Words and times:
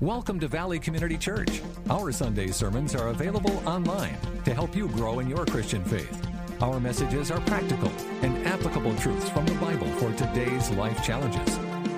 Welcome 0.00 0.38
to 0.38 0.46
Valley 0.46 0.78
Community 0.78 1.18
Church. 1.18 1.60
Our 1.90 2.12
Sunday 2.12 2.52
sermons 2.52 2.94
are 2.94 3.08
available 3.08 3.60
online 3.68 4.16
to 4.44 4.54
help 4.54 4.76
you 4.76 4.86
grow 4.90 5.18
in 5.18 5.28
your 5.28 5.44
Christian 5.44 5.84
faith. 5.84 6.24
Our 6.62 6.78
messages 6.78 7.32
are 7.32 7.40
practical 7.40 7.90
and 8.22 8.46
applicable 8.46 8.94
truths 8.98 9.28
from 9.28 9.44
the 9.46 9.56
Bible 9.56 9.88
for 9.94 10.12
today's 10.12 10.70
life 10.70 11.04
challenges. 11.04 11.56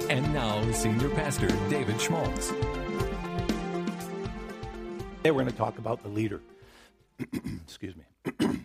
And 0.08 0.32
now, 0.32 0.62
Senior 0.72 1.10
Pastor 1.10 1.48
David 1.68 2.00
Schmaltz. 2.00 2.48
Today 5.18 5.30
we're 5.30 5.32
going 5.32 5.48
to 5.48 5.52
talk 5.52 5.76
about 5.76 6.02
the 6.02 6.08
leader. 6.08 6.40
Excuse 7.64 7.96
me. 7.96 8.04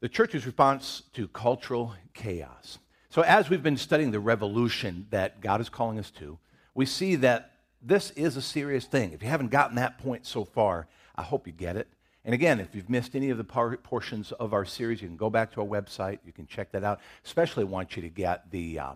the 0.00 0.08
church's 0.08 0.44
response 0.46 1.04
to 1.12 1.28
cultural 1.28 1.94
chaos. 2.12 2.80
So, 3.08 3.22
as 3.22 3.48
we've 3.48 3.62
been 3.62 3.76
studying 3.76 4.10
the 4.10 4.18
revolution 4.18 5.06
that 5.10 5.40
God 5.40 5.60
is 5.60 5.68
calling 5.68 6.00
us 6.00 6.10
to, 6.18 6.40
we 6.74 6.86
see 6.86 7.14
that 7.16 7.51
this 7.82 8.10
is 8.12 8.36
a 8.36 8.42
serious 8.42 8.84
thing. 8.84 9.12
If 9.12 9.22
you 9.22 9.28
haven't 9.28 9.50
gotten 9.50 9.76
that 9.76 9.98
point 9.98 10.26
so 10.26 10.44
far, 10.44 10.86
I 11.16 11.22
hope 11.22 11.46
you 11.46 11.52
get 11.52 11.76
it. 11.76 11.88
And 12.24 12.34
again, 12.34 12.60
if 12.60 12.74
you've 12.74 12.88
missed 12.88 13.16
any 13.16 13.30
of 13.30 13.38
the 13.38 13.44
portions 13.44 14.30
of 14.32 14.52
our 14.52 14.64
series, 14.64 15.02
you 15.02 15.08
can 15.08 15.16
go 15.16 15.28
back 15.28 15.50
to 15.52 15.60
our 15.60 15.66
website. 15.66 16.20
You 16.24 16.32
can 16.32 16.46
check 16.46 16.70
that 16.72 16.84
out. 16.84 17.00
Especially 17.24 17.64
want 17.64 17.96
you 17.96 18.02
to 18.02 18.08
get 18.08 18.48
the, 18.50 18.78
uh, 18.78 18.92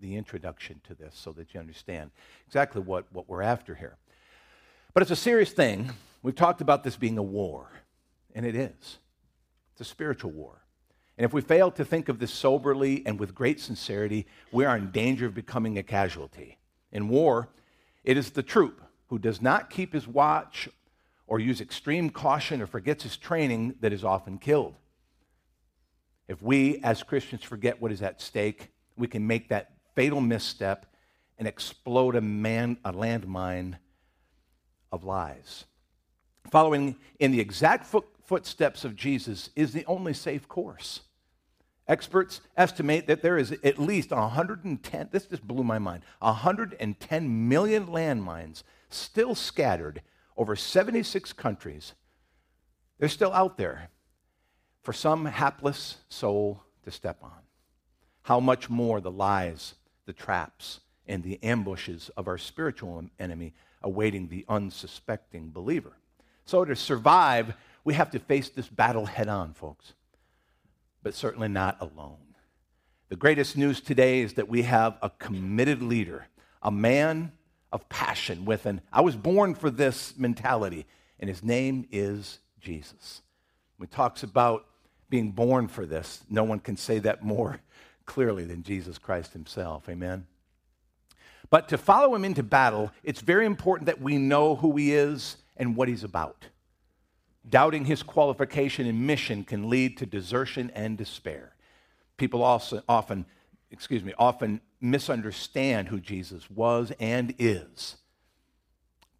the 0.00 0.16
introduction 0.16 0.80
to 0.88 0.94
this 0.94 1.14
so 1.14 1.32
that 1.32 1.52
you 1.52 1.60
understand 1.60 2.10
exactly 2.46 2.80
what, 2.80 3.04
what 3.12 3.28
we're 3.28 3.42
after 3.42 3.74
here. 3.74 3.98
But 4.94 5.02
it's 5.02 5.10
a 5.10 5.16
serious 5.16 5.52
thing. 5.52 5.90
We've 6.22 6.34
talked 6.34 6.62
about 6.62 6.82
this 6.82 6.96
being 6.96 7.18
a 7.18 7.22
war, 7.22 7.70
and 8.34 8.46
it 8.46 8.56
is. 8.56 8.98
It's 9.72 9.80
a 9.80 9.84
spiritual 9.84 10.30
war. 10.30 10.62
And 11.18 11.26
if 11.26 11.34
we 11.34 11.42
fail 11.42 11.70
to 11.72 11.84
think 11.84 12.08
of 12.08 12.18
this 12.18 12.32
soberly 12.32 13.02
and 13.04 13.20
with 13.20 13.34
great 13.34 13.60
sincerity, 13.60 14.26
we 14.52 14.64
are 14.64 14.76
in 14.76 14.90
danger 14.90 15.26
of 15.26 15.34
becoming 15.34 15.76
a 15.76 15.82
casualty. 15.82 16.58
In 16.92 17.08
war, 17.08 17.50
it 18.04 18.16
is 18.16 18.30
the 18.30 18.42
troop 18.42 18.80
who 19.08 19.18
does 19.18 19.42
not 19.42 19.70
keep 19.70 19.92
his 19.92 20.06
watch 20.06 20.68
or 21.26 21.38
use 21.38 21.60
extreme 21.60 22.10
caution 22.10 22.60
or 22.60 22.66
forgets 22.66 23.04
his 23.04 23.16
training 23.16 23.74
that 23.80 23.92
is 23.92 24.04
often 24.04 24.38
killed. 24.38 24.74
If 26.28 26.42
we 26.42 26.78
as 26.82 27.02
Christians 27.02 27.42
forget 27.42 27.80
what 27.80 27.92
is 27.92 28.02
at 28.02 28.20
stake, 28.20 28.68
we 28.96 29.06
can 29.06 29.26
make 29.26 29.48
that 29.48 29.72
fatal 29.94 30.20
misstep 30.20 30.86
and 31.38 31.48
explode 31.48 32.16
a, 32.16 32.20
man, 32.20 32.78
a 32.84 32.92
landmine 32.92 33.78
of 34.92 35.04
lies. 35.04 35.64
Following 36.50 36.96
in 37.18 37.32
the 37.32 37.40
exact 37.40 37.86
footsteps 38.24 38.84
of 38.84 38.96
Jesus 38.96 39.50
is 39.56 39.72
the 39.72 39.84
only 39.86 40.14
safe 40.14 40.48
course. 40.48 41.00
Experts 41.90 42.40
estimate 42.56 43.08
that 43.08 43.20
there 43.20 43.36
is 43.36 43.50
at 43.64 43.80
least 43.80 44.12
110, 44.12 45.08
this 45.10 45.26
just 45.26 45.44
blew 45.44 45.64
my 45.64 45.80
mind, 45.80 46.04
110 46.20 47.48
million 47.48 47.88
landmines 47.88 48.62
still 48.90 49.34
scattered 49.34 50.00
over 50.36 50.54
76 50.54 51.32
countries. 51.32 51.94
They're 53.00 53.08
still 53.08 53.32
out 53.32 53.56
there 53.56 53.90
for 54.84 54.92
some 54.92 55.24
hapless 55.24 55.96
soul 56.08 56.62
to 56.84 56.92
step 56.92 57.18
on. 57.24 57.42
How 58.22 58.38
much 58.38 58.70
more 58.70 59.00
the 59.00 59.10
lies, 59.10 59.74
the 60.06 60.12
traps, 60.12 60.78
and 61.08 61.24
the 61.24 61.42
ambushes 61.42 62.08
of 62.16 62.28
our 62.28 62.38
spiritual 62.38 63.04
enemy 63.18 63.52
awaiting 63.82 64.28
the 64.28 64.44
unsuspecting 64.48 65.50
believer. 65.50 65.96
So, 66.44 66.64
to 66.64 66.76
survive, 66.76 67.54
we 67.82 67.94
have 67.94 68.12
to 68.12 68.20
face 68.20 68.48
this 68.48 68.68
battle 68.68 69.06
head 69.06 69.26
on, 69.26 69.54
folks 69.54 69.94
but 71.02 71.14
certainly 71.14 71.48
not 71.48 71.76
alone. 71.80 72.16
The 73.08 73.16
greatest 73.16 73.56
news 73.56 73.80
today 73.80 74.20
is 74.20 74.34
that 74.34 74.48
we 74.48 74.62
have 74.62 74.96
a 75.02 75.10
committed 75.10 75.82
leader, 75.82 76.26
a 76.62 76.70
man 76.70 77.32
of 77.72 77.88
passion 77.88 78.44
with 78.44 78.66
an 78.66 78.80
I 78.92 79.00
was 79.00 79.16
born 79.16 79.54
for 79.54 79.70
this 79.70 80.16
mentality, 80.16 80.86
and 81.18 81.28
his 81.28 81.42
name 81.42 81.86
is 81.90 82.38
Jesus. 82.60 83.22
When 83.76 83.88
he 83.88 83.94
talks 83.94 84.22
about 84.22 84.66
being 85.08 85.32
born 85.32 85.68
for 85.68 85.86
this, 85.86 86.22
no 86.30 86.44
one 86.44 86.60
can 86.60 86.76
say 86.76 86.98
that 87.00 87.24
more 87.24 87.60
clearly 88.06 88.44
than 88.44 88.62
Jesus 88.62 88.98
Christ 88.98 89.32
himself. 89.32 89.88
Amen. 89.88 90.26
But 91.50 91.68
to 91.70 91.78
follow 91.78 92.14
him 92.14 92.24
into 92.24 92.42
battle, 92.42 92.92
it's 93.02 93.20
very 93.20 93.44
important 93.44 93.86
that 93.86 94.00
we 94.00 94.18
know 94.18 94.54
who 94.54 94.76
he 94.76 94.94
is 94.94 95.36
and 95.56 95.76
what 95.76 95.88
he's 95.88 96.04
about. 96.04 96.46
Doubting 97.48 97.86
his 97.86 98.02
qualification 98.02 98.86
and 98.86 99.06
mission 99.06 99.44
can 99.44 99.70
lead 99.70 99.96
to 99.98 100.06
desertion 100.06 100.70
and 100.74 100.98
despair. 100.98 101.54
People 102.16 102.42
also 102.42 102.82
often, 102.88 103.24
excuse 103.70 104.04
me, 104.04 104.12
often 104.18 104.60
misunderstand 104.80 105.88
who 105.88 106.00
Jesus 106.00 106.50
was 106.50 106.92
and 107.00 107.34
is. 107.38 107.96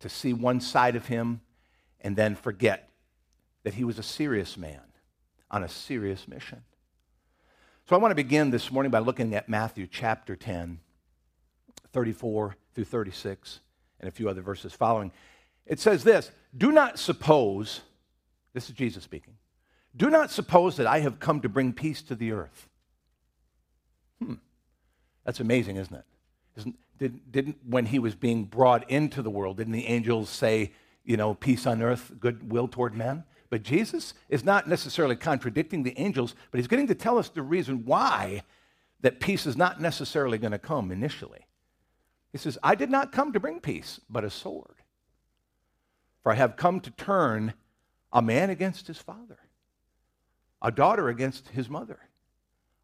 To 0.00 0.08
see 0.08 0.32
one 0.32 0.60
side 0.60 0.96
of 0.96 1.06
him 1.06 1.40
and 2.00 2.16
then 2.16 2.34
forget 2.34 2.90
that 3.62 3.74
he 3.74 3.84
was 3.84 3.98
a 3.98 4.02
serious 4.02 4.56
man 4.56 4.80
on 5.50 5.62
a 5.62 5.68
serious 5.68 6.28
mission. 6.28 6.62
So 7.88 7.96
I 7.96 7.98
want 7.98 8.12
to 8.12 8.16
begin 8.16 8.50
this 8.50 8.70
morning 8.70 8.90
by 8.90 9.00
looking 9.00 9.34
at 9.34 9.48
Matthew 9.48 9.86
chapter 9.90 10.36
10, 10.36 10.78
34 11.92 12.56
through 12.74 12.84
36, 12.84 13.60
and 13.98 14.08
a 14.08 14.12
few 14.12 14.28
other 14.28 14.42
verses 14.42 14.72
following. 14.72 15.10
It 15.66 15.80
says 15.80 16.04
this 16.04 16.30
Do 16.56 16.70
not 16.70 16.98
suppose 16.98 17.80
this 18.52 18.68
is 18.68 18.74
Jesus 18.74 19.04
speaking. 19.04 19.34
Do 19.96 20.10
not 20.10 20.30
suppose 20.30 20.76
that 20.76 20.86
I 20.86 21.00
have 21.00 21.20
come 21.20 21.40
to 21.40 21.48
bring 21.48 21.72
peace 21.72 22.02
to 22.02 22.14
the 22.14 22.32
earth. 22.32 22.68
Hmm. 24.22 24.34
That's 25.24 25.40
amazing, 25.40 25.76
isn't 25.76 25.94
it? 25.94 26.04
Isn't, 26.56 26.78
did, 26.98 27.32
didn't, 27.32 27.58
when 27.66 27.86
he 27.86 27.98
was 27.98 28.14
being 28.14 28.44
brought 28.44 28.88
into 28.90 29.22
the 29.22 29.30
world, 29.30 29.56
didn't 29.56 29.72
the 29.72 29.86
angels 29.86 30.28
say, 30.28 30.72
you 31.04 31.16
know, 31.16 31.34
peace 31.34 31.66
on 31.66 31.82
earth, 31.82 32.12
goodwill 32.20 32.68
toward 32.68 32.94
men? 32.94 33.24
But 33.48 33.64
Jesus 33.64 34.14
is 34.28 34.44
not 34.44 34.68
necessarily 34.68 35.16
contradicting 35.16 35.82
the 35.82 35.98
angels, 35.98 36.36
but 36.50 36.58
he's 36.58 36.68
getting 36.68 36.86
to 36.86 36.94
tell 36.94 37.18
us 37.18 37.28
the 37.28 37.42
reason 37.42 37.84
why 37.84 38.42
that 39.00 39.18
peace 39.18 39.46
is 39.46 39.56
not 39.56 39.80
necessarily 39.80 40.38
going 40.38 40.52
to 40.52 40.58
come 40.58 40.92
initially. 40.92 41.46
He 42.32 42.38
says, 42.38 42.58
I 42.62 42.76
did 42.76 42.90
not 42.90 43.10
come 43.10 43.32
to 43.32 43.40
bring 43.40 43.60
peace, 43.60 44.00
but 44.08 44.24
a 44.24 44.30
sword. 44.30 44.76
For 46.22 46.30
I 46.30 46.36
have 46.36 46.56
come 46.56 46.80
to 46.80 46.90
turn 46.92 47.54
a 48.12 48.22
man 48.22 48.50
against 48.50 48.86
his 48.86 48.98
father, 48.98 49.38
a 50.62 50.70
daughter 50.70 51.08
against 51.08 51.48
his 51.48 51.68
mother, 51.68 51.98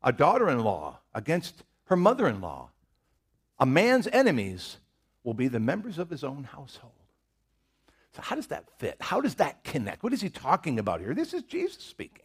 a 0.03 0.13
daughter 0.13 0.49
in 0.49 0.61
law 0.61 0.99
against 1.15 1.65
her 1.85 1.97
mother 1.97 2.29
in 2.29 2.41
law. 2.41 2.71
A 3.59 3.67
man's 3.67 4.07
enemies 4.09 4.77
will 5.25 5.35
be 5.35 5.49
the 5.49 5.61
members 5.61 5.99
of 5.99 6.11
his 6.11 6.23
own 6.23 6.45
household. 6.45 6.93
So, 8.15 8.23
how 8.23 8.37
does 8.37 8.47
that 8.49 8.65
fit? 8.79 8.97
How 9.01 9.21
does 9.21 9.37
that 9.37 9.65
connect? 9.65 10.03
What 10.03 10.13
is 10.13 10.21
he 10.21 10.31
talking 10.31 10.79
about 10.79 11.01
here? 11.01 11.15
This 11.15 11.35
is 11.35 11.43
Jesus 11.43 11.83
speaking. 11.83 12.25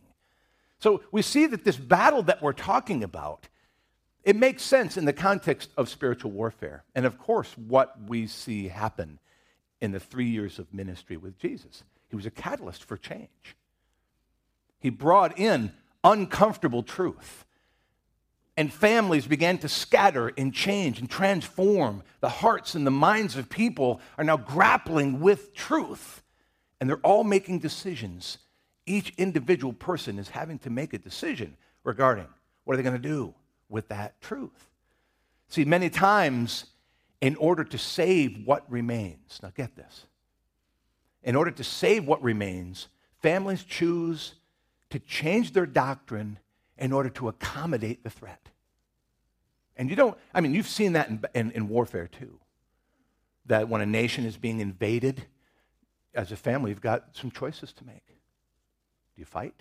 So, 0.79 1.03
we 1.11 1.21
see 1.21 1.47
that 1.47 1.63
this 1.63 1.77
battle 1.77 2.23
that 2.23 2.41
we're 2.41 2.53
talking 2.53 3.03
about, 3.03 3.47
it 4.23 4.35
makes 4.35 4.63
sense 4.63 4.97
in 4.97 5.05
the 5.05 5.13
context 5.13 5.71
of 5.77 5.89
spiritual 5.89 6.31
warfare. 6.31 6.83
And 6.95 7.05
of 7.05 7.17
course, 7.17 7.53
what 7.57 7.95
we 8.07 8.27
see 8.27 8.67
happen 8.67 9.19
in 9.81 9.91
the 9.91 9.99
three 9.99 10.29
years 10.29 10.59
of 10.59 10.73
ministry 10.73 11.17
with 11.17 11.37
Jesus. 11.39 11.83
He 12.11 12.15
was 12.17 12.25
a 12.25 12.31
catalyst 12.31 12.83
for 12.83 12.97
change. 12.97 13.55
He 14.79 14.89
brought 14.89 15.39
in 15.39 15.71
uncomfortable 16.03 16.83
truth. 16.83 17.45
And 18.57 18.71
families 18.71 19.25
began 19.25 19.57
to 19.59 19.69
scatter 19.69 20.33
and 20.37 20.53
change 20.53 20.99
and 20.99 21.09
transform. 21.09 22.03
The 22.19 22.29
hearts 22.29 22.75
and 22.75 22.85
the 22.85 22.91
minds 22.91 23.37
of 23.37 23.49
people 23.49 24.01
are 24.17 24.25
now 24.25 24.35
grappling 24.35 25.21
with 25.21 25.55
truth. 25.55 26.21
And 26.79 26.89
they're 26.89 26.97
all 26.97 27.23
making 27.23 27.59
decisions. 27.59 28.39
Each 28.85 29.13
individual 29.17 29.71
person 29.71 30.19
is 30.19 30.29
having 30.29 30.59
to 30.59 30.69
make 30.69 30.93
a 30.93 30.97
decision 30.97 31.55
regarding 31.85 32.27
what 32.65 32.73
are 32.73 32.77
they 32.77 32.83
going 32.83 33.01
to 33.01 33.07
do 33.07 33.33
with 33.69 33.87
that 33.87 34.19
truth. 34.19 34.69
See, 35.47 35.63
many 35.63 35.89
times, 35.89 36.65
in 37.21 37.37
order 37.37 37.63
to 37.63 37.77
save 37.77 38.45
what 38.45 38.69
remains, 38.69 39.39
now 39.41 39.51
get 39.55 39.77
this, 39.77 40.07
in 41.23 41.35
order 41.35 41.51
to 41.51 41.63
save 41.63 42.05
what 42.05 42.21
remains, 42.23 42.87
families 43.21 43.63
choose 43.63 44.35
to 44.89 44.99
change 44.99 45.53
their 45.53 45.65
doctrine 45.65 46.39
in 46.77 46.91
order 46.91 47.09
to 47.09 47.27
accommodate 47.27 48.03
the 48.03 48.09
threat. 48.09 48.49
And 49.77 49.89
you 49.89 49.95
don't, 49.95 50.17
I 50.33 50.41
mean, 50.41 50.53
you've 50.53 50.67
seen 50.67 50.93
that 50.93 51.09
in, 51.09 51.23
in, 51.33 51.51
in, 51.51 51.67
warfare 51.69 52.07
too. 52.07 52.39
That 53.45 53.69
when 53.69 53.81
a 53.81 53.85
nation 53.85 54.25
is 54.25 54.37
being 54.37 54.59
invaded, 54.59 55.25
as 56.13 56.31
a 56.31 56.35
family, 56.35 56.71
you've 56.71 56.81
got 56.81 57.15
some 57.15 57.31
choices 57.31 57.71
to 57.73 57.85
make. 57.85 58.05
Do 58.07 59.19
you 59.19 59.25
fight? 59.25 59.55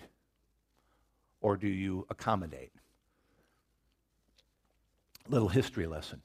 Or 1.39 1.57
do 1.57 1.67
you 1.67 2.05
accommodate? 2.09 2.71
Little 5.29 5.47
history 5.47 5.87
lesson. 5.87 6.21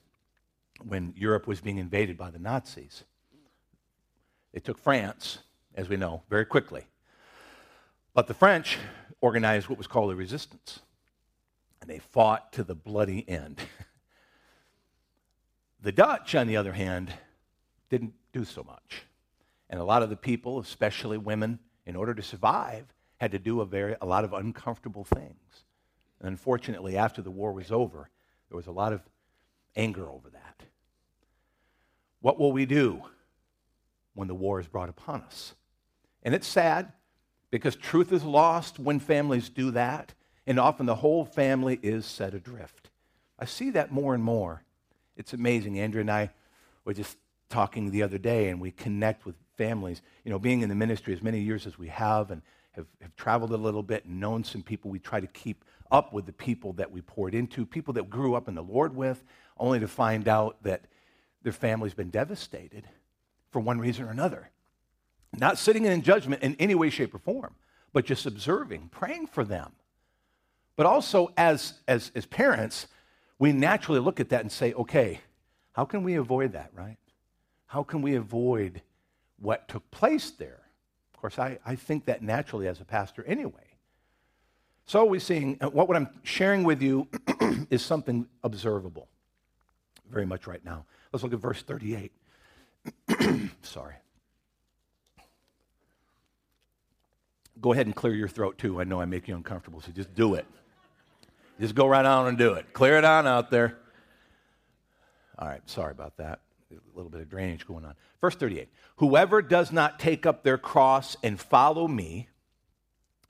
When 0.83 1.15
Europe 1.17 1.47
was 1.47 1.61
being 1.61 1.79
invaded 1.79 2.19
by 2.19 2.31
the 2.31 2.39
Nazis, 2.39 3.05
they 4.57 4.61
took 4.61 4.79
France, 4.79 5.41
as 5.75 5.91
we 5.91 5.99
know, 5.99 6.23
very 6.31 6.47
quickly. 6.47 6.87
But 8.15 8.27
the 8.27 8.33
French 8.33 8.79
organized 9.21 9.69
what 9.69 9.77
was 9.77 9.87
called 9.87 10.11
a 10.11 10.17
resistance, 10.17 10.81
and 11.83 11.91
they 11.91 11.99
fought 11.99 12.55
to 12.55 12.65
the 12.65 12.75
bloody 12.75 13.29
end. 13.29 13.61
the 15.83 15.93
Dutch, 15.93 16.35
on 16.35 16.47
the 16.47 16.57
other 16.57 16.73
hand, 16.73 17.13
didn't 17.91 18.15
do 18.33 18.47
so 18.47 18.63
much. 18.63 19.03
And 19.69 19.79
a 19.79 19.85
lot 19.85 20.03
of 20.03 20.09
the 20.09 20.17
people, 20.17 20.59
especially 20.59 21.19
women, 21.19 21.59
in 21.85 21.95
order 21.95 22.15
to 22.15 22.23
survive, 22.23 22.87
had 23.19 23.33
to 23.33 23.39
do 23.39 23.61
a, 23.61 23.67
very, 23.67 23.95
a 24.01 24.07
lot 24.07 24.25
of 24.25 24.33
uncomfortable 24.33 25.05
things. 25.05 25.65
And 26.19 26.29
unfortunately, 26.29 26.97
after 26.97 27.21
the 27.21 27.31
war 27.31 27.53
was 27.53 27.71
over, 27.71 28.09
there 28.49 28.57
was 28.57 28.69
a 28.69 28.73
lot 28.73 28.95
of 28.95 29.03
anger 29.77 30.09
over 30.09 30.31
that. 30.31 30.63
What 32.23 32.39
will 32.39 32.53
we 32.53 32.65
do 32.65 33.03
when 34.17 34.27
the 34.27 34.35
war 34.35 34.59
is 34.59 34.67
brought 34.67 34.89
upon 34.89 35.23
us? 35.23 35.55
And 36.23 36.35
it's 36.35 36.49
sad 36.49 36.93
because 37.51 37.77
truth 37.77 38.13
is 38.13 38.25
lost 38.25 38.79
when 38.79 38.99
families 38.99 39.49
do 39.49 39.71
that, 39.71 40.15
and 40.47 40.59
often 40.59 40.87
the 40.87 40.97
whole 40.97 41.25
family 41.25 41.79
is 41.83 42.05
set 42.05 42.35
adrift. 42.35 42.91
I 43.39 43.45
see 43.45 43.71
that 43.71 43.93
more 43.93 44.15
and 44.15 44.25
more. 44.25 44.63
It's 45.17 45.33
amazing. 45.33 45.79
Andrea 45.79 46.01
and 46.01 46.11
I 46.11 46.31
were 46.85 46.95
just 46.95 47.17
talking 47.49 47.91
the 47.91 48.03
other 48.03 48.19
day, 48.19 48.49
and 48.49 48.61
we 48.61 48.73
connect 48.73 49.25
with 49.25 49.37
families. 49.57 50.03
You 50.25 50.31
know, 50.31 50.39
being 50.39 50.63
in 50.63 50.69
the 50.69 50.75
ministry 50.75 51.15
as 51.15 51.23
many 51.23 51.41
years 51.41 51.67
as 51.67 51.79
we 51.79 51.89
have, 51.89 52.31
and 52.31 52.43
have, 52.73 52.87
have 53.01 53.15
traveled 53.17 53.53
a 53.53 53.57
little 53.57 53.83
bit 53.83 54.05
and 54.05 54.21
known 54.21 54.45
some 54.45 54.63
people, 54.63 54.91
we 54.91 54.99
try 54.99 55.21
to 55.21 55.27
keep 55.27 55.65
up 55.91 56.13
with 56.13 56.27
the 56.27 56.33
people 56.33 56.73
that 56.75 56.91
we 56.91 57.01
poured 57.01 57.35
into, 57.35 57.65
people 57.65 57.95
that 57.95 58.11
grew 58.11 58.35
up 58.35 58.49
in 58.49 58.55
the 58.55 58.63
Lord 58.63 58.95
with, 58.95 59.25
only 59.59 59.81
to 59.81 59.89
find 59.89 60.29
out 60.29 60.63
that 60.63 60.85
their 61.43 61.53
family's 61.53 61.95
been 61.95 62.11
devastated 62.11 62.89
for 63.57 63.61
one 63.61 63.79
reason 63.79 64.05
or 64.05 64.11
another. 64.11 64.51
Not 65.33 65.57
sitting 65.57 65.87
in 65.87 66.03
judgment 66.03 66.43
in 66.43 66.57
any 66.57 66.75
way, 66.75 66.91
shape, 66.91 67.15
or 67.15 67.19
form, 67.19 67.55
but 67.95 68.05
just 68.05 68.27
observing, 68.27 68.91
praying 68.93 69.29
for 69.29 69.45
them. 69.45 69.73
But 70.77 70.85
also, 70.85 71.33
as, 71.39 71.73
as, 71.89 72.13
as 72.15 72.27
parents, 72.27 72.87
we 73.39 73.53
naturally 73.53 73.99
look 73.99 74.21
at 74.21 74.29
that 74.29 74.43
and 74.43 74.53
say, 74.53 74.75
okay, 74.75 75.23
how 75.73 75.87
can 75.87 76.03
we 76.03 76.17
avoid 76.17 76.53
that, 76.53 76.71
right? 76.75 76.99
How 77.65 77.83
can 77.83 78.03
we 78.03 78.15
avoid 78.15 78.83
what 79.39 79.69
took 79.69 79.91
place 79.91 80.33
there? 80.33 80.61
Of 81.15 81.19
course, 81.19 81.39
I, 81.39 81.59
I 81.65 81.77
think 81.77 82.05
that 82.05 82.21
naturally 82.21 82.69
as 82.69 82.83
a 82.83 82.85
pastor 82.85 83.25
anyway. 83.25 83.79
So 84.85 85.03
we're 85.07 85.19
seeing 85.19 85.57
uh, 85.63 85.71
what, 85.71 85.89
what 85.89 85.97
I'm 85.97 86.11
sharing 86.25 86.63
with 86.63 86.83
you 86.83 87.09
is 87.71 87.81
something 87.81 88.29
observable 88.45 89.09
very 90.11 90.27
much 90.27 90.47
right 90.47 90.63
now. 90.63 90.85
Let's 91.11 91.23
look 91.23 91.33
at 91.33 91.39
verse 91.39 91.63
38. 91.63 92.13
Sorry. 93.67 93.95
Go 97.61 97.73
ahead 97.73 97.87
and 97.87 97.95
clear 97.95 98.15
your 98.15 98.29
throat 98.29 98.59
too. 98.59 98.81
I 98.81 98.85
know 98.85 99.01
I 99.01 99.07
make 99.07 99.29
you 99.29 99.35
uncomfortable, 99.35 99.81
so 99.81 99.91
just 99.93 100.15
do 100.15 100.35
it. 100.35 100.47
Just 101.59 101.75
go 101.75 101.87
right 101.87 102.05
on 102.05 102.27
and 102.27 102.37
do 102.37 102.53
it. 102.53 102.73
Clear 102.73 102.99
it 102.99 103.05
on 103.05 103.27
out 103.27 103.51
there. 103.51 103.79
All 105.39 105.49
right, 105.49 105.63
sorry 105.69 105.93
about 105.93 106.17
that. 106.19 106.41
A 106.71 106.77
little 106.95 107.11
bit 107.11 107.21
of 107.21 107.31
drainage 107.31 107.67
going 107.67 107.85
on. 107.85 107.95
Verse 108.21 108.35
38 108.35 108.69
Whoever 108.97 109.41
does 109.43 109.73
not 109.73 109.99
take 109.99 110.27
up 110.27 110.43
their 110.43 110.59
cross 110.59 111.17
and 111.23 111.41
follow 111.41 111.89
me 111.89 112.29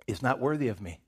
is 0.07 0.23
not 0.23 0.41
worthy 0.41 0.69
of 0.69 0.81
me. 0.81 1.01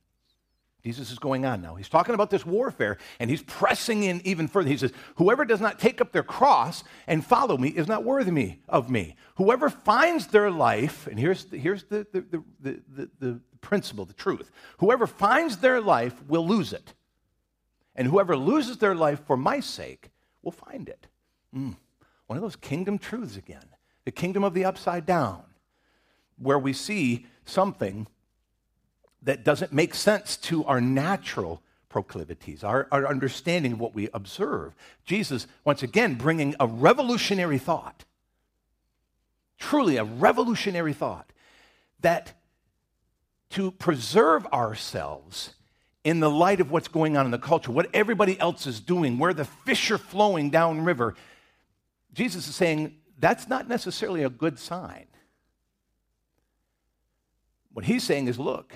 Jesus 0.89 1.11
is 1.11 1.19
going 1.19 1.45
on 1.45 1.61
now. 1.61 1.75
He's 1.75 1.91
talking 1.91 2.15
about 2.15 2.31
this 2.31 2.47
warfare 2.47 2.97
and 3.21 3.29
he's 3.29 3.43
pressing 3.43 4.05
in 4.05 4.23
even 4.25 4.49
further. 4.49 4.71
He 4.71 4.79
says, 4.79 4.91
Whoever 5.17 5.45
does 5.45 5.61
not 5.61 5.79
take 5.79 6.01
up 6.01 6.13
their 6.13 6.23
cross 6.23 6.83
and 7.07 7.23
follow 7.23 7.59
me 7.59 7.69
is 7.69 7.87
not 7.87 8.05
worthy 8.05 8.31
me, 8.31 8.61
of 8.71 8.89
me. 8.89 9.15
Whoever 9.37 9.69
finds 9.69 10.29
their 10.29 10.51
life, 10.51 11.07
and 11.07 11.21
here's, 11.21 11.45
the, 11.45 11.59
here's 11.59 11.85
the, 11.85 12.07
the, 12.11 12.43
the, 12.59 12.81
the, 12.89 13.11
the 13.21 13.41
principle, 13.61 14.07
the 14.07 14.15
truth 14.15 14.51
whoever 14.79 15.07
finds 15.07 15.59
their 15.59 15.79
life 15.79 16.25
will 16.27 16.49
lose 16.49 16.73
it. 16.73 16.95
And 17.95 18.09
whoever 18.09 18.35
loses 18.35 18.79
their 18.79 18.95
life 18.95 19.21
for 19.27 19.37
my 19.37 19.61
sake 19.61 20.09
will 20.41 20.53
find 20.53 20.89
it. 20.89 21.07
Mm. 21.55 21.77
One 22.29 22.39
of 22.39 22.43
those 22.43 22.57
kingdom 22.57 22.97
truths 22.97 23.37
again 23.37 23.67
the 24.07 24.13
kingdom 24.13 24.43
of 24.43 24.55
the 24.55 24.65
upside 24.65 25.05
down, 25.05 25.43
where 26.39 26.59
we 26.59 26.73
see 26.73 27.27
something 27.45 28.07
that 29.23 29.45
doesn't 29.45 29.73
make 29.73 29.95
sense 29.95 30.37
to 30.37 30.65
our 30.65 30.81
natural 30.81 31.63
proclivities, 31.89 32.63
our, 32.63 32.87
our 32.93 33.07
understanding 33.07 33.73
of 33.73 33.81
what 33.81 33.95
we 33.95 34.09
observe. 34.13 34.75
Jesus, 35.05 35.47
once 35.65 35.83
again, 35.83 36.15
bringing 36.15 36.55
a 36.61 36.67
revolutionary 36.67 37.59
thought, 37.59 38.05
truly 39.59 39.97
a 39.97 40.05
revolutionary 40.05 40.93
thought, 40.93 41.33
that 42.01 42.35
to 43.51 43.71
preserve 43.71 44.47
ourselves 44.47 45.55
in 46.05 46.21
the 46.21 46.31
light 46.31 46.61
of 46.61 46.71
what's 46.71 46.89
going 46.89 47.17
on 47.17 47.25
in 47.25 47.33
the 47.33 47.39
culture, 47.39 47.73
what 47.73 47.89
everybody 47.93 48.39
else 48.41 48.67
is 48.67 48.81
doing, 48.81 49.19
where 49.19 49.35
the 49.35 49.45
fish 49.45 49.91
are 49.91 49.99
flowing 49.99 50.51
downriver, 50.51 51.15
Jesus 52.13 52.47
is 52.49 52.55
saying 52.55 52.97
that's 53.19 53.49
not 53.49 53.69
necessarily 53.69 54.23
a 54.23 54.31
good 54.31 54.59
sign. 54.59 55.07
What 57.73 57.85
he's 57.85 58.05
saying 58.05 58.29
is 58.29 58.39
look, 58.39 58.75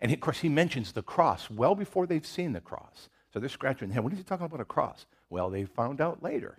and 0.00 0.12
of 0.12 0.20
course, 0.20 0.40
he 0.40 0.48
mentions 0.48 0.92
the 0.92 1.02
cross 1.02 1.50
well 1.50 1.74
before 1.74 2.06
they've 2.06 2.26
seen 2.26 2.52
the 2.52 2.60
cross. 2.60 3.08
So 3.32 3.38
they're 3.38 3.48
scratching 3.48 3.88
their 3.88 3.94
head. 3.94 4.04
What 4.04 4.12
is 4.12 4.18
he 4.18 4.24
talking 4.24 4.46
about 4.46 4.60
a 4.60 4.64
cross? 4.64 5.06
Well, 5.28 5.50
they 5.50 5.64
found 5.64 6.00
out 6.00 6.22
later 6.22 6.58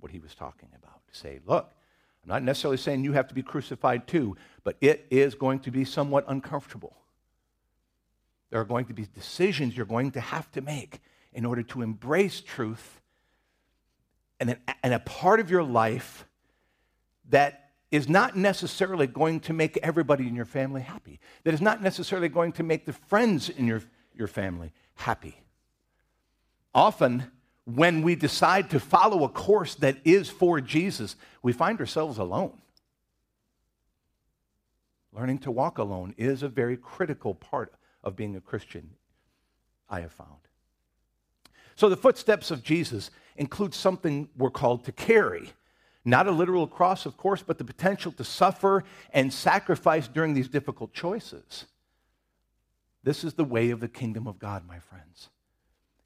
what 0.00 0.12
he 0.12 0.18
was 0.18 0.34
talking 0.34 0.68
about. 0.76 1.00
Say, 1.10 1.40
look, 1.46 1.72
I'm 2.22 2.28
not 2.28 2.42
necessarily 2.42 2.76
saying 2.76 3.04
you 3.04 3.12
have 3.12 3.28
to 3.28 3.34
be 3.34 3.42
crucified 3.42 4.06
too, 4.06 4.36
but 4.64 4.76
it 4.80 5.06
is 5.10 5.34
going 5.34 5.60
to 5.60 5.70
be 5.70 5.84
somewhat 5.84 6.24
uncomfortable. 6.28 6.96
There 8.50 8.60
are 8.60 8.64
going 8.64 8.86
to 8.86 8.94
be 8.94 9.06
decisions 9.14 9.76
you're 9.76 9.86
going 9.86 10.10
to 10.12 10.20
have 10.20 10.50
to 10.52 10.60
make 10.60 11.00
in 11.32 11.44
order 11.44 11.62
to 11.62 11.82
embrace 11.82 12.40
truth 12.40 13.00
and, 14.40 14.50
an, 14.50 14.58
and 14.82 14.94
a 14.94 14.98
part 14.98 15.40
of 15.40 15.50
your 15.50 15.62
life 15.62 16.26
that 17.30 17.67
is 17.90 18.08
not 18.08 18.36
necessarily 18.36 19.06
going 19.06 19.40
to 19.40 19.52
make 19.52 19.78
everybody 19.78 20.26
in 20.26 20.34
your 20.34 20.44
family 20.44 20.82
happy, 20.82 21.20
that 21.44 21.54
is 21.54 21.60
not 21.60 21.82
necessarily 21.82 22.28
going 22.28 22.52
to 22.52 22.62
make 22.62 22.84
the 22.84 22.92
friends 22.92 23.48
in 23.48 23.66
your, 23.66 23.82
your 24.14 24.28
family 24.28 24.72
happy. 24.94 25.40
Often, 26.74 27.30
when 27.64 28.02
we 28.02 28.14
decide 28.14 28.70
to 28.70 28.80
follow 28.80 29.24
a 29.24 29.28
course 29.28 29.74
that 29.76 29.98
is 30.04 30.28
for 30.28 30.60
Jesus, 30.60 31.16
we 31.42 31.52
find 31.52 31.80
ourselves 31.80 32.18
alone. 32.18 32.60
Learning 35.12 35.38
to 35.38 35.50
walk 35.50 35.78
alone 35.78 36.14
is 36.16 36.42
a 36.42 36.48
very 36.48 36.76
critical 36.76 37.34
part 37.34 37.74
of 38.04 38.16
being 38.16 38.36
a 38.36 38.40
Christian, 38.40 38.90
I 39.88 40.00
have 40.00 40.12
found. 40.12 40.30
So, 41.74 41.88
the 41.88 41.96
footsteps 41.96 42.50
of 42.50 42.62
Jesus 42.62 43.10
include 43.36 43.74
something 43.74 44.28
we're 44.36 44.50
called 44.50 44.84
to 44.84 44.92
carry. 44.92 45.52
Not 46.04 46.26
a 46.26 46.30
literal 46.30 46.66
cross, 46.66 47.06
of 47.06 47.16
course, 47.16 47.42
but 47.42 47.58
the 47.58 47.64
potential 47.64 48.12
to 48.12 48.24
suffer 48.24 48.84
and 49.12 49.32
sacrifice 49.32 50.08
during 50.08 50.34
these 50.34 50.48
difficult 50.48 50.92
choices. 50.92 51.66
This 53.02 53.24
is 53.24 53.34
the 53.34 53.44
way 53.44 53.70
of 53.70 53.80
the 53.80 53.88
kingdom 53.88 54.26
of 54.26 54.38
God, 54.38 54.66
my 54.66 54.78
friends. 54.78 55.28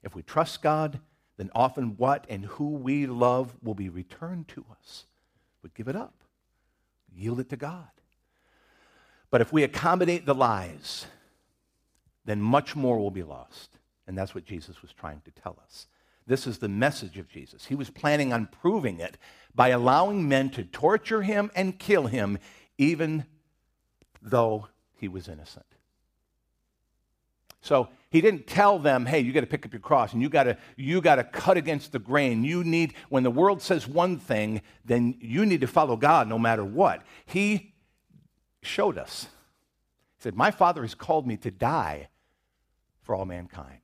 If 0.03 0.15
we 0.15 0.21
trust 0.21 0.61
God, 0.61 0.99
then 1.37 1.49
often 1.55 1.97
what 1.97 2.25
and 2.29 2.45
who 2.45 2.69
we 2.69 3.05
love 3.05 3.55
will 3.63 3.73
be 3.73 3.89
returned 3.89 4.47
to 4.49 4.65
us. 4.79 5.05
We 5.61 5.69
give 5.75 5.87
it 5.87 5.95
up, 5.95 6.13
yield 7.13 7.39
it 7.39 7.49
to 7.49 7.57
God. 7.57 7.87
But 9.29 9.41
if 9.41 9.51
we 9.51 9.63
accommodate 9.63 10.25
the 10.25 10.35
lies, 10.35 11.07
then 12.25 12.41
much 12.41 12.75
more 12.75 12.99
will 12.99 13.11
be 13.11 13.23
lost. 13.23 13.77
And 14.05 14.17
that's 14.17 14.35
what 14.35 14.45
Jesus 14.45 14.81
was 14.81 14.91
trying 14.91 15.21
to 15.21 15.31
tell 15.31 15.57
us. 15.63 15.87
This 16.25 16.47
is 16.47 16.59
the 16.59 16.69
message 16.69 17.17
of 17.17 17.27
Jesus. 17.29 17.65
He 17.65 17.75
was 17.75 17.89
planning 17.89 18.31
on 18.31 18.47
proving 18.47 18.99
it 18.99 19.17
by 19.53 19.69
allowing 19.69 20.27
men 20.27 20.49
to 20.51 20.63
torture 20.63 21.21
him 21.21 21.51
and 21.55 21.77
kill 21.77 22.07
him, 22.07 22.37
even 22.77 23.25
though 24.21 24.67
he 24.95 25.07
was 25.07 25.27
innocent. 25.27 25.65
So 27.61 27.89
he 28.09 28.19
didn't 28.19 28.45
tell 28.45 28.77
them, 28.77 29.05
hey, 29.05 29.21
you 29.21 29.31
got 29.31 29.41
to 29.41 29.47
pick 29.47 29.65
up 29.65 29.71
your 29.71 29.79
cross 29.79 30.11
and 30.11 30.21
you 30.21 30.27
got 30.29 30.43
to 30.43 30.57
you 30.75 30.99
got 30.99 31.15
to 31.15 31.23
cut 31.23 31.55
against 31.55 31.93
the 31.93 31.99
grain. 31.99 32.43
You 32.43 32.63
need 32.63 32.93
when 33.09 33.23
the 33.23 33.31
world 33.31 33.61
says 33.61 33.87
one 33.87 34.19
thing, 34.19 34.61
then 34.83 35.15
you 35.19 35.45
need 35.45 35.61
to 35.61 35.67
follow 35.67 35.95
God 35.95 36.27
no 36.27 36.37
matter 36.37 36.65
what. 36.65 37.03
He 37.25 37.73
showed 38.61 38.97
us. 38.97 39.27
He 40.17 40.23
said, 40.23 40.35
"My 40.35 40.51
Father 40.51 40.81
has 40.81 40.93
called 40.93 41.25
me 41.25 41.37
to 41.37 41.51
die 41.51 42.09
for 43.01 43.15
all 43.15 43.25
mankind." 43.25 43.82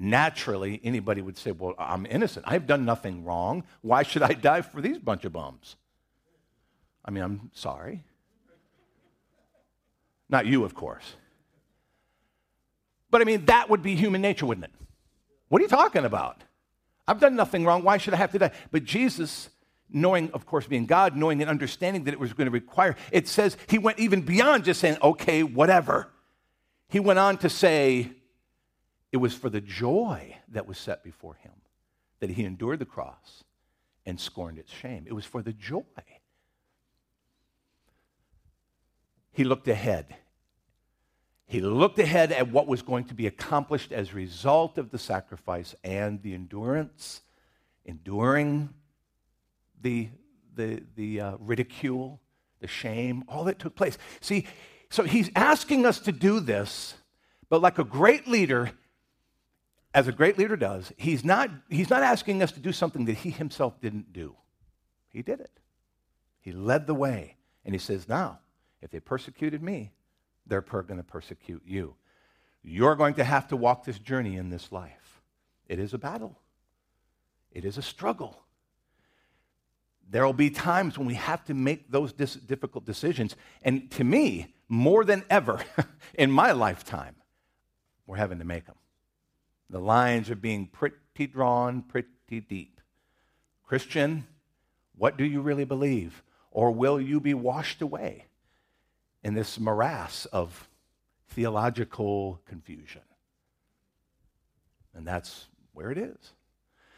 Naturally 0.00 0.80
anybody 0.82 1.20
would 1.20 1.36
say, 1.36 1.52
Well, 1.52 1.74
I'm 1.78 2.06
innocent. 2.06 2.46
I've 2.48 2.66
done 2.66 2.84
nothing 2.84 3.24
wrong. 3.24 3.64
Why 3.82 4.02
should 4.02 4.22
I 4.22 4.32
die 4.32 4.62
for 4.62 4.80
these 4.80 4.98
bunch 4.98 5.24
of 5.24 5.32
bums? 5.32 5.76
I 7.04 7.10
mean, 7.10 7.22
I'm 7.22 7.50
sorry. 7.52 8.02
Not 10.28 10.46
you, 10.46 10.64
of 10.64 10.74
course. 10.74 11.14
But 13.10 13.20
I 13.20 13.24
mean, 13.24 13.44
that 13.46 13.68
would 13.68 13.82
be 13.82 13.96
human 13.96 14.22
nature, 14.22 14.46
wouldn't 14.46 14.64
it? 14.64 14.72
What 15.48 15.60
are 15.60 15.64
you 15.64 15.68
talking 15.68 16.04
about? 16.04 16.42
I've 17.06 17.18
done 17.18 17.34
nothing 17.34 17.64
wrong. 17.64 17.82
Why 17.82 17.98
should 17.98 18.14
I 18.14 18.18
have 18.18 18.30
to 18.32 18.38
die? 18.38 18.52
But 18.70 18.84
Jesus, 18.84 19.50
knowing, 19.90 20.30
of 20.30 20.46
course, 20.46 20.66
being 20.66 20.86
God, 20.86 21.16
knowing 21.16 21.40
and 21.40 21.50
understanding 21.50 22.04
that 22.04 22.14
it 22.14 22.20
was 22.20 22.32
going 22.32 22.46
to 22.46 22.52
require, 22.52 22.94
it 23.10 23.26
says 23.26 23.56
he 23.68 23.78
went 23.78 23.98
even 23.98 24.22
beyond 24.22 24.64
just 24.64 24.80
saying, 24.80 24.96
okay, 25.02 25.42
whatever. 25.42 26.08
He 26.88 27.00
went 27.00 27.18
on 27.18 27.38
to 27.38 27.48
say, 27.48 28.12
it 29.12 29.16
was 29.16 29.34
for 29.34 29.50
the 29.50 29.60
joy 29.60 30.36
that 30.48 30.66
was 30.66 30.78
set 30.78 31.02
before 31.02 31.34
him 31.34 31.52
that 32.20 32.30
he 32.30 32.44
endured 32.44 32.78
the 32.78 32.84
cross 32.84 33.44
and 34.06 34.20
scorned 34.20 34.58
its 34.58 34.72
shame. 34.72 35.04
It 35.06 35.12
was 35.12 35.24
for 35.24 35.42
the 35.42 35.52
joy. 35.52 35.82
He 39.32 39.44
looked 39.44 39.68
ahead. 39.68 40.16
He 41.46 41.60
looked 41.60 41.98
ahead 41.98 42.30
at 42.30 42.52
what 42.52 42.68
was 42.68 42.82
going 42.82 43.04
to 43.06 43.14
be 43.14 43.26
accomplished 43.26 43.90
as 43.90 44.10
a 44.12 44.14
result 44.14 44.78
of 44.78 44.90
the 44.90 44.98
sacrifice 44.98 45.74
and 45.82 46.22
the 46.22 46.34
endurance, 46.34 47.22
enduring 47.84 48.70
the, 49.80 50.08
the, 50.54 50.82
the 50.94 51.20
uh, 51.20 51.36
ridicule, 51.40 52.20
the 52.60 52.68
shame, 52.68 53.24
all 53.26 53.44
that 53.44 53.58
took 53.58 53.74
place. 53.74 53.98
See, 54.20 54.46
so 54.90 55.04
he's 55.04 55.30
asking 55.34 55.86
us 55.86 55.98
to 56.00 56.12
do 56.12 56.38
this, 56.40 56.94
but 57.48 57.60
like 57.60 57.78
a 57.78 57.84
great 57.84 58.28
leader, 58.28 58.70
as 59.92 60.06
a 60.06 60.12
great 60.12 60.38
leader 60.38 60.56
does, 60.56 60.92
he's 60.96 61.24
not, 61.24 61.50
he's 61.68 61.90
not 61.90 62.02
asking 62.02 62.42
us 62.42 62.52
to 62.52 62.60
do 62.60 62.72
something 62.72 63.06
that 63.06 63.18
he 63.18 63.30
himself 63.30 63.80
didn't 63.80 64.12
do. 64.12 64.36
He 65.08 65.22
did 65.22 65.40
it. 65.40 65.50
He 66.40 66.52
led 66.52 66.86
the 66.86 66.94
way. 66.94 67.36
And 67.64 67.74
he 67.74 67.78
says, 67.78 68.08
Now, 68.08 68.38
if 68.80 68.90
they 68.90 69.00
persecuted 69.00 69.62
me, 69.62 69.92
they're 70.46 70.62
per- 70.62 70.82
going 70.82 70.98
to 70.98 71.04
persecute 71.04 71.62
you. 71.66 71.94
You're 72.62 72.94
going 72.94 73.14
to 73.14 73.24
have 73.24 73.48
to 73.48 73.56
walk 73.56 73.84
this 73.84 73.98
journey 73.98 74.36
in 74.36 74.50
this 74.50 74.70
life. 74.70 75.22
It 75.68 75.78
is 75.78 75.94
a 75.94 75.98
battle, 75.98 76.38
it 77.50 77.64
is 77.64 77.78
a 77.78 77.82
struggle. 77.82 78.42
There 80.08 80.26
will 80.26 80.32
be 80.32 80.50
times 80.50 80.98
when 80.98 81.06
we 81.06 81.14
have 81.14 81.44
to 81.44 81.54
make 81.54 81.88
those 81.88 82.12
dis- 82.12 82.34
difficult 82.34 82.84
decisions. 82.84 83.36
And 83.62 83.88
to 83.92 84.02
me, 84.02 84.56
more 84.68 85.04
than 85.04 85.22
ever 85.30 85.62
in 86.14 86.32
my 86.32 86.50
lifetime, 86.50 87.14
we're 88.08 88.16
having 88.16 88.40
to 88.40 88.44
make 88.44 88.66
them. 88.66 88.74
The 89.70 89.78
lines 89.78 90.30
are 90.30 90.36
being 90.36 90.66
pretty 90.66 91.26
drawn, 91.28 91.82
pretty 91.82 92.40
deep. 92.40 92.80
Christian, 93.64 94.26
what 94.96 95.16
do 95.16 95.24
you 95.24 95.40
really 95.40 95.64
believe? 95.64 96.22
Or 96.50 96.72
will 96.72 97.00
you 97.00 97.20
be 97.20 97.34
washed 97.34 97.80
away 97.80 98.26
in 99.22 99.34
this 99.34 99.60
morass 99.60 100.26
of 100.26 100.68
theological 101.28 102.40
confusion? 102.46 103.02
And 104.92 105.06
that's 105.06 105.46
where 105.72 105.92
it 105.92 105.98
is. 105.98 106.32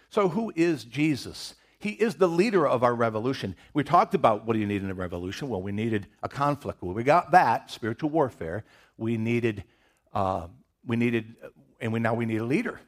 So, 0.09 0.31
who 0.31 0.51
is 0.57 0.85
Jesus? 0.85 1.55
He 1.79 1.91
is 1.91 2.15
the 2.15 2.29
leader 2.29 2.67
of 2.67 2.83
our 2.83 2.95
revolution. 2.95 3.55
We 3.75 3.85
talked 3.85 4.15
about 4.15 4.47
what 4.47 4.55
do 4.55 4.61
you 4.61 4.67
need 4.67 4.83
in 4.83 4.91
a 4.91 4.95
revolution? 4.95 5.49
Well, 5.49 5.61
we 5.61 5.73
needed 5.73 6.07
a 6.23 6.29
conflict. 6.29 6.83
Well, 6.83 6.95
we 6.95 7.03
got 7.03 7.33
that, 7.33 7.71
spiritual 7.71 8.11
warfare. 8.11 8.65
We 8.97 9.19
needed, 9.19 9.65
uh, 10.15 10.47
we 10.87 10.97
needed 10.97 11.35
and 11.83 11.93
we, 11.93 12.01
now 12.01 12.15
we 12.15 12.25
need 12.25 12.39
a 12.39 12.45
leader. 12.45 12.81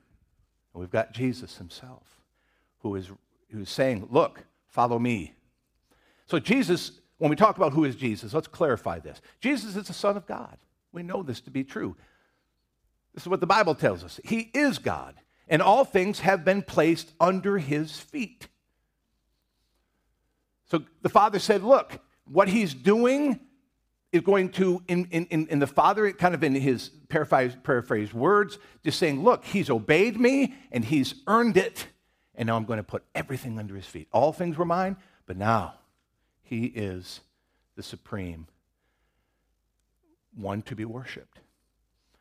And 0.72 0.80
we've 0.80 0.90
got 0.90 1.12
Jesus 1.12 1.58
himself 1.58 2.20
who 2.78 2.94
is, 2.94 3.10
who 3.50 3.60
is 3.60 3.68
saying, 3.68 4.08
Look, 4.10 4.44
follow 4.68 4.98
me. 4.98 5.34
So, 6.26 6.38
Jesus, 6.38 6.92
when 7.18 7.28
we 7.28 7.36
talk 7.36 7.56
about 7.56 7.72
who 7.72 7.84
is 7.84 7.96
Jesus, 7.96 8.32
let's 8.32 8.46
clarify 8.46 9.00
this. 9.00 9.20
Jesus 9.40 9.76
is 9.76 9.88
the 9.88 9.92
Son 9.92 10.16
of 10.16 10.26
God. 10.26 10.56
We 10.92 11.02
know 11.02 11.22
this 11.22 11.40
to 11.42 11.50
be 11.50 11.64
true. 11.64 11.96
This 13.12 13.24
is 13.24 13.28
what 13.28 13.40
the 13.40 13.46
Bible 13.46 13.74
tells 13.74 14.02
us. 14.02 14.20
He 14.24 14.50
is 14.54 14.78
God, 14.78 15.16
and 15.48 15.60
all 15.60 15.84
things 15.84 16.20
have 16.20 16.44
been 16.44 16.62
placed 16.62 17.12
under 17.20 17.58
his 17.58 17.98
feet. 17.98 18.48
So 20.66 20.84
the 21.02 21.08
Father 21.08 21.40
said, 21.40 21.62
Look, 21.62 21.98
what 22.26 22.48
he's 22.48 22.74
doing 22.74 23.40
is 24.14 24.20
going 24.20 24.48
to, 24.48 24.80
in, 24.86 25.06
in, 25.06 25.46
in 25.48 25.58
the 25.58 25.66
Father, 25.66 26.12
kind 26.12 26.34
of 26.36 26.44
in 26.44 26.54
his 26.54 26.90
paraphrase, 27.08 28.14
words, 28.14 28.58
just 28.84 28.98
saying, 28.98 29.22
Look, 29.24 29.44
he's 29.44 29.68
obeyed 29.68 30.18
me 30.18 30.54
and 30.70 30.84
he's 30.84 31.16
earned 31.26 31.56
it, 31.56 31.88
and 32.36 32.46
now 32.46 32.56
I'm 32.56 32.64
going 32.64 32.76
to 32.76 32.84
put 32.84 33.02
everything 33.14 33.58
under 33.58 33.74
his 33.74 33.86
feet. 33.86 34.06
All 34.12 34.32
things 34.32 34.56
were 34.56 34.64
mine, 34.64 34.96
but 35.26 35.36
now 35.36 35.74
he 36.42 36.66
is 36.66 37.20
the 37.74 37.82
supreme 37.82 38.46
one 40.36 40.62
to 40.62 40.76
be 40.76 40.84
worshiped. 40.84 41.40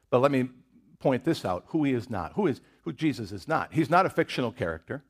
But 0.09 0.19
let 0.19 0.31
me 0.31 0.50
point 0.97 1.23
this 1.23 1.45
out 1.45 1.65
who 1.67 1.83
he 1.83 1.93
is 1.93 2.09
not, 2.09 2.33
who, 2.33 2.47
is, 2.47 2.59
who 2.81 2.91
Jesus 2.91 3.31
is 3.31 3.47
not. 3.47 3.71
He's 3.71 3.89
not 3.89 4.07
a 4.07 4.09
fictional 4.09 4.51
character 4.51 5.03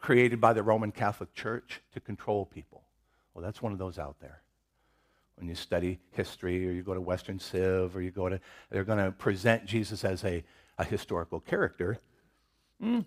created 0.00 0.40
by 0.40 0.54
the 0.54 0.62
Roman 0.64 0.90
Catholic 0.90 1.34
Church 1.34 1.82
to 1.92 2.00
control 2.00 2.46
people. 2.46 2.82
Well, 3.32 3.44
that's 3.44 3.62
one 3.62 3.72
of 3.72 3.78
those 3.78 3.96
out 3.96 4.16
there 4.20 4.42
when 5.40 5.48
you 5.48 5.54
study 5.54 5.98
history 6.12 6.68
or 6.68 6.72
you 6.72 6.82
go 6.82 6.94
to 6.94 7.00
Western 7.00 7.38
Civ 7.38 7.96
or 7.96 8.02
you 8.02 8.10
go 8.10 8.28
to, 8.28 8.38
they're 8.70 8.84
going 8.84 9.04
to 9.04 9.10
present 9.10 9.64
Jesus 9.64 10.04
as 10.04 10.24
a, 10.24 10.44
a 10.78 10.84
historical 10.84 11.40
character. 11.40 11.98
Mm. 12.82 13.04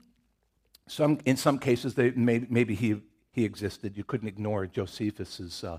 Some, 0.88 1.20
in 1.26 1.38
some 1.38 1.60
cases, 1.60 1.94
they, 1.94 2.12
maybe, 2.12 2.48
maybe 2.50 2.76
he, 2.76 3.02
he 3.32 3.46
existed. 3.46 3.98
You 3.98 4.04
couldn't 4.04 4.28
ignore 4.28 4.66
Josephus's 4.66 5.64
uh, 5.64 5.78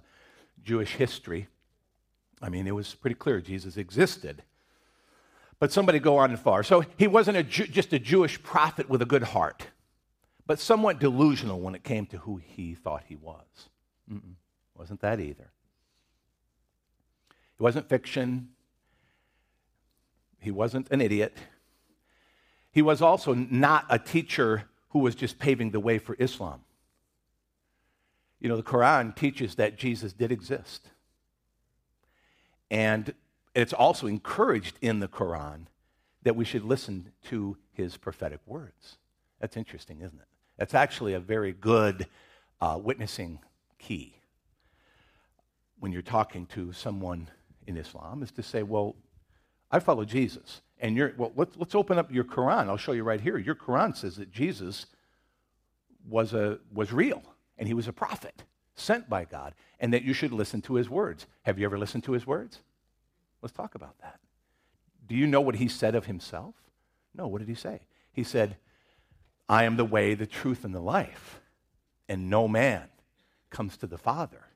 Jewish 0.62 0.94
history. 0.94 1.48
I 2.40 2.48
mean, 2.48 2.66
it 2.66 2.74
was 2.74 2.94
pretty 2.94 3.16
clear 3.16 3.40
Jesus 3.40 3.76
existed. 3.76 4.42
But 5.58 5.72
somebody 5.72 5.98
go 5.98 6.16
on 6.18 6.30
and 6.30 6.38
far. 6.38 6.62
So 6.62 6.84
he 6.96 7.06
wasn't 7.06 7.36
a 7.36 7.42
just 7.42 7.92
a 7.92 7.98
Jewish 7.98 8.42
prophet 8.42 8.88
with 8.88 9.02
a 9.02 9.06
good 9.06 9.22
heart, 9.22 9.68
but 10.46 10.58
somewhat 10.58 10.98
delusional 10.98 11.60
when 11.60 11.74
it 11.74 11.84
came 11.84 12.06
to 12.06 12.18
who 12.18 12.36
he 12.36 12.74
thought 12.74 13.04
he 13.08 13.16
was. 13.16 13.68
Mm-mm. 14.12 14.34
Wasn't 14.76 15.00
that 15.00 15.20
either. 15.20 15.53
He 17.58 17.62
wasn't 17.62 17.88
fiction. 17.88 18.48
He 20.40 20.50
wasn't 20.50 20.90
an 20.90 21.00
idiot. 21.00 21.36
He 22.70 22.82
was 22.82 23.00
also 23.00 23.34
not 23.34 23.86
a 23.88 23.98
teacher 23.98 24.64
who 24.90 24.98
was 24.98 25.14
just 25.14 25.38
paving 25.38 25.70
the 25.70 25.80
way 25.80 25.98
for 25.98 26.16
Islam. 26.18 26.60
You 28.40 28.48
know, 28.48 28.56
the 28.56 28.62
Quran 28.62 29.14
teaches 29.14 29.54
that 29.54 29.76
Jesus 29.76 30.12
did 30.12 30.30
exist. 30.30 30.88
And 32.70 33.14
it's 33.54 33.72
also 33.72 34.06
encouraged 34.06 34.78
in 34.82 35.00
the 35.00 35.08
Quran 35.08 35.66
that 36.24 36.36
we 36.36 36.44
should 36.44 36.64
listen 36.64 37.12
to 37.24 37.56
his 37.72 37.96
prophetic 37.96 38.40
words. 38.46 38.98
That's 39.40 39.56
interesting, 39.56 39.98
isn't 39.98 40.18
it? 40.18 40.26
That's 40.56 40.74
actually 40.74 41.14
a 41.14 41.20
very 41.20 41.52
good 41.52 42.06
uh, 42.60 42.78
witnessing 42.82 43.40
key 43.78 44.16
when 45.78 45.92
you're 45.92 46.02
talking 46.02 46.46
to 46.46 46.72
someone 46.72 47.28
in 47.66 47.76
Islam 47.76 48.22
is 48.22 48.30
to 48.32 48.42
say, 48.42 48.62
well, 48.62 48.96
I 49.70 49.78
follow 49.78 50.04
Jesus. 50.04 50.62
And 50.78 50.96
you're, 50.96 51.12
well, 51.16 51.32
let's, 51.36 51.56
let's 51.56 51.74
open 51.74 51.98
up 51.98 52.12
your 52.12 52.24
Quran. 52.24 52.68
I'll 52.68 52.76
show 52.76 52.92
you 52.92 53.02
right 53.02 53.20
here. 53.20 53.38
Your 53.38 53.54
Quran 53.54 53.96
says 53.96 54.16
that 54.16 54.30
Jesus 54.30 54.86
was, 56.08 56.32
a, 56.34 56.58
was 56.72 56.92
real 56.92 57.22
and 57.58 57.66
he 57.68 57.74
was 57.74 57.88
a 57.88 57.92
prophet 57.92 58.44
sent 58.74 59.08
by 59.08 59.24
God 59.24 59.54
and 59.80 59.92
that 59.92 60.02
you 60.02 60.12
should 60.12 60.32
listen 60.32 60.60
to 60.62 60.74
his 60.74 60.90
words. 60.90 61.26
Have 61.42 61.58
you 61.58 61.64
ever 61.64 61.78
listened 61.78 62.04
to 62.04 62.12
his 62.12 62.26
words? 62.26 62.60
Let's 63.40 63.54
talk 63.54 63.74
about 63.74 63.98
that. 64.00 64.20
Do 65.06 65.14
you 65.14 65.26
know 65.26 65.40
what 65.40 65.56
he 65.56 65.68
said 65.68 65.94
of 65.94 66.06
himself? 66.06 66.54
No, 67.14 67.26
what 67.26 67.38
did 67.38 67.48
he 67.48 67.54
say? 67.54 67.80
He 68.12 68.24
said, 68.24 68.56
I 69.48 69.64
am 69.64 69.76
the 69.76 69.84
way, 69.84 70.14
the 70.14 70.26
truth, 70.26 70.64
and 70.64 70.74
the 70.74 70.80
life, 70.80 71.40
and 72.08 72.30
no 72.30 72.48
man 72.48 72.88
comes 73.50 73.76
to 73.78 73.86
the 73.86 73.98
Father 73.98 74.46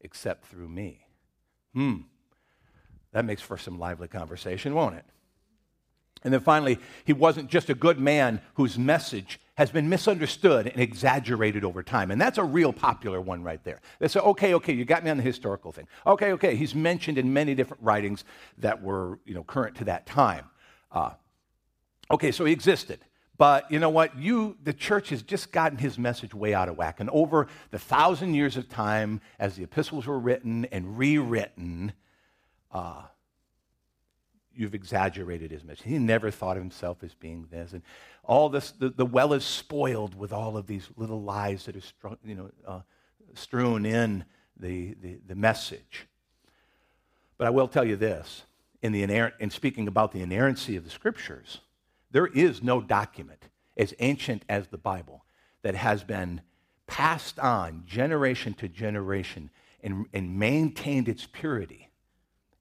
except 0.00 0.46
through 0.46 0.68
me. 0.68 1.03
Hmm. 1.74 1.96
That 3.12 3.24
makes 3.24 3.42
for 3.42 3.58
some 3.58 3.78
lively 3.78 4.08
conversation, 4.08 4.74
won't 4.74 4.96
it? 4.96 5.04
And 6.24 6.32
then 6.32 6.40
finally, 6.40 6.78
he 7.04 7.12
wasn't 7.12 7.50
just 7.50 7.68
a 7.68 7.74
good 7.74 7.98
man 7.98 8.40
whose 8.54 8.78
message 8.78 9.38
has 9.56 9.70
been 9.70 9.88
misunderstood 9.88 10.66
and 10.66 10.80
exaggerated 10.80 11.64
over 11.64 11.82
time. 11.82 12.10
And 12.10 12.20
that's 12.20 12.38
a 12.38 12.44
real 12.44 12.72
popular 12.72 13.20
one 13.20 13.42
right 13.42 13.62
there. 13.62 13.80
They 14.00 14.08
say, 14.08 14.20
okay, 14.20 14.54
okay, 14.54 14.72
you 14.72 14.84
got 14.84 15.04
me 15.04 15.10
on 15.10 15.16
the 15.18 15.22
historical 15.22 15.70
thing. 15.70 15.86
Okay, 16.06 16.32
okay, 16.32 16.56
he's 16.56 16.74
mentioned 16.74 17.18
in 17.18 17.32
many 17.32 17.54
different 17.54 17.82
writings 17.82 18.24
that 18.58 18.82
were 18.82 19.20
you 19.24 19.34
know, 19.34 19.44
current 19.44 19.76
to 19.76 19.84
that 19.84 20.06
time. 20.06 20.46
Uh, 20.90 21.10
okay, 22.10 22.32
so 22.32 22.44
he 22.44 22.52
existed. 22.52 23.00
But 23.36 23.70
you 23.70 23.80
know 23.80 23.90
what? 23.90 24.16
You, 24.16 24.56
the 24.62 24.72
church 24.72 25.08
has 25.08 25.22
just 25.22 25.50
gotten 25.50 25.78
his 25.78 25.98
message 25.98 26.34
way 26.34 26.54
out 26.54 26.68
of 26.68 26.76
whack. 26.76 27.00
And 27.00 27.10
over 27.10 27.48
the 27.70 27.78
thousand 27.78 28.34
years 28.34 28.56
of 28.56 28.68
time, 28.68 29.20
as 29.38 29.56
the 29.56 29.64
epistles 29.64 30.06
were 30.06 30.18
written 30.18 30.66
and 30.66 30.96
rewritten, 30.96 31.92
uh, 32.70 33.02
you've 34.54 34.74
exaggerated 34.74 35.50
his 35.50 35.64
message. 35.64 35.84
He 35.84 35.98
never 35.98 36.30
thought 36.30 36.56
of 36.56 36.62
himself 36.62 37.02
as 37.02 37.14
being 37.14 37.46
this. 37.50 37.72
And 37.72 37.82
all 38.22 38.48
this, 38.48 38.70
the, 38.70 38.90
the 38.90 39.06
well 39.06 39.32
is 39.32 39.44
spoiled 39.44 40.14
with 40.14 40.32
all 40.32 40.56
of 40.56 40.66
these 40.66 40.88
little 40.96 41.22
lies 41.22 41.66
that 41.66 41.76
are 41.76 42.16
you 42.24 42.34
know, 42.34 42.50
uh, 42.66 42.80
strewn 43.34 43.84
in 43.84 44.24
the, 44.56 44.94
the, 45.02 45.18
the, 45.26 45.34
message. 45.34 46.06
But 47.36 47.48
I 47.48 47.50
will 47.50 47.66
tell 47.66 47.84
you 47.84 47.96
this 47.96 48.44
in, 48.82 48.92
the 48.92 49.02
inerrant, 49.02 49.34
in 49.40 49.50
speaking 49.50 49.88
about 49.88 50.12
the 50.12 50.20
inerrancy 50.20 50.76
of 50.76 50.84
the 50.84 50.90
scriptures, 50.90 51.60
there 52.14 52.28
is 52.28 52.62
no 52.62 52.80
document 52.80 53.48
as 53.76 53.92
ancient 53.98 54.44
as 54.48 54.68
the 54.68 54.78
Bible 54.78 55.24
that 55.62 55.74
has 55.74 56.04
been 56.04 56.42
passed 56.86 57.40
on 57.40 57.82
generation 57.86 58.54
to 58.54 58.68
generation 58.68 59.50
and, 59.82 60.06
and 60.14 60.38
maintained 60.38 61.08
its 61.08 61.26
purity 61.26 61.90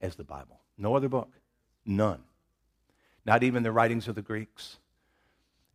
as 0.02 0.16
the 0.16 0.24
Bible. 0.24 0.62
No 0.76 0.96
other 0.96 1.08
book. 1.08 1.30
None. 1.86 2.24
Not 3.28 3.44
even 3.44 3.62
the 3.62 3.72
writings 3.72 4.08
of 4.08 4.16
the 4.16 4.24
Greeks. 4.24 4.78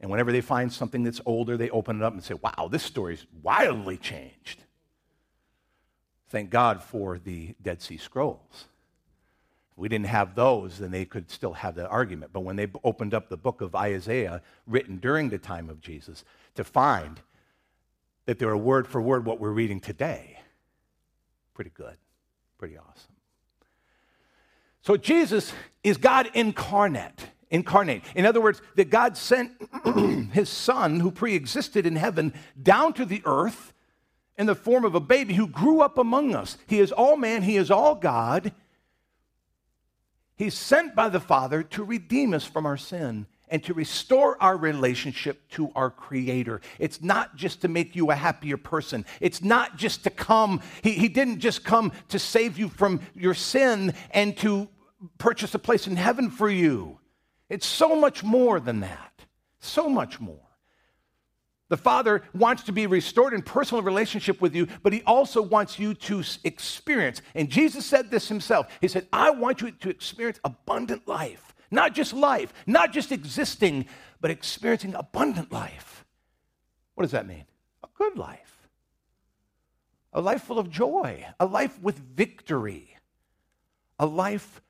And 0.00 0.10
whenever 0.10 0.32
they 0.32 0.40
find 0.40 0.72
something 0.72 1.04
that's 1.04 1.20
older, 1.24 1.56
they 1.56 1.70
open 1.70 2.00
it 2.00 2.02
up 2.02 2.14
and 2.14 2.24
say, 2.24 2.34
wow, 2.34 2.68
this 2.68 2.82
story's 2.82 3.26
wildly 3.44 3.96
changed. 3.96 4.64
Thank 6.30 6.50
God 6.50 6.82
for 6.82 7.16
the 7.16 7.54
Dead 7.62 7.80
Sea 7.80 7.96
Scrolls. 7.96 8.64
We 9.78 9.88
didn't 9.88 10.06
have 10.06 10.34
those, 10.34 10.78
then 10.78 10.90
they 10.90 11.04
could 11.04 11.30
still 11.30 11.52
have 11.52 11.76
that 11.76 11.88
argument. 11.88 12.32
But 12.32 12.40
when 12.40 12.56
they 12.56 12.66
opened 12.82 13.14
up 13.14 13.28
the 13.28 13.36
book 13.36 13.60
of 13.60 13.76
Isaiah, 13.76 14.42
written 14.66 14.96
during 14.96 15.28
the 15.28 15.38
time 15.38 15.70
of 15.70 15.80
Jesus, 15.80 16.24
to 16.56 16.64
find 16.64 17.20
that 18.26 18.40
they 18.40 18.46
were 18.46 18.56
word 18.56 18.88
for 18.88 19.00
word 19.00 19.24
what 19.24 19.38
we're 19.38 19.52
reading 19.52 19.78
today, 19.78 20.40
pretty 21.54 21.70
good, 21.72 21.96
pretty 22.58 22.76
awesome. 22.76 23.12
So 24.82 24.96
Jesus 24.96 25.52
is 25.84 25.96
God 25.96 26.28
incarnate 26.34 27.28
incarnate. 27.50 28.04
In 28.14 28.26
other 28.26 28.42
words, 28.42 28.60
that 28.74 28.90
God 28.90 29.16
sent 29.16 29.52
his 30.32 30.50
son, 30.50 31.00
who 31.00 31.10
pre 31.10 31.34
existed 31.34 31.86
in 31.86 31.96
heaven, 31.96 32.34
down 32.62 32.92
to 32.92 33.06
the 33.06 33.22
earth 33.24 33.72
in 34.36 34.44
the 34.44 34.54
form 34.54 34.84
of 34.84 34.94
a 34.94 35.00
baby 35.00 35.32
who 35.32 35.46
grew 35.46 35.80
up 35.80 35.96
among 35.96 36.34
us. 36.34 36.58
He 36.66 36.78
is 36.78 36.92
all 36.92 37.16
man, 37.16 37.42
he 37.42 37.56
is 37.56 37.70
all 37.70 37.94
God. 37.94 38.52
He's 40.38 40.54
sent 40.54 40.94
by 40.94 41.08
the 41.08 41.18
Father 41.18 41.64
to 41.64 41.82
redeem 41.82 42.32
us 42.32 42.44
from 42.44 42.64
our 42.64 42.76
sin 42.76 43.26
and 43.48 43.62
to 43.64 43.74
restore 43.74 44.40
our 44.40 44.56
relationship 44.56 45.48
to 45.50 45.72
our 45.74 45.90
Creator. 45.90 46.60
It's 46.78 47.02
not 47.02 47.34
just 47.34 47.62
to 47.62 47.68
make 47.68 47.96
you 47.96 48.10
a 48.10 48.14
happier 48.14 48.56
person. 48.56 49.04
It's 49.20 49.42
not 49.42 49.76
just 49.76 50.04
to 50.04 50.10
come, 50.10 50.60
He, 50.82 50.92
he 50.92 51.08
didn't 51.08 51.40
just 51.40 51.64
come 51.64 51.90
to 52.10 52.20
save 52.20 52.56
you 52.56 52.68
from 52.68 53.00
your 53.16 53.34
sin 53.34 53.94
and 54.12 54.36
to 54.38 54.68
purchase 55.18 55.54
a 55.54 55.58
place 55.58 55.88
in 55.88 55.96
heaven 55.96 56.30
for 56.30 56.48
you. 56.48 57.00
It's 57.48 57.66
so 57.66 57.98
much 57.98 58.22
more 58.22 58.60
than 58.60 58.80
that. 58.80 59.12
So 59.58 59.88
much 59.88 60.20
more. 60.20 60.47
The 61.68 61.76
Father 61.76 62.22
wants 62.32 62.62
to 62.64 62.72
be 62.72 62.86
restored 62.86 63.34
in 63.34 63.42
personal 63.42 63.82
relationship 63.82 64.40
with 64.40 64.54
you, 64.54 64.66
but 64.82 64.92
He 64.92 65.02
also 65.02 65.42
wants 65.42 65.78
you 65.78 65.94
to 65.94 66.22
experience. 66.44 67.20
And 67.34 67.50
Jesus 67.50 67.84
said 67.84 68.10
this 68.10 68.28
Himself 68.28 68.68
He 68.80 68.88
said, 68.88 69.06
I 69.12 69.30
want 69.30 69.60
you 69.60 69.70
to 69.70 69.90
experience 69.90 70.40
abundant 70.44 71.06
life. 71.06 71.54
Not 71.70 71.94
just 71.94 72.14
life, 72.14 72.54
not 72.66 72.92
just 72.92 73.12
existing, 73.12 73.86
but 74.20 74.30
experiencing 74.30 74.94
abundant 74.94 75.52
life. 75.52 76.06
What 76.94 77.02
does 77.02 77.12
that 77.12 77.26
mean? 77.26 77.44
A 77.84 77.88
good 77.94 78.16
life. 78.16 78.68
A 80.14 80.20
life 80.22 80.42
full 80.42 80.58
of 80.58 80.70
joy, 80.70 81.26
a 81.38 81.44
life 81.44 81.78
with 81.82 81.98
victory, 81.98 82.96
a 83.98 84.06
life 84.06 84.62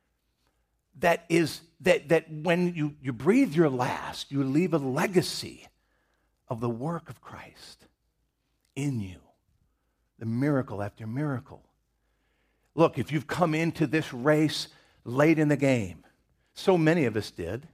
that 0.98 1.24
is 1.28 1.60
that, 1.80 2.08
that 2.08 2.28
when 2.28 2.74
you, 2.74 2.96
you 3.00 3.12
breathe 3.12 3.54
your 3.54 3.70
last, 3.70 4.32
you 4.32 4.42
leave 4.42 4.74
a 4.74 4.78
legacy 4.78 5.68
of 6.48 6.60
the 6.60 6.68
work 6.68 7.10
of 7.10 7.20
Christ 7.20 7.86
in 8.74 9.00
you, 9.00 9.18
the 10.18 10.26
miracle 10.26 10.82
after 10.82 11.06
miracle. 11.06 11.62
Look, 12.74 12.98
if 12.98 13.10
you've 13.12 13.26
come 13.26 13.54
into 13.54 13.86
this 13.86 14.12
race 14.12 14.68
late 15.04 15.38
in 15.38 15.48
the 15.48 15.56
game, 15.56 16.04
so 16.54 16.78
many 16.78 17.04
of 17.04 17.16
us 17.16 17.30
did. 17.30 17.66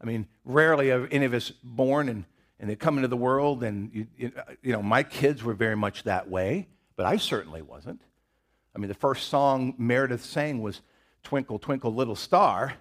I 0.00 0.06
mean, 0.06 0.26
rarely 0.44 0.90
are 0.90 1.06
any 1.10 1.24
of 1.24 1.34
us 1.34 1.50
born 1.62 2.08
and, 2.08 2.24
and 2.60 2.70
they 2.70 2.76
come 2.76 2.96
into 2.96 3.08
the 3.08 3.16
world, 3.16 3.62
and 3.62 3.90
you, 3.92 4.06
you, 4.16 4.32
you 4.62 4.72
know, 4.72 4.82
my 4.82 5.02
kids 5.02 5.42
were 5.42 5.54
very 5.54 5.76
much 5.76 6.04
that 6.04 6.28
way, 6.28 6.68
but 6.96 7.06
I 7.06 7.16
certainly 7.16 7.62
wasn't. 7.62 8.00
I 8.74 8.78
mean, 8.78 8.88
the 8.88 8.94
first 8.94 9.28
song 9.28 9.74
Meredith 9.78 10.24
sang 10.24 10.62
was 10.62 10.80
Twinkle, 11.22 11.58
Twinkle, 11.58 11.94
Little 11.94 12.16
Star. 12.16 12.74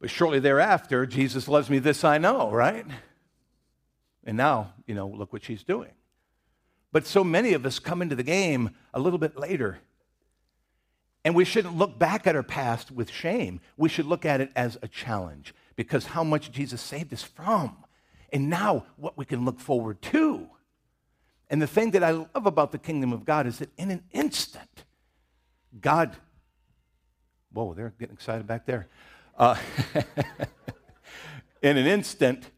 But 0.00 0.10
shortly 0.10 0.40
thereafter, 0.40 1.06
Jesus 1.06 1.48
loves 1.48 1.68
me, 1.68 1.78
this 1.78 2.04
I 2.04 2.18
know, 2.18 2.50
right? 2.50 2.86
And 4.24 4.36
now, 4.36 4.74
you 4.86 4.94
know, 4.94 5.08
look 5.08 5.32
what 5.32 5.42
she's 5.44 5.64
doing. 5.64 5.90
But 6.92 7.06
so 7.06 7.22
many 7.22 7.52
of 7.52 7.64
us 7.64 7.78
come 7.78 8.02
into 8.02 8.16
the 8.16 8.22
game 8.22 8.70
a 8.92 9.00
little 9.00 9.18
bit 9.18 9.38
later. 9.38 9.78
And 11.24 11.34
we 11.34 11.44
shouldn't 11.44 11.76
look 11.76 11.98
back 11.98 12.26
at 12.26 12.34
our 12.34 12.42
past 12.42 12.90
with 12.90 13.10
shame. 13.10 13.60
We 13.76 13.88
should 13.88 14.06
look 14.06 14.24
at 14.24 14.40
it 14.40 14.50
as 14.56 14.78
a 14.82 14.88
challenge 14.88 15.54
because 15.76 16.06
how 16.06 16.24
much 16.24 16.50
Jesus 16.50 16.80
saved 16.80 17.12
us 17.12 17.22
from. 17.22 17.76
And 18.32 18.48
now 18.48 18.86
what 18.96 19.18
we 19.18 19.24
can 19.24 19.44
look 19.44 19.60
forward 19.60 20.00
to. 20.02 20.48
And 21.48 21.60
the 21.60 21.66
thing 21.66 21.90
that 21.92 22.02
I 22.02 22.12
love 22.12 22.46
about 22.46 22.72
the 22.72 22.78
kingdom 22.78 23.12
of 23.12 23.24
God 23.24 23.46
is 23.46 23.58
that 23.58 23.70
in 23.76 23.90
an 23.90 24.04
instant, 24.12 24.84
God, 25.80 26.16
whoa, 27.52 27.74
they're 27.74 27.92
getting 27.98 28.14
excited 28.14 28.46
back 28.46 28.66
there. 28.66 28.88
Uh, 29.36 29.56
in 31.62 31.76
an 31.76 31.86
instant, 31.86 32.50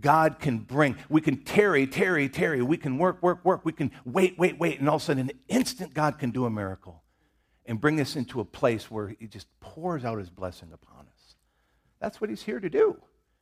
God 0.00 0.38
can 0.38 0.58
bring, 0.58 0.96
we 1.08 1.20
can 1.20 1.38
tarry, 1.38 1.86
tarry, 1.86 2.28
tarry. 2.28 2.62
We 2.62 2.76
can 2.76 2.98
work, 2.98 3.22
work, 3.22 3.44
work. 3.44 3.64
We 3.64 3.72
can 3.72 3.90
wait, 4.04 4.38
wait, 4.38 4.58
wait. 4.58 4.78
And 4.78 4.88
all 4.88 4.96
of 4.96 5.02
a 5.02 5.04
sudden, 5.04 5.28
in 5.28 5.30
an 5.30 5.38
instant, 5.48 5.94
God 5.94 6.18
can 6.18 6.30
do 6.30 6.44
a 6.44 6.50
miracle 6.50 7.02
and 7.64 7.80
bring 7.80 8.00
us 8.00 8.16
into 8.16 8.40
a 8.40 8.44
place 8.44 8.90
where 8.90 9.08
He 9.08 9.26
just 9.26 9.46
pours 9.60 10.04
out 10.04 10.18
His 10.18 10.30
blessing 10.30 10.70
upon 10.72 11.06
us. 11.06 11.34
That's 12.00 12.20
what 12.20 12.30
He's 12.30 12.42
here 12.42 12.60
to 12.60 12.68
do. 12.68 12.96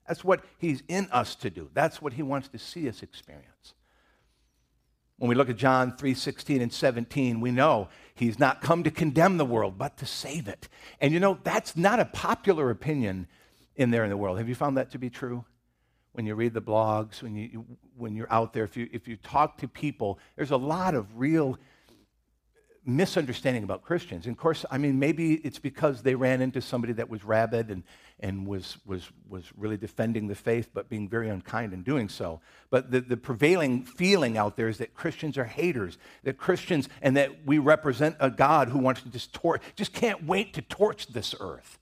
That's 0.07 0.23
what 0.23 0.45
He's 0.59 0.83
in 0.89 1.09
us 1.11 1.35
to 1.37 1.51
do. 1.51 1.71
That's 1.75 2.01
what 2.01 2.15
He 2.15 2.23
wants 2.23 2.49
to 2.49 2.59
see 2.59 2.89
us 2.89 3.03
experience. 3.03 3.75
When 5.19 5.29
we 5.29 5.35
look 5.35 5.49
at 5.49 5.57
John 5.57 5.97
3 5.97 6.13
16 6.15 6.61
and 6.61 6.73
17, 6.73 7.41
we 7.41 7.51
know 7.51 7.89
he's 8.15 8.39
not 8.39 8.61
come 8.61 8.83
to 8.83 8.91
condemn 8.91 9.37
the 9.37 9.45
world, 9.45 9.79
but 9.79 9.97
to 9.99 10.07
save 10.07 10.49
it. 10.49 10.69
And 11.01 11.13
you 11.13 11.21
know, 11.21 11.39
that's 11.45 11.77
not 11.77 12.01
a 12.01 12.05
popular 12.05 12.71
opinion 12.71 13.29
in 13.77 13.91
there 13.91 14.05
in 14.05 14.11
the 14.11 14.17
world. 14.17 14.39
Have 14.39 14.49
you 14.49 14.55
found 14.55 14.77
that 14.77 14.91
to 14.91 14.99
be 14.99 15.11
true? 15.11 15.45
When 16.15 16.27
you 16.27 16.35
read 16.35 16.55
the 16.55 16.63
blogs, 16.63 17.23
when, 17.23 17.35
you, 17.37 17.67
when 17.97 18.15
you're 18.15 18.33
out 18.33 18.53
there, 18.53 18.65
if 18.65 18.77
you, 18.77 18.89
if 18.93 19.09
you 19.09 19.17
talk 19.17 19.59
to 19.59 19.69
people, 19.69 20.19
there's 20.37 20.53
a 20.53 20.57
lot 20.57 20.95
of 20.95 21.19
real 21.19 21.59
misunderstanding 22.87 23.65
about 23.65 23.83
Christians. 23.83 24.27
And 24.27 24.37
of 24.37 24.39
course, 24.39 24.65
I 24.71 24.79
mean, 24.79 24.99
maybe 24.99 25.35
it's 25.35 25.59
because 25.59 26.03
they 26.03 26.15
ran 26.15 26.41
into 26.41 26.61
somebody 26.61 26.93
that 26.95 27.09
was 27.09 27.25
rabid 27.25 27.71
and, 27.71 27.83
and 28.21 28.47
was, 28.47 28.77
was, 28.87 29.11
was 29.29 29.45
really 29.57 29.77
defending 29.77 30.29
the 30.29 30.35
faith, 30.35 30.71
but 30.73 30.89
being 30.89 31.09
very 31.09 31.29
unkind 31.29 31.73
in 31.73 31.83
doing 31.83 32.09
so. 32.09 32.41
But 32.71 32.91
the, 32.91 33.01
the 33.01 33.17
prevailing 33.17 33.85
feeling 33.85 34.37
out 34.37 34.57
there 34.57 34.69
is 34.69 34.79
that 34.79 34.95
Christians 34.95 35.39
are 35.39 35.45
haters, 35.45 35.99
that 36.25 36.37
Christians, 36.37 36.89
and 37.01 37.17
that 37.17 37.47
we 37.47 37.59
represent 37.59 38.17
a 38.21 38.31
God 38.31 38.69
who 38.69 38.79
wants 38.79 39.03
to 39.03 39.09
just 39.09 39.33
torch, 39.33 39.63
just 39.75 39.93
can't 39.93 40.25
wait 40.25 40.55
to 40.55 40.63
torch 40.63 41.09
this 41.09 41.35
earth 41.41 41.79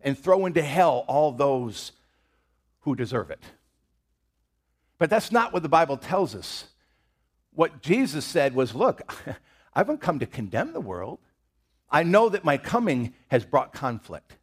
and 0.00 0.18
throw 0.18 0.46
into 0.46 0.62
hell 0.62 1.04
all 1.08 1.32
those 1.32 1.92
who 2.80 2.94
deserve 2.94 3.30
it. 3.30 3.42
But 4.98 5.10
that's 5.10 5.30
not 5.30 5.52
what 5.52 5.62
the 5.62 5.68
Bible 5.68 5.96
tells 5.96 6.34
us. 6.34 6.66
What 7.52 7.82
Jesus 7.82 8.24
said 8.24 8.54
was, 8.54 8.74
look, 8.74 9.02
I 9.26 9.80
haven't 9.80 10.00
come 10.00 10.18
to 10.20 10.26
condemn 10.26 10.72
the 10.72 10.80
world. 10.80 11.18
I 11.90 12.02
know 12.02 12.28
that 12.28 12.44
my 12.44 12.56
coming 12.56 13.14
has 13.28 13.44
brought 13.44 13.72
conflict. 13.72 14.36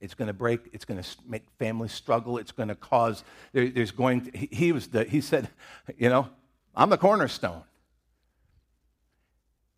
It's 0.00 0.14
going 0.14 0.28
to 0.28 0.34
break, 0.34 0.60
it's 0.72 0.84
going 0.84 1.02
to 1.02 1.08
make 1.26 1.42
families 1.58 1.92
struggle, 1.92 2.36
it's 2.38 2.52
going 2.52 2.68
to 2.68 2.74
cause, 2.74 3.24
there, 3.52 3.68
there's 3.68 3.92
going 3.92 4.22
to, 4.22 4.38
he, 4.38 4.48
he, 4.52 4.72
was 4.72 4.88
the, 4.88 5.04
he 5.04 5.20
said, 5.20 5.48
you 5.98 6.08
know, 6.08 6.28
I'm 6.74 6.90
the 6.90 6.98
cornerstone. 6.98 7.62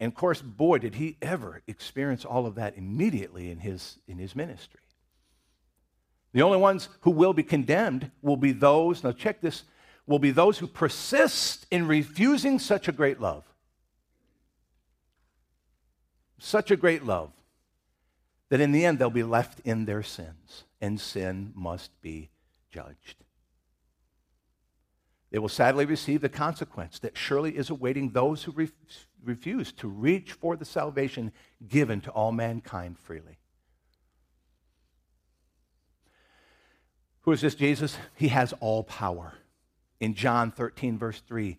And 0.01 0.13
of 0.13 0.17
course, 0.17 0.41
boy, 0.41 0.79
did 0.79 0.97
he 0.97 1.17
ever 1.23 1.63
experience 1.67 2.25
all 2.25 2.47
of 2.47 2.57
that 2.57 2.77
immediately 2.77 3.51
in 3.51 3.59
his, 3.59 3.99
in 4.07 4.19
his 4.19 4.35
ministry. 4.35 4.81
The 6.33 6.43
only 6.43 6.59
ones 6.59 6.89
who 7.01 7.11
will 7.11 7.33
be 7.33 7.43
condemned 7.43 8.11
will 8.23 8.37
be 8.37 8.53
those, 8.53 9.03
now 9.03 9.13
check 9.13 9.41
this, 9.41 9.65
will 10.09 10.19
be 10.19 10.33
those 10.33 10.59
who 10.59 10.67
persist 10.67 11.67
in 11.71 11.87
refusing 11.87 12.59
such 12.59 12.89
a 12.89 12.93
great 12.93 13.21
love 13.21 13.45
such 16.39 16.71
a 16.71 16.77
great 16.77 17.05
love 17.05 17.33
that 18.49 18.61
in 18.61 18.73
the 18.73 18.85
end 18.85 18.99
they'll 18.99 19.11
be 19.11 19.23
left 19.23 19.61
in 19.61 19.85
their 19.85 20.03
sins, 20.03 20.65
and 20.81 21.01
sin 21.01 21.53
must 21.55 21.91
be 22.01 22.31
judged. 22.71 23.17
They 25.31 25.39
will 25.39 25.51
sadly 25.51 25.85
receive 25.85 26.23
the 26.23 26.31
consequence 26.31 26.99
that 27.01 27.17
surely 27.17 27.57
is 27.57 27.69
awaiting 27.69 28.11
those 28.11 28.45
who 28.45 28.53
re- 28.53 28.71
refuse 29.23 29.73
to 29.73 29.89
reach 29.89 30.33
for 30.33 30.57
the 30.57 30.65
salvation 30.65 31.33
given 31.67 32.01
to 32.03 32.11
all 32.13 32.33
mankind 32.33 32.99
freely. 32.99 33.39
Who 37.23 37.33
is 37.33 37.43
this 37.43 37.55
Jesus? 37.55 37.99
He 38.15 38.29
has 38.29 38.55
all 38.61 38.85
power. 38.85 39.35
In 40.01 40.15
John 40.15 40.51
13, 40.51 40.99
verse 40.99 41.21
3, 41.27 41.59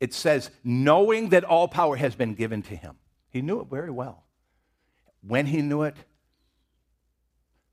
it 0.00 0.14
says, 0.14 0.50
knowing 0.64 1.28
that 1.28 1.44
all 1.44 1.68
power 1.68 1.96
has 1.96 2.14
been 2.14 2.34
given 2.34 2.62
to 2.62 2.76
him. 2.76 2.96
He 3.30 3.42
knew 3.42 3.60
it 3.60 3.68
very 3.68 3.90
well. 3.90 4.24
When 5.22 5.46
he 5.46 5.62
knew 5.62 5.82
it, 5.82 5.94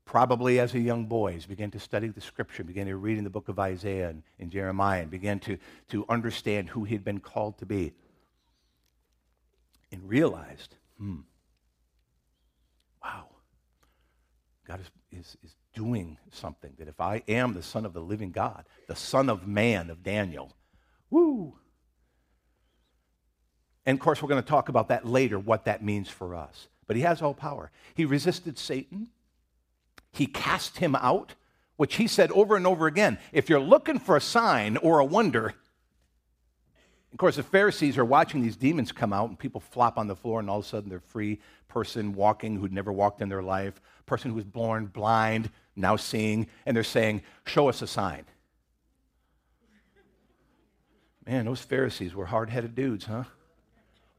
probably 0.04 0.60
as 0.60 0.74
a 0.74 0.78
young 0.78 1.06
boy, 1.06 1.32
he 1.32 1.46
began 1.46 1.70
to 1.70 1.78
study 1.78 2.08
the 2.08 2.20
scripture, 2.20 2.64
began 2.64 2.86
to 2.86 2.96
read 2.96 3.18
in 3.18 3.24
the 3.24 3.30
book 3.30 3.48
of 3.48 3.58
Isaiah 3.58 4.10
and, 4.10 4.22
and 4.38 4.50
Jeremiah, 4.50 5.02
and 5.02 5.10
began 5.10 5.38
to, 5.40 5.58
to 5.90 6.04
understand 6.08 6.68
who 6.70 6.84
he 6.84 6.94
had 6.94 7.04
been 7.04 7.20
called 7.20 7.58
to 7.58 7.66
be. 7.66 7.92
And 9.90 10.08
realized, 10.08 10.76
hmm, 10.98 11.20
wow, 13.02 13.26
God 14.66 14.80
is, 14.80 14.90
is, 15.18 15.36
is 15.42 15.54
doing 15.78 16.18
something. 16.32 16.72
That 16.78 16.88
if 16.88 17.00
I 17.00 17.22
am 17.28 17.54
the 17.54 17.62
Son 17.62 17.86
of 17.86 17.92
the 17.92 18.00
living 18.00 18.32
God, 18.32 18.64
the 18.88 18.96
Son 18.96 19.30
of 19.30 19.46
Man 19.46 19.90
of 19.90 20.02
Daniel, 20.02 20.52
woo. 21.08 21.54
And 23.86 23.96
of 23.96 24.00
course, 24.02 24.20
we're 24.20 24.28
going 24.28 24.42
to 24.42 24.48
talk 24.48 24.68
about 24.68 24.88
that 24.88 25.06
later, 25.06 25.38
what 25.38 25.66
that 25.66 25.84
means 25.84 26.08
for 26.08 26.34
us. 26.34 26.66
But 26.88 26.96
he 26.96 27.02
has 27.02 27.22
all 27.22 27.32
power. 27.32 27.70
He 27.94 28.04
resisted 28.04 28.58
Satan, 28.58 29.08
he 30.10 30.26
cast 30.26 30.78
him 30.78 30.96
out, 30.96 31.34
which 31.76 31.94
he 31.94 32.08
said 32.08 32.32
over 32.32 32.56
and 32.56 32.66
over 32.66 32.88
again 32.88 33.18
if 33.32 33.48
you're 33.48 33.60
looking 33.60 34.00
for 34.00 34.16
a 34.16 34.20
sign 34.20 34.76
or 34.78 34.98
a 34.98 35.04
wonder, 35.04 35.54
of 37.12 37.18
course, 37.18 37.36
the 37.36 37.42
Pharisees 37.42 37.96
are 37.96 38.04
watching 38.04 38.42
these 38.42 38.56
demons 38.56 38.92
come 38.92 39.12
out, 39.12 39.28
and 39.28 39.38
people 39.38 39.60
flop 39.60 39.96
on 39.96 40.08
the 40.08 40.16
floor, 40.16 40.40
and 40.40 40.50
all 40.50 40.58
of 40.58 40.64
a 40.64 40.68
sudden 40.68 40.90
they're 40.90 41.00
free 41.00 41.38
person 41.68 42.12
walking 42.14 42.56
who'd 42.56 42.72
never 42.72 42.92
walked 42.92 43.22
in 43.22 43.28
their 43.28 43.42
life, 43.42 43.80
person 44.06 44.30
who 44.30 44.36
was 44.36 44.44
born 44.44 44.86
blind, 44.86 45.50
now 45.78 45.96
seeing, 45.96 46.48
and 46.66 46.76
they're 46.76 46.84
saying, 46.84 47.22
Show 47.46 47.68
us 47.68 47.80
a 47.82 47.86
sign. 47.86 48.24
Man, 51.26 51.44
those 51.44 51.60
Pharisees 51.60 52.14
were 52.14 52.26
hard 52.26 52.50
headed 52.50 52.74
dudes, 52.74 53.04
huh? 53.04 53.24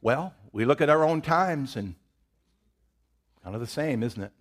Well, 0.02 0.34
we 0.52 0.66
look 0.66 0.80
at 0.82 0.90
our 0.90 1.04
own 1.04 1.22
times 1.22 1.76
and 1.76 1.96
kind 3.44 3.56
of 3.56 3.62
the 3.62 3.68
same, 3.68 4.04
isn't 4.04 4.22
it? 4.22 4.32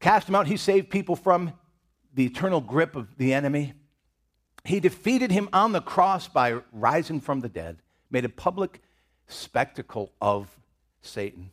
Cast 0.00 0.28
him 0.28 0.34
out, 0.34 0.46
he 0.46 0.56
saved 0.56 0.90
people 0.90 1.16
from 1.16 1.52
the 2.14 2.26
eternal 2.26 2.60
grip 2.60 2.94
of 2.96 3.16
the 3.16 3.32
enemy. 3.32 3.72
He 4.64 4.80
defeated 4.80 5.30
him 5.30 5.48
on 5.52 5.72
the 5.72 5.80
cross 5.80 6.28
by 6.28 6.60
rising 6.72 7.20
from 7.20 7.40
the 7.40 7.48
dead, 7.48 7.78
made 8.10 8.24
a 8.24 8.28
public 8.28 8.82
spectacle 9.26 10.12
of 10.20 10.58
Satan. 11.00 11.50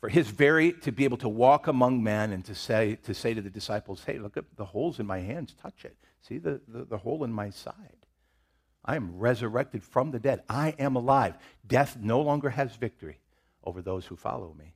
For 0.00 0.08
his 0.08 0.28
very 0.28 0.72
to 0.72 0.92
be 0.92 1.04
able 1.04 1.16
to 1.18 1.28
walk 1.28 1.66
among 1.66 2.02
men 2.02 2.32
and 2.32 2.44
to 2.44 2.54
say 2.54 2.96
to 3.02 3.14
say 3.14 3.34
to 3.34 3.40
the 3.40 3.50
disciples, 3.50 4.04
hey, 4.04 4.18
look 4.18 4.36
at 4.36 4.44
the 4.56 4.64
holes 4.64 5.00
in 5.00 5.06
my 5.06 5.18
hands, 5.18 5.54
touch 5.60 5.84
it. 5.84 5.96
See 6.20 6.38
the, 6.38 6.60
the, 6.68 6.84
the 6.84 6.98
hole 6.98 7.24
in 7.24 7.32
my 7.32 7.50
side. 7.50 8.06
I 8.84 8.96
am 8.96 9.18
resurrected 9.18 9.82
from 9.82 10.12
the 10.12 10.20
dead. 10.20 10.42
I 10.48 10.74
am 10.78 10.96
alive. 10.96 11.34
Death 11.66 11.96
no 12.00 12.20
longer 12.20 12.50
has 12.50 12.76
victory 12.76 13.18
over 13.64 13.82
those 13.82 14.06
who 14.06 14.16
follow 14.16 14.54
me. 14.58 14.74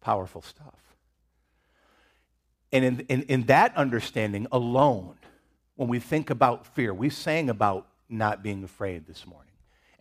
Powerful 0.00 0.42
stuff. 0.42 0.96
And 2.70 2.84
in, 2.84 3.00
in, 3.08 3.22
in 3.22 3.42
that 3.44 3.76
understanding 3.76 4.46
alone, 4.52 5.16
when 5.76 5.88
we 5.88 5.98
think 5.98 6.30
about 6.30 6.66
fear. 6.66 6.92
We 6.92 7.10
sang 7.10 7.50
about 7.50 7.88
not 8.08 8.42
being 8.42 8.62
afraid 8.64 9.06
this 9.06 9.26
morning. 9.26 9.51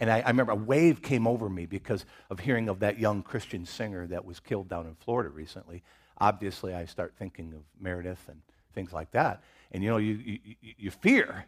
And 0.01 0.09
I, 0.09 0.21
I, 0.21 0.29
remember 0.29 0.51
a 0.51 0.55
wave 0.55 1.03
came 1.03 1.27
over 1.27 1.47
me 1.47 1.67
because 1.67 2.05
of 2.31 2.39
hearing 2.39 2.69
of 2.69 2.79
that 2.79 2.99
young 2.99 3.21
Christian 3.21 3.67
singer 3.67 4.07
that 4.07 4.25
was 4.25 4.39
killed 4.39 4.67
down 4.67 4.87
in 4.87 4.95
Florida 4.95 5.29
recently. 5.29 5.83
Obviously, 6.17 6.73
I 6.73 6.85
start 6.85 7.13
thinking 7.19 7.53
of 7.53 7.61
Meredith 7.79 8.27
and 8.27 8.41
things 8.73 8.91
like 8.91 9.11
that. 9.11 9.43
And 9.71 9.83
you 9.83 9.91
know, 9.91 9.97
you, 9.97 10.13
you, 10.15 10.39
you 10.59 10.91
fear. 10.91 11.45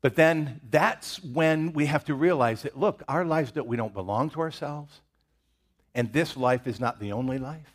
But 0.00 0.16
then 0.16 0.62
that's 0.70 1.22
when 1.22 1.74
we 1.74 1.84
have 1.84 2.02
to 2.06 2.14
realize 2.14 2.62
that, 2.62 2.78
look, 2.78 3.02
our 3.06 3.26
lives, 3.26 3.52
don't, 3.52 3.68
we 3.68 3.76
don't 3.76 3.92
belong 3.92 4.30
to 4.30 4.40
ourselves. 4.40 5.02
And 5.94 6.14
this 6.14 6.38
life 6.38 6.66
is 6.66 6.80
not 6.80 6.98
the 6.98 7.12
only 7.12 7.36
life. 7.36 7.74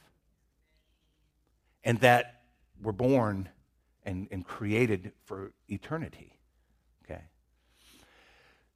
And 1.83 1.99
that 1.99 2.41
we're 2.81 2.91
born 2.91 3.49
and, 4.03 4.27
and 4.31 4.43
created 4.43 5.11
for 5.25 5.51
eternity. 5.69 6.34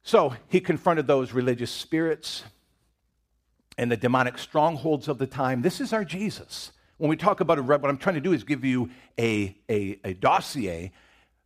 So 0.02 0.34
he 0.48 0.60
confronted 0.60 1.06
those 1.06 1.32
religious 1.32 1.70
spirits 1.70 2.44
and 3.76 3.90
the 3.90 3.96
demonic 3.96 4.38
strongholds 4.38 5.08
of 5.08 5.18
the 5.18 5.26
time. 5.26 5.62
This 5.62 5.80
is 5.80 5.92
our 5.92 6.04
Jesus. 6.04 6.72
When 6.98 7.08
we 7.08 7.16
talk 7.16 7.40
about 7.40 7.58
a 7.58 7.62
what 7.62 7.84
I'm 7.86 7.96
trying 7.96 8.16
to 8.16 8.20
do 8.20 8.32
is 8.32 8.44
give 8.44 8.64
you 8.64 8.90
a, 9.18 9.56
a, 9.70 9.98
a 10.04 10.14
dossier, 10.14 10.92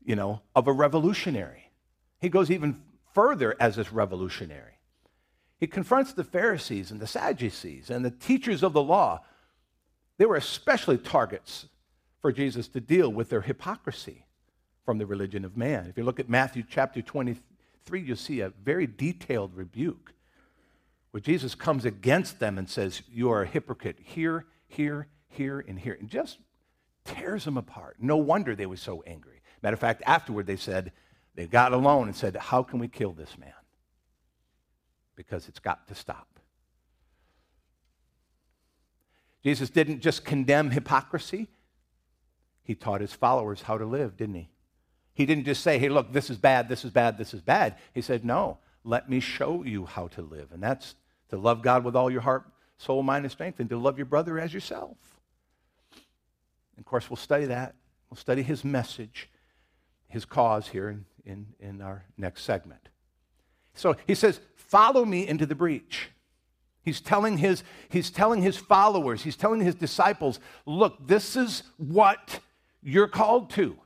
you 0.04 0.16
know, 0.16 0.40
of 0.56 0.66
a 0.66 0.72
revolutionary. 0.72 1.70
He 2.20 2.28
goes 2.28 2.50
even 2.50 2.82
further 3.12 3.54
as 3.60 3.76
this 3.76 3.92
revolutionary. 3.92 4.72
He 5.58 5.66
confronts 5.66 6.12
the 6.12 6.24
Pharisees 6.24 6.90
and 6.90 7.00
the 7.00 7.06
Sadducees 7.06 7.88
and 7.88 8.04
the 8.04 8.10
teachers 8.10 8.62
of 8.62 8.72
the 8.72 8.82
law. 8.82 9.22
They 10.18 10.26
were 10.26 10.36
especially 10.36 10.98
targets 10.98 11.66
for 12.20 12.32
Jesus 12.32 12.68
to 12.68 12.80
deal 12.80 13.10
with 13.10 13.30
their 13.30 13.42
hypocrisy 13.42 14.26
from 14.84 14.98
the 14.98 15.06
religion 15.06 15.44
of 15.44 15.56
man. 15.56 15.86
If 15.86 15.96
you 15.96 16.04
look 16.04 16.20
at 16.20 16.28
Matthew 16.28 16.64
chapter 16.68 17.00
23, 17.86 18.08
you'll 18.08 18.16
see 18.16 18.40
a 18.40 18.48
very 18.62 18.86
detailed 18.86 19.54
rebuke 19.54 20.12
where 21.10 21.20
Jesus 21.20 21.54
comes 21.54 21.84
against 21.84 22.40
them 22.40 22.58
and 22.58 22.68
says, 22.68 23.02
You 23.10 23.30
are 23.30 23.42
a 23.42 23.46
hypocrite 23.46 23.98
here, 24.02 24.46
here, 24.66 25.08
here, 25.28 25.64
and 25.66 25.78
here, 25.78 25.96
and 25.98 26.08
just 26.08 26.38
tears 27.04 27.44
them 27.44 27.56
apart. 27.56 27.96
No 28.00 28.16
wonder 28.16 28.54
they 28.54 28.66
were 28.66 28.76
so 28.76 29.02
angry. 29.06 29.42
Matter 29.62 29.74
of 29.74 29.80
fact, 29.80 30.02
afterward 30.06 30.46
they 30.46 30.56
said, 30.56 30.92
they 31.34 31.46
got 31.46 31.72
alone 31.72 32.06
and 32.06 32.16
said, 32.16 32.36
How 32.36 32.62
can 32.62 32.78
we 32.78 32.88
kill 32.88 33.12
this 33.12 33.36
man? 33.38 33.52
Because 35.14 35.48
it's 35.48 35.58
got 35.58 35.86
to 35.88 35.94
stop. 35.94 36.40
Jesus 39.42 39.68
didn't 39.68 40.00
just 40.00 40.24
condemn 40.24 40.70
hypocrisy, 40.70 41.48
he 42.62 42.74
taught 42.74 43.02
his 43.02 43.12
followers 43.12 43.62
how 43.62 43.76
to 43.76 43.84
live, 43.84 44.16
didn't 44.16 44.36
he? 44.36 44.48
He 45.14 45.26
didn't 45.26 45.44
just 45.44 45.62
say, 45.62 45.78
hey, 45.78 45.88
look, 45.88 46.12
this 46.12 46.28
is 46.28 46.36
bad, 46.36 46.68
this 46.68 46.84
is 46.84 46.90
bad, 46.90 47.16
this 47.16 47.32
is 47.32 47.40
bad. 47.40 47.76
He 47.92 48.02
said, 48.02 48.24
no, 48.24 48.58
let 48.82 49.08
me 49.08 49.20
show 49.20 49.62
you 49.62 49.86
how 49.86 50.08
to 50.08 50.22
live. 50.22 50.52
And 50.52 50.62
that's 50.62 50.96
to 51.30 51.36
love 51.36 51.62
God 51.62 51.84
with 51.84 51.96
all 51.96 52.10
your 52.10 52.20
heart, 52.20 52.44
soul, 52.78 53.02
mind, 53.02 53.24
and 53.24 53.32
strength, 53.32 53.60
and 53.60 53.68
to 53.70 53.78
love 53.78 53.96
your 53.96 54.06
brother 54.06 54.38
as 54.38 54.52
yourself. 54.52 54.96
And 56.76 56.80
of 56.80 56.84
course, 56.84 57.08
we'll 57.08 57.16
study 57.16 57.46
that. 57.46 57.74
We'll 58.10 58.16
study 58.18 58.42
his 58.42 58.64
message, 58.64 59.30
his 60.08 60.24
cause 60.24 60.68
here 60.68 60.88
in, 60.88 61.04
in, 61.24 61.46
in 61.60 61.80
our 61.80 62.04
next 62.18 62.42
segment. 62.42 62.88
So 63.74 63.96
he 64.06 64.14
says, 64.14 64.40
follow 64.56 65.04
me 65.04 65.26
into 65.26 65.46
the 65.46 65.54
breach. 65.54 66.10
He's 66.82 67.00
telling 67.00 67.38
his, 67.38 67.62
he's 67.88 68.10
telling 68.10 68.42
his 68.42 68.56
followers, 68.56 69.22
he's 69.22 69.36
telling 69.36 69.60
his 69.60 69.74
disciples, 69.74 70.38
look, 70.66 71.06
this 71.06 71.34
is 71.34 71.62
what 71.76 72.40
you're 72.82 73.08
called 73.08 73.50
to. 73.50 73.78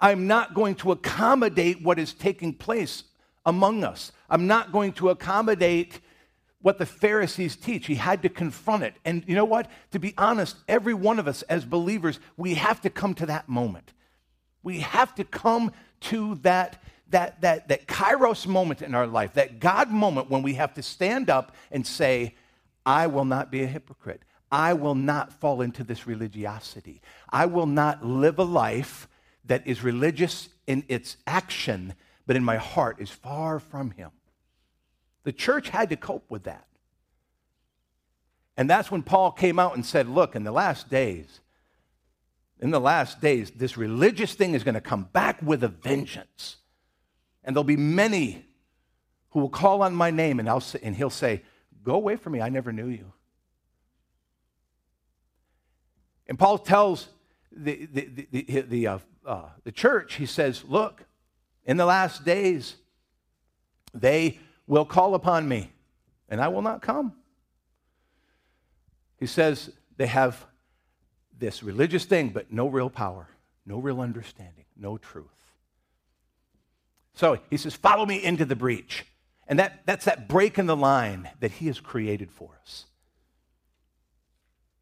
I'm 0.00 0.26
not 0.26 0.54
going 0.54 0.74
to 0.76 0.92
accommodate 0.92 1.82
what 1.82 1.98
is 1.98 2.12
taking 2.12 2.52
place 2.52 3.04
among 3.44 3.84
us. 3.84 4.12
I'm 4.28 4.46
not 4.46 4.72
going 4.72 4.92
to 4.94 5.10
accommodate 5.10 6.00
what 6.60 6.78
the 6.78 6.86
Pharisees 6.86 7.56
teach. 7.56 7.86
He 7.86 7.94
had 7.94 8.22
to 8.22 8.28
confront 8.28 8.82
it. 8.82 8.94
And 9.04 9.24
you 9.26 9.34
know 9.34 9.44
what? 9.44 9.70
To 9.92 9.98
be 9.98 10.14
honest, 10.18 10.56
every 10.68 10.94
one 10.94 11.18
of 11.18 11.28
us 11.28 11.42
as 11.42 11.64
believers, 11.64 12.18
we 12.36 12.54
have 12.54 12.80
to 12.82 12.90
come 12.90 13.14
to 13.14 13.26
that 13.26 13.48
moment. 13.48 13.92
We 14.62 14.80
have 14.80 15.14
to 15.14 15.24
come 15.24 15.72
to 16.00 16.34
that, 16.36 16.82
that, 17.10 17.40
that, 17.42 17.68
that 17.68 17.86
kairos 17.86 18.46
moment 18.46 18.82
in 18.82 18.94
our 18.94 19.06
life, 19.06 19.34
that 19.34 19.60
God 19.60 19.90
moment 19.90 20.28
when 20.28 20.42
we 20.42 20.54
have 20.54 20.74
to 20.74 20.82
stand 20.82 21.30
up 21.30 21.54
and 21.70 21.86
say, 21.86 22.34
I 22.84 23.06
will 23.06 23.24
not 23.24 23.50
be 23.50 23.62
a 23.62 23.66
hypocrite. 23.66 24.22
I 24.50 24.72
will 24.72 24.94
not 24.94 25.32
fall 25.32 25.60
into 25.60 25.84
this 25.84 26.06
religiosity. 26.06 27.00
I 27.30 27.46
will 27.46 27.66
not 27.66 28.04
live 28.04 28.38
a 28.38 28.44
life 28.44 29.08
that 29.46 29.66
is 29.66 29.82
religious 29.82 30.48
in 30.66 30.84
its 30.88 31.16
action, 31.26 31.94
but 32.26 32.36
in 32.36 32.44
my 32.44 32.56
heart 32.56 32.96
is 33.00 33.10
far 33.10 33.58
from 33.58 33.90
Him. 33.92 34.10
The 35.24 35.32
church 35.32 35.68
had 35.68 35.90
to 35.90 35.96
cope 35.96 36.30
with 36.30 36.44
that. 36.44 36.66
And 38.56 38.70
that's 38.70 38.90
when 38.90 39.02
Paul 39.02 39.32
came 39.32 39.58
out 39.58 39.74
and 39.74 39.84
said, 39.84 40.08
Look, 40.08 40.34
in 40.34 40.44
the 40.44 40.52
last 40.52 40.88
days, 40.88 41.40
in 42.60 42.70
the 42.70 42.80
last 42.80 43.20
days, 43.20 43.50
this 43.50 43.76
religious 43.76 44.34
thing 44.34 44.54
is 44.54 44.64
going 44.64 44.74
to 44.74 44.80
come 44.80 45.08
back 45.12 45.42
with 45.42 45.62
a 45.62 45.68
vengeance. 45.68 46.56
And 47.44 47.54
there'll 47.54 47.64
be 47.64 47.76
many 47.76 48.46
who 49.30 49.40
will 49.40 49.50
call 49.50 49.82
on 49.82 49.94
my 49.94 50.10
name, 50.10 50.40
and, 50.40 50.48
I'll 50.48 50.60
say, 50.60 50.78
and 50.82 50.96
he'll 50.96 51.10
say, 51.10 51.42
Go 51.84 51.94
away 51.94 52.16
from 52.16 52.32
me, 52.32 52.40
I 52.40 52.48
never 52.48 52.72
knew 52.72 52.88
you. 52.88 53.12
And 56.26 56.38
Paul 56.38 56.58
tells 56.58 57.08
the, 57.56 57.86
the, 57.86 58.26
the, 58.30 58.60
the, 58.62 58.86
uh, 58.86 58.98
uh, 59.24 59.48
the 59.64 59.72
church, 59.72 60.14
he 60.14 60.26
says, 60.26 60.64
Look, 60.66 61.04
in 61.64 61.76
the 61.76 61.86
last 61.86 62.24
days, 62.24 62.76
they 63.94 64.38
will 64.66 64.84
call 64.84 65.14
upon 65.14 65.48
me, 65.48 65.70
and 66.28 66.40
I 66.40 66.48
will 66.48 66.62
not 66.62 66.82
come. 66.82 67.14
He 69.18 69.26
says 69.26 69.70
they 69.96 70.06
have 70.06 70.44
this 71.38 71.62
religious 71.62 72.04
thing, 72.04 72.30
but 72.30 72.52
no 72.52 72.68
real 72.68 72.90
power, 72.90 73.28
no 73.64 73.78
real 73.78 74.00
understanding, 74.00 74.64
no 74.76 74.98
truth. 74.98 75.26
So 77.14 77.38
he 77.50 77.56
says, 77.56 77.74
Follow 77.74 78.06
me 78.06 78.22
into 78.22 78.44
the 78.44 78.56
breach. 78.56 79.06
And 79.48 79.60
that, 79.60 79.82
that's 79.86 80.06
that 80.06 80.28
break 80.28 80.58
in 80.58 80.66
the 80.66 80.76
line 80.76 81.30
that 81.38 81.52
he 81.52 81.68
has 81.68 81.78
created 81.78 82.32
for 82.32 82.58
us. 82.62 82.86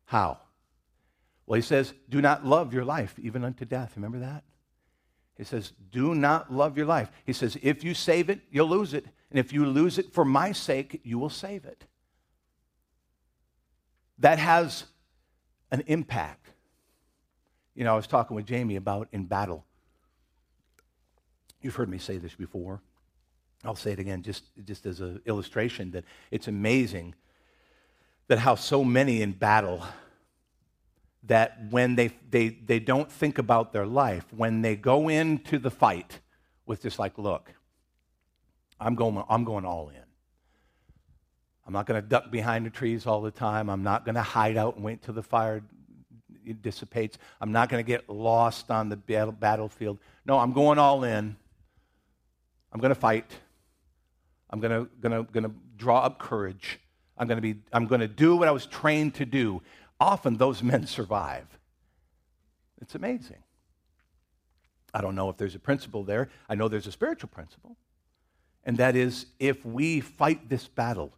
How? 0.07 0.39
Well, 1.47 1.57
he 1.57 1.63
says, 1.63 1.93
do 2.09 2.21
not 2.21 2.47
love 2.47 2.73
your 2.73 2.85
life 2.85 3.15
even 3.19 3.45
unto 3.45 3.65
death. 3.65 3.93
Remember 3.97 4.21
that? 4.21 4.45
He 5.37 5.45
says, 5.45 5.73
do 5.91 6.15
not 6.15 6.53
love 6.53 6.77
your 6.77 6.87
life. 6.87 7.11
He 7.25 7.33
says, 7.33 7.59
if 7.61 7.83
you 7.83 7.93
save 7.93 8.31
it, 8.31 8.41
you'll 8.51 8.69
lose 8.69 8.95
it. 8.95 9.05
And 9.31 9.39
if 9.39 9.53
you 9.53 9.67
lose 9.67 9.99
it 9.99 10.13
for 10.13 10.25
my 10.25 10.53
sake, 10.53 11.01
you 11.03 11.19
will 11.19 11.31
save 11.31 11.65
it. 11.65 11.85
That 14.19 14.39
has 14.39 14.85
an 15.71 15.83
impact. 15.87 16.49
You 17.75 17.85
know, 17.85 17.93
I 17.93 17.97
was 17.97 18.07
talking 18.07 18.37
with 18.37 18.47
Jamie 18.47 18.77
about 18.77 19.09
in 19.11 19.25
battle. 19.25 19.65
You've 21.61 21.75
heard 21.75 21.89
me 21.89 21.99
say 21.99 22.19
this 22.19 22.35
before. 22.35 22.81
I'll 23.65 23.75
say 23.75 23.93
it 23.93 23.99
again 23.99 24.23
just, 24.23 24.45
just 24.65 24.87
as 24.87 25.01
an 25.01 25.21
illustration 25.27 25.91
that 25.93 26.05
it's 26.31 26.47
amazing 26.47 27.15
that 28.29 28.39
how 28.39 28.55
so 28.55 28.85
many 28.85 29.21
in 29.21 29.33
battle 29.33 29.83
that 31.27 31.59
when 31.71 31.95
they, 31.97 32.11
they, 32.31 32.49
they 32.49 32.79
don't 32.79 33.11
think 33.11 33.39
about 33.39 33.73
their 33.73 33.87
life, 33.87 34.25
when 34.35 34.63
they 34.63 34.77
go 34.77 35.09
into 35.09 35.59
the 35.59 35.71
fight 35.71 36.21
with 36.67 36.83
just 36.83 36.99
like, 36.99 37.19
look, 37.19 37.53
I'm 38.79 38.95
going, 38.95 39.23
I'm 39.29 39.45
going 39.45 39.65
all 39.65 39.89
in. 39.89 39.97
I'm 41.67 41.73
not 41.73 41.87
going 41.87 42.01
to 42.01 42.07
duck 42.07 42.31
behind 42.31 42.67
the 42.67 42.71
trees 42.71 43.07
all 43.07 43.23
the 43.23 43.31
time. 43.31 43.71
I'm 43.71 43.83
not 43.83 44.05
going 44.05 44.17
to 44.17 44.23
hide 44.23 44.57
out 44.57 44.77
and 44.77 44.85
wait 44.85 45.03
till 45.03 45.15
the 45.15 45.23
fire 45.23 45.63
dissipates. 46.61 47.17
I'm 47.41 47.53
not 47.53 47.71
going 47.71 47.83
to 47.83 47.87
get 47.87 48.09
lost 48.11 48.71
on 48.71 48.91
the 48.91 48.97
battle, 48.97 49.33
battlefield. 49.33 49.99
No, 50.27 50.39
I'm 50.39 50.53
going 50.53 50.79
all 50.79 51.05
in. 51.05 51.37
I'm 52.73 52.81
going 52.81 52.91
to 52.91 53.01
fight. 53.01 53.31
I'm 54.51 54.61
going 54.61 54.85
to, 54.85 54.91
going 55.01 55.25
to, 55.25 55.33
going 55.33 55.45
to 55.45 55.55
draw 55.77 56.01
up 56.01 56.19
courage. 56.19 56.81
I'm 57.17 57.29
going 57.29 57.39
to 57.39 57.43
be, 57.43 57.61
I'm 57.73 57.87
going 57.87 58.01
to 58.01 58.09
do 58.09 58.37
what 58.37 58.49
I 58.49 58.51
was 58.51 58.67
trained 58.67 59.15
to 59.15 59.25
do. 59.25 59.63
Often 60.01 60.37
those 60.37 60.63
men 60.63 60.87
survive. 60.87 61.47
It's 62.81 62.95
amazing. 62.95 63.43
I 64.93 65.01
don't 65.01 65.15
know 65.15 65.29
if 65.29 65.37
there's 65.37 65.55
a 65.55 65.61
principle 65.61 66.05
there. 66.05 66.29
I 66.49 66.55
know 66.55 66.69
there's 66.69 66.87
a 66.87 66.93
spiritual 66.93 67.29
principle. 67.29 67.77
And 68.65 68.77
that 68.79 68.97
is 68.97 69.27
if 69.39 69.65
we 69.65 70.01
fight 70.01 70.49
this 70.49 70.69
battle 70.69 71.13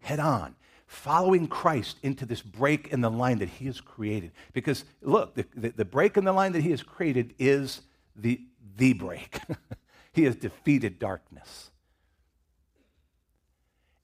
head 0.00 0.20
on, 0.20 0.54
following 0.86 1.48
Christ 1.48 1.98
into 2.02 2.24
this 2.24 2.42
break 2.42 2.88
in 2.88 3.00
the 3.00 3.10
line 3.10 3.38
that 3.38 3.48
he 3.48 3.66
has 3.66 3.80
created. 3.80 4.30
Because 4.52 4.84
look, 5.02 5.34
the, 5.34 5.44
the, 5.54 5.70
the 5.70 5.84
break 5.84 6.16
in 6.16 6.24
the 6.24 6.32
line 6.32 6.52
that 6.52 6.62
he 6.62 6.70
has 6.70 6.82
created 6.82 7.34
is 7.38 7.82
the, 8.14 8.40
the 8.76 8.92
break. 8.92 9.38
he 10.12 10.24
has 10.24 10.36
defeated 10.36 10.98
darkness. 10.98 11.70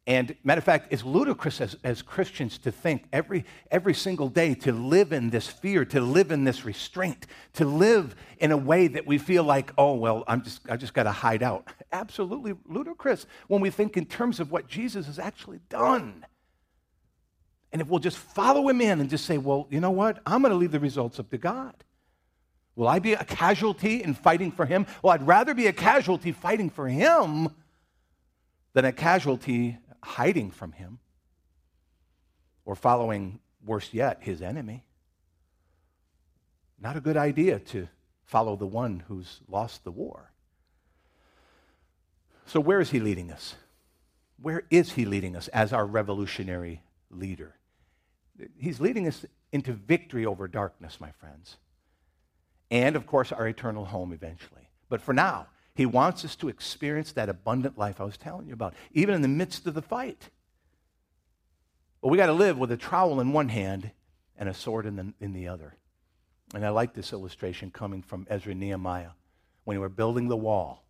And 0.06 0.34
matter 0.42 0.58
of 0.58 0.64
fact, 0.64 0.88
it's 0.90 1.04
ludicrous 1.04 1.60
as, 1.60 1.76
as 1.84 2.02
Christians 2.02 2.58
to 2.58 2.72
think 2.72 3.04
every, 3.12 3.44
every 3.70 3.94
single 3.94 4.28
day 4.28 4.54
to 4.56 4.72
live 4.72 5.12
in 5.12 5.30
this 5.30 5.46
fear, 5.46 5.84
to 5.86 6.00
live 6.00 6.32
in 6.32 6.42
this 6.42 6.64
restraint, 6.64 7.26
to 7.52 7.64
live 7.64 8.16
in 8.38 8.50
a 8.50 8.56
way 8.56 8.88
that 8.88 9.06
we 9.06 9.18
feel 9.18 9.44
like, 9.44 9.70
oh, 9.78 9.94
well, 9.94 10.24
I'm 10.26 10.42
just, 10.42 10.68
I 10.68 10.76
just 10.76 10.92
got 10.92 11.04
to 11.04 11.12
hide 11.12 11.42
out. 11.44 11.68
Absolutely 11.92 12.54
ludicrous 12.66 13.26
when 13.46 13.60
we 13.60 13.70
think 13.70 13.96
in 13.96 14.06
terms 14.06 14.40
of 14.40 14.50
what 14.50 14.66
Jesus 14.66 15.06
has 15.06 15.20
actually 15.20 15.60
done. 15.68 16.26
And 17.72 17.80
if 17.80 17.88
we'll 17.88 18.00
just 18.00 18.18
follow 18.18 18.68
him 18.68 18.80
in 18.80 19.00
and 19.00 19.08
just 19.08 19.24
say, 19.24 19.38
well, 19.38 19.68
you 19.70 19.78
know 19.78 19.92
what? 19.92 20.20
I'm 20.26 20.42
going 20.42 20.50
to 20.50 20.58
leave 20.58 20.72
the 20.72 20.80
results 20.80 21.20
up 21.20 21.30
to 21.30 21.38
God. 21.38 21.74
Will 22.74 22.88
I 22.88 22.98
be 22.98 23.12
a 23.12 23.24
casualty 23.24 24.02
in 24.02 24.14
fighting 24.14 24.50
for 24.50 24.66
him? 24.66 24.86
Well, 25.00 25.12
I'd 25.12 25.26
rather 25.26 25.54
be 25.54 25.68
a 25.68 25.72
casualty 25.72 26.32
fighting 26.32 26.70
for 26.70 26.88
him 26.88 27.50
than 28.72 28.84
a 28.84 28.92
casualty 28.92 29.78
hiding 30.02 30.50
from 30.50 30.72
him 30.72 30.98
or 32.64 32.74
following, 32.74 33.40
worse 33.64 33.90
yet, 33.92 34.18
his 34.22 34.42
enemy. 34.42 34.84
Not 36.80 36.96
a 36.96 37.00
good 37.00 37.16
idea 37.16 37.58
to 37.58 37.88
follow 38.24 38.56
the 38.56 38.66
one 38.66 39.04
who's 39.08 39.40
lost 39.48 39.84
the 39.84 39.90
war. 39.90 40.32
So, 42.46 42.60
where 42.60 42.80
is 42.80 42.90
he 42.90 43.00
leading 43.00 43.30
us? 43.30 43.54
Where 44.40 44.64
is 44.70 44.92
he 44.92 45.04
leading 45.04 45.36
us 45.36 45.48
as 45.48 45.72
our 45.72 45.86
revolutionary 45.86 46.82
leader? 47.10 47.54
He's 48.58 48.80
leading 48.80 49.06
us 49.06 49.24
into 49.52 49.72
victory 49.72 50.26
over 50.26 50.48
darkness, 50.48 50.98
my 51.00 51.12
friends. 51.12 51.56
And, 52.70 52.96
of 52.96 53.06
course, 53.06 53.30
our 53.30 53.46
eternal 53.46 53.84
home 53.84 54.12
eventually. 54.12 54.68
But 54.88 55.02
for 55.02 55.12
now, 55.12 55.46
he 55.74 55.86
wants 55.86 56.24
us 56.24 56.36
to 56.36 56.48
experience 56.48 57.12
that 57.12 57.28
abundant 57.28 57.78
life 57.78 58.00
I 58.00 58.04
was 58.04 58.16
telling 58.16 58.46
you 58.46 58.52
about, 58.52 58.74
even 58.92 59.14
in 59.14 59.22
the 59.22 59.28
midst 59.28 59.66
of 59.66 59.74
the 59.74 59.82
fight. 59.82 60.28
But 62.00 62.08
we 62.08 62.18
got 62.18 62.26
to 62.26 62.32
live 62.32 62.58
with 62.58 62.72
a 62.72 62.76
trowel 62.76 63.20
in 63.20 63.32
one 63.32 63.48
hand 63.48 63.90
and 64.36 64.48
a 64.48 64.54
sword 64.54 64.86
in 64.86 64.96
the, 64.96 65.14
in 65.20 65.32
the 65.32 65.48
other. 65.48 65.76
And 66.54 66.66
I 66.66 66.70
like 66.70 66.94
this 66.94 67.12
illustration 67.12 67.70
coming 67.70 68.02
from 68.02 68.26
Ezra 68.28 68.54
Nehemiah 68.54 69.10
when 69.64 69.76
they 69.76 69.80
were 69.80 69.88
building 69.88 70.28
the 70.28 70.36
wall. 70.36 70.84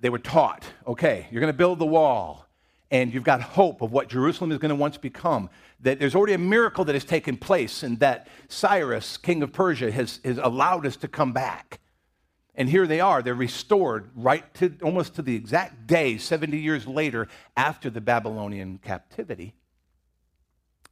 They 0.00 0.10
were 0.10 0.18
taught, 0.18 0.64
okay, 0.86 1.26
you're 1.30 1.40
going 1.40 1.52
to 1.52 1.56
build 1.56 1.80
the 1.80 1.86
wall 1.86 2.48
and 2.90 3.12
you've 3.12 3.24
got 3.24 3.42
hope 3.42 3.82
of 3.82 3.92
what 3.92 4.08
Jerusalem 4.08 4.52
is 4.52 4.58
going 4.58 4.70
to 4.70 4.74
once 4.74 4.96
become. 4.96 5.50
That 5.80 5.98
there's 5.98 6.14
already 6.14 6.32
a 6.32 6.38
miracle 6.38 6.84
that 6.86 6.94
has 6.94 7.04
taken 7.04 7.36
place, 7.36 7.82
and 7.82 8.00
that 8.00 8.28
Cyrus, 8.48 9.16
king 9.16 9.42
of 9.42 9.52
Persia, 9.52 9.90
has, 9.90 10.20
has 10.24 10.38
allowed 10.38 10.86
us 10.86 10.96
to 10.96 11.08
come 11.08 11.32
back. 11.32 11.80
And 12.58 12.68
here 12.68 12.88
they 12.88 12.98
are. 12.98 13.22
They're 13.22 13.36
restored 13.36 14.10
right 14.16 14.52
to 14.54 14.76
almost 14.82 15.14
to 15.14 15.22
the 15.22 15.36
exact 15.36 15.86
day, 15.86 16.18
70 16.18 16.58
years 16.58 16.88
later, 16.88 17.28
after 17.56 17.88
the 17.88 18.00
Babylonian 18.00 18.78
captivity. 18.78 19.54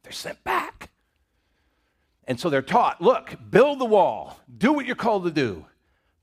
They're 0.04 0.12
sent 0.12 0.44
back. 0.44 0.90
And 2.28 2.38
so 2.38 2.50
they're 2.50 2.62
taught 2.62 3.02
look, 3.02 3.34
build 3.50 3.80
the 3.80 3.84
wall, 3.84 4.38
do 4.56 4.72
what 4.72 4.86
you're 4.86 4.94
called 4.94 5.24
to 5.24 5.30
do, 5.32 5.66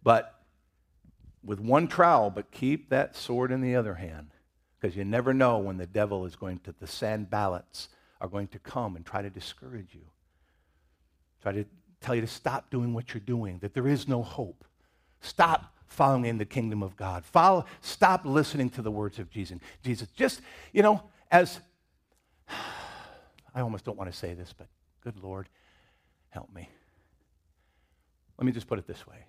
but 0.01 0.34
with 1.43 1.60
one 1.60 1.89
trowel, 1.89 2.29
but 2.29 2.49
keep 2.49 2.89
that 2.89 3.17
sword 3.17 3.51
in 3.51 3.60
the 3.60 3.75
other 3.75 3.95
hand. 3.95 4.29
Because 4.79 4.95
you 4.95 5.03
never 5.03 5.34
know 5.34 5.58
when 5.58 5.75
the 5.75 5.86
devil 5.86 6.25
is 6.25 6.38
going 6.38 6.60
to, 6.60 6.73
the 6.79 6.86
Sanballats 6.86 7.89
are 8.21 8.29
going 8.29 8.47
to 8.47 8.60
come 8.60 8.95
and 8.95 9.06
try 9.06 9.21
to 9.21 9.29
discourage 9.29 9.93
you, 9.93 10.06
try 11.41 11.51
to 11.51 11.65
tell 11.99 12.15
you 12.15 12.21
to 12.21 12.27
stop 12.27 12.69
doing 12.69 12.93
what 12.93 13.13
you're 13.13 13.19
doing, 13.19 13.60
that 13.60 13.73
there 13.73 13.89
is 13.89 14.08
no 14.08 14.23
hope. 14.23 14.63
Stop 15.24 15.74
following 15.88 16.26
in 16.26 16.38
the 16.38 16.46
kingdom 16.46 16.84
of 16.84 16.96
God. 16.98 17.24
Follow, 17.24 17.66
stop 17.82 18.26
listening 18.26 18.70
to 18.72 18.82
the 18.82 18.92
words 18.92 19.20
of 19.20 19.30
Jesus. 19.30 19.58
Jesus, 19.84 20.10
just, 20.10 20.42
you 20.74 20.84
know, 20.84 21.02
as 21.32 21.60
I 23.56 23.62
almost 23.62 23.86
don't 23.86 23.98
want 23.98 24.12
to 24.12 24.18
say 24.18 24.34
this, 24.34 24.54
but 24.56 24.68
good 25.02 25.24
Lord, 25.24 25.48
help 26.30 26.54
me. 26.54 26.70
Let 28.38 28.46
me 28.46 28.52
just 28.52 28.68
put 28.68 28.80
it 28.80 28.86
this 28.86 29.08
way. 29.08 29.26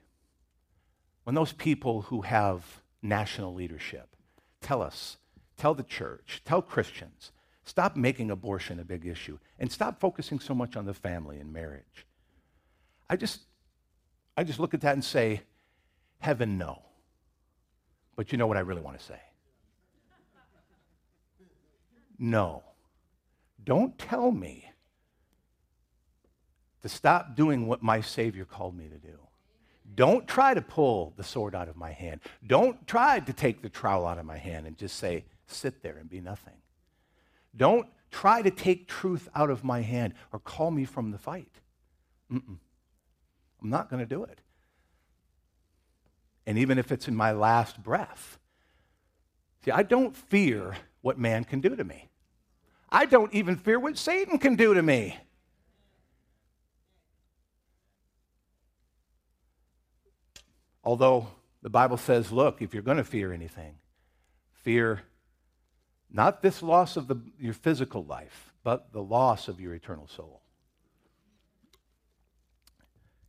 When 1.23 1.35
those 1.35 1.53
people 1.53 2.03
who 2.03 2.23
have 2.23 2.83
national 3.01 3.55
leadership 3.55 4.17
tell 4.61 4.83
us, 4.83 5.19
tell 5.57 5.75
the 5.75 5.85
church, 5.85 6.43
tell 6.45 6.61
Christians, 6.61 7.31
stop 7.65 7.95
making 7.95 8.33
abortion 8.33 8.81
a 8.81 8.85
big 8.85 9.07
issue 9.07 9.39
and 9.61 9.71
stop 9.71 10.01
focusing 10.01 10.41
so 10.41 10.55
much 10.55 10.75
on 10.75 10.87
the 10.87 10.95
family 10.95 11.39
and 11.39 11.53
marriage. 11.53 12.07
I 13.09 13.17
just 13.17 13.43
I 14.37 14.43
just 14.43 14.59
look 14.59 14.75
at 14.75 14.81
that 14.81 14.95
and 14.95 15.05
say, 15.05 15.43
Heaven, 16.25 16.57
no. 16.57 16.81
But 18.17 18.33
you 18.33 18.39
know 18.39 18.47
what 18.47 18.57
I 18.57 18.61
really 18.61 18.81
want 18.81 18.99
to 18.99 19.05
say? 19.05 19.21
No. 22.19 22.63
Don't 23.63 23.99
tell 23.99 24.31
me 24.31 24.71
to 26.81 26.89
stop 26.89 27.37
doing 27.37 27.67
what 27.67 27.83
my 27.83 28.01
Savior 28.01 28.47
called 28.47 28.75
me 28.75 28.89
to 28.89 28.97
do. 28.97 29.19
Don't 29.95 30.27
try 30.27 30.55
to 30.55 30.63
pull 30.63 31.13
the 31.19 31.23
sword 31.23 31.55
out 31.55 31.69
of 31.69 31.77
my 31.77 31.93
hand. 31.93 32.23
Don't 32.47 32.87
try 32.87 33.21
to 33.21 33.33
take 33.35 33.61
the 33.61 33.69
trowel 33.69 34.07
out 34.07 34.17
of 34.17 34.25
my 34.25 34.39
hand 34.39 34.67
and 34.67 34.79
just 34.79 34.97
say, 34.97 35.27
sit 35.47 35.83
there 35.83 35.99
and 35.99 36.09
be 36.09 36.23
nothing. 36.23 36.57
Don't 37.55 37.87
try 38.11 38.41
to 38.41 38.51
take 38.51 38.89
truth 38.89 39.29
out 39.35 39.51
of 39.51 39.63
my 39.63 39.83
hand 39.83 40.15
or 40.33 40.39
call 40.39 40.71
me 40.71 40.87
from 40.87 41.11
the 41.11 41.19
fight. 41.19 41.61
Mm-mm. 42.33 42.57
I'm 43.63 43.69
not 43.69 43.91
going 43.91 44.01
to 44.01 44.07
do 44.07 44.25
it 44.25 44.41
and 46.47 46.59
even 46.59 46.79
if 46.79 46.93
it's 46.93 47.09
in 47.09 47.15
my 47.15 47.33
last 47.33 47.83
breath. 47.83 48.39
See, 49.65 49.71
I 49.71 49.83
don't 49.83 50.17
fear 50.17 50.77
what 51.01 51.19
man 51.19 51.45
can 51.45 51.61
do 51.61 51.75
to 51.75 51.85
me. 51.85 52.09
I 52.91 53.07
don't 53.07 53.33
even 53.35 53.57
fear 53.57 53.79
what 53.79 53.97
Satan 53.97 54.39
can 54.39 54.57
do 54.57 54.75
to 54.75 54.83
me. 54.83 55.17
Although 60.85 61.29
the 61.63 61.71
Bible 61.71 61.97
says, 61.97 62.31
look, 62.31 62.61
if 62.61 62.75
you're 62.75 62.83
going 62.83 62.99
to 62.99 63.05
fear 63.05 63.33
anything, 63.33 63.77
fear 64.53 65.03
not 66.11 66.43
this 66.43 66.63
loss 66.63 66.97
of 66.97 67.09
the, 67.09 67.17
your 67.41 67.55
physical 67.55 68.05
life, 68.05 68.53
but 68.63 68.93
the 68.93 69.03
loss 69.03 69.49
of 69.49 69.61
your 69.61 69.75
eternal 69.75 70.07
soul. 70.07 70.43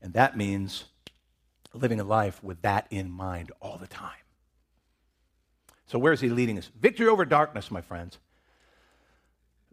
And 0.01 0.13
that 0.13 0.37
means 0.37 0.85
living 1.75 1.99
a 1.99 2.03
life 2.03 2.43
with 2.43 2.61
that 2.61 2.87
in 2.89 3.09
mind 3.09 3.51
all 3.59 3.77
the 3.77 3.87
time. 3.87 4.11
So, 5.87 5.99
where 5.99 6.13
is 6.13 6.21
he 6.21 6.29
leading 6.29 6.57
us? 6.57 6.71
Victory 6.79 7.07
over 7.07 7.25
darkness, 7.25 7.69
my 7.69 7.81
friends. 7.81 8.17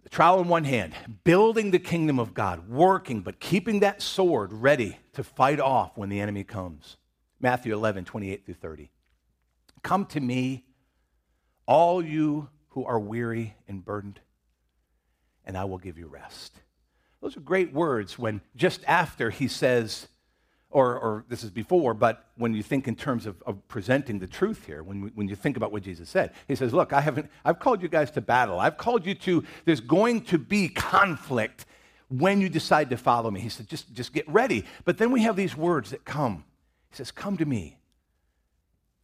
The 0.03 0.09
trowel 0.09 0.41
in 0.41 0.49
one 0.49 0.65
hand, 0.65 0.95
building 1.25 1.71
the 1.71 1.79
kingdom 1.79 2.19
of 2.19 2.35
God, 2.35 2.69
working, 2.69 3.21
but 3.21 3.41
keeping 3.41 3.81
that 3.81 4.03
sword 4.03 4.53
ready 4.53 4.99
to 5.13 5.23
fight 5.23 5.61
off 5.61 5.97
when 5.97 6.09
the 6.09 6.21
enemy 6.21 6.45
comes. 6.45 6.97
Matthew 7.41 7.73
11, 7.73 8.05
28 8.05 8.45
through 8.45 8.55
30. 8.55 8.91
Come 9.83 10.07
to 10.07 10.21
me, 10.21 10.65
all 11.67 12.05
you 12.05 12.49
who 12.71 12.85
are 12.85 12.99
weary 12.99 13.55
and 13.69 13.85
burdened, 13.85 14.21
and 15.45 15.57
I 15.57 15.65
will 15.65 15.79
give 15.79 15.99
you 15.99 16.07
rest. 16.07 16.53
Those 17.21 17.37
are 17.37 17.41
great 17.41 17.73
words 17.73 18.19
when 18.19 18.41
just 18.57 18.83
after 18.87 19.31
he 19.31 19.47
says, 19.47 20.09
or, 20.73 20.99
or 20.99 21.25
this 21.29 21.45
is 21.45 21.51
before, 21.51 21.93
but 21.93 22.27
when 22.37 22.55
you 22.55 22.63
think 22.63 22.89
in 22.89 22.97
terms 22.97 23.27
of, 23.27 23.41
of 23.43 23.67
presenting 23.69 24.19
the 24.19 24.27
truth 24.27 24.65
here, 24.65 24.83
when, 24.83 25.13
when 25.15 25.29
you 25.29 25.37
think 25.37 25.57
about 25.57 25.71
what 25.71 25.83
Jesus 25.83 26.09
said, 26.09 26.33
he 26.49 26.55
says, 26.55 26.73
Look, 26.73 26.93
I 26.93 27.01
haven't, 27.01 27.31
I've 27.45 27.59
called 27.59 27.83
you 27.83 27.89
guys 27.89 28.11
to 28.13 28.21
battle. 28.21 28.59
I've 28.59 28.79
called 28.79 29.05
you 29.07 29.15
to, 29.15 29.45
there's 29.67 29.81
going 29.81 30.23
to 30.25 30.39
be 30.39 30.69
conflict 30.69 31.67
when 32.09 32.41
you 32.41 32.49
decide 32.49 32.91
to 32.91 32.97
follow 32.97 33.31
me. 33.31 33.41
He 33.41 33.49
said, 33.49 33.69
just, 33.69 33.93
just 33.93 34.13
get 34.13 34.29
ready. 34.29 34.65
But 34.85 34.99
then 34.99 35.13
we 35.13 35.23
have 35.23 35.37
these 35.37 35.57
words 35.57 35.91
that 35.91 36.05
come. 36.05 36.45
He 36.91 36.97
says, 36.97 37.11
Come 37.11 37.37
to 37.37 37.45
me, 37.45 37.79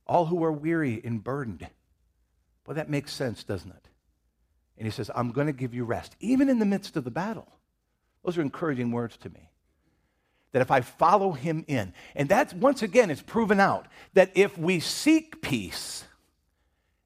all 0.07 0.27
who 0.27 0.43
are 0.43 0.53
weary 0.53 1.01
and 1.05 1.23
burdened. 1.23 1.67
Well, 2.67 2.77
that 2.77 2.91
makes 2.91 3.13
sense, 3.13 3.45
doesn't 3.45 3.71
it? 3.71 3.89
And 4.79 4.87
he 4.87 4.91
says, 4.91 5.11
I'm 5.15 5.33
going 5.33 5.47
to 5.49 5.53
give 5.53 5.75
you 5.75 5.85
rest, 5.85 6.17
even 6.21 6.49
in 6.49 6.59
the 6.59 6.67
midst 6.67 6.97
of 6.97 7.05
the 7.05 7.11
battle. 7.11 7.49
Those 8.25 8.39
are 8.39 8.43
encouraging 8.43 8.91
words 8.91 9.17
to 9.19 9.31
me 9.31 9.48
that 10.53 10.63
if 10.63 10.71
I 10.71 10.81
follow 10.81 11.33
him 11.33 11.65
in, 11.69 11.93
and 12.15 12.29
that's 12.29 12.55
once 12.55 12.83
again, 12.83 13.11
it's 13.11 13.23
proven 13.23 13.61
out 13.61 13.87
that 14.15 14.31
if 14.35 14.57
we 14.57 14.81
seek 14.81 15.43
peace, 15.43 16.05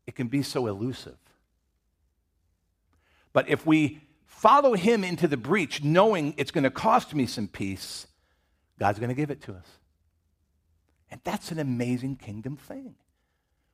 it 0.06 0.14
can 0.14 0.28
be 0.28 0.42
so 0.42 0.66
elusive. 0.66 1.16
But 3.32 3.48
if 3.48 3.66
we 3.66 4.00
follow 4.26 4.74
him 4.74 5.04
into 5.04 5.26
the 5.26 5.36
breach, 5.36 5.82
knowing 5.82 6.34
it's 6.36 6.50
going 6.50 6.64
to 6.64 6.70
cost 6.70 7.14
me 7.14 7.26
some 7.26 7.48
peace, 7.48 8.06
God's 8.78 8.98
going 8.98 9.08
to 9.08 9.14
give 9.14 9.30
it 9.30 9.42
to 9.42 9.52
us. 9.54 9.66
And 11.10 11.20
that's 11.24 11.50
an 11.50 11.58
amazing 11.58 12.16
kingdom 12.16 12.56
thing. 12.56 12.94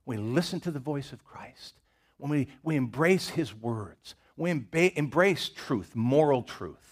We 0.04 0.16
listen 0.16 0.60
to 0.60 0.70
the 0.70 0.78
voice 0.78 1.12
of 1.12 1.24
Christ, 1.24 1.74
when 2.16 2.30
we, 2.30 2.48
we 2.62 2.76
embrace 2.76 3.28
his 3.28 3.54
words, 3.54 4.14
we 4.36 4.50
embrace 4.50 5.48
truth, 5.48 5.94
moral 5.94 6.42
truth 6.42 6.87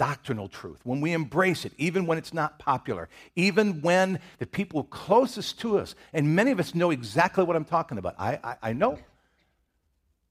doctrinal 0.00 0.48
truth, 0.48 0.80
when 0.84 1.02
we 1.02 1.12
embrace 1.12 1.66
it, 1.66 1.72
even 1.76 2.06
when 2.06 2.16
it's 2.16 2.32
not 2.32 2.58
popular, 2.58 3.10
even 3.36 3.82
when 3.82 4.18
the 4.38 4.46
people 4.46 4.84
closest 4.84 5.60
to 5.60 5.78
us, 5.78 5.94
and 6.14 6.34
many 6.34 6.52
of 6.52 6.58
us 6.58 6.74
know 6.74 6.90
exactly 6.90 7.44
what 7.44 7.54
I'm 7.54 7.66
talking 7.66 7.98
about. 7.98 8.14
I, 8.18 8.38
I, 8.42 8.56
I 8.70 8.72
know. 8.72 8.98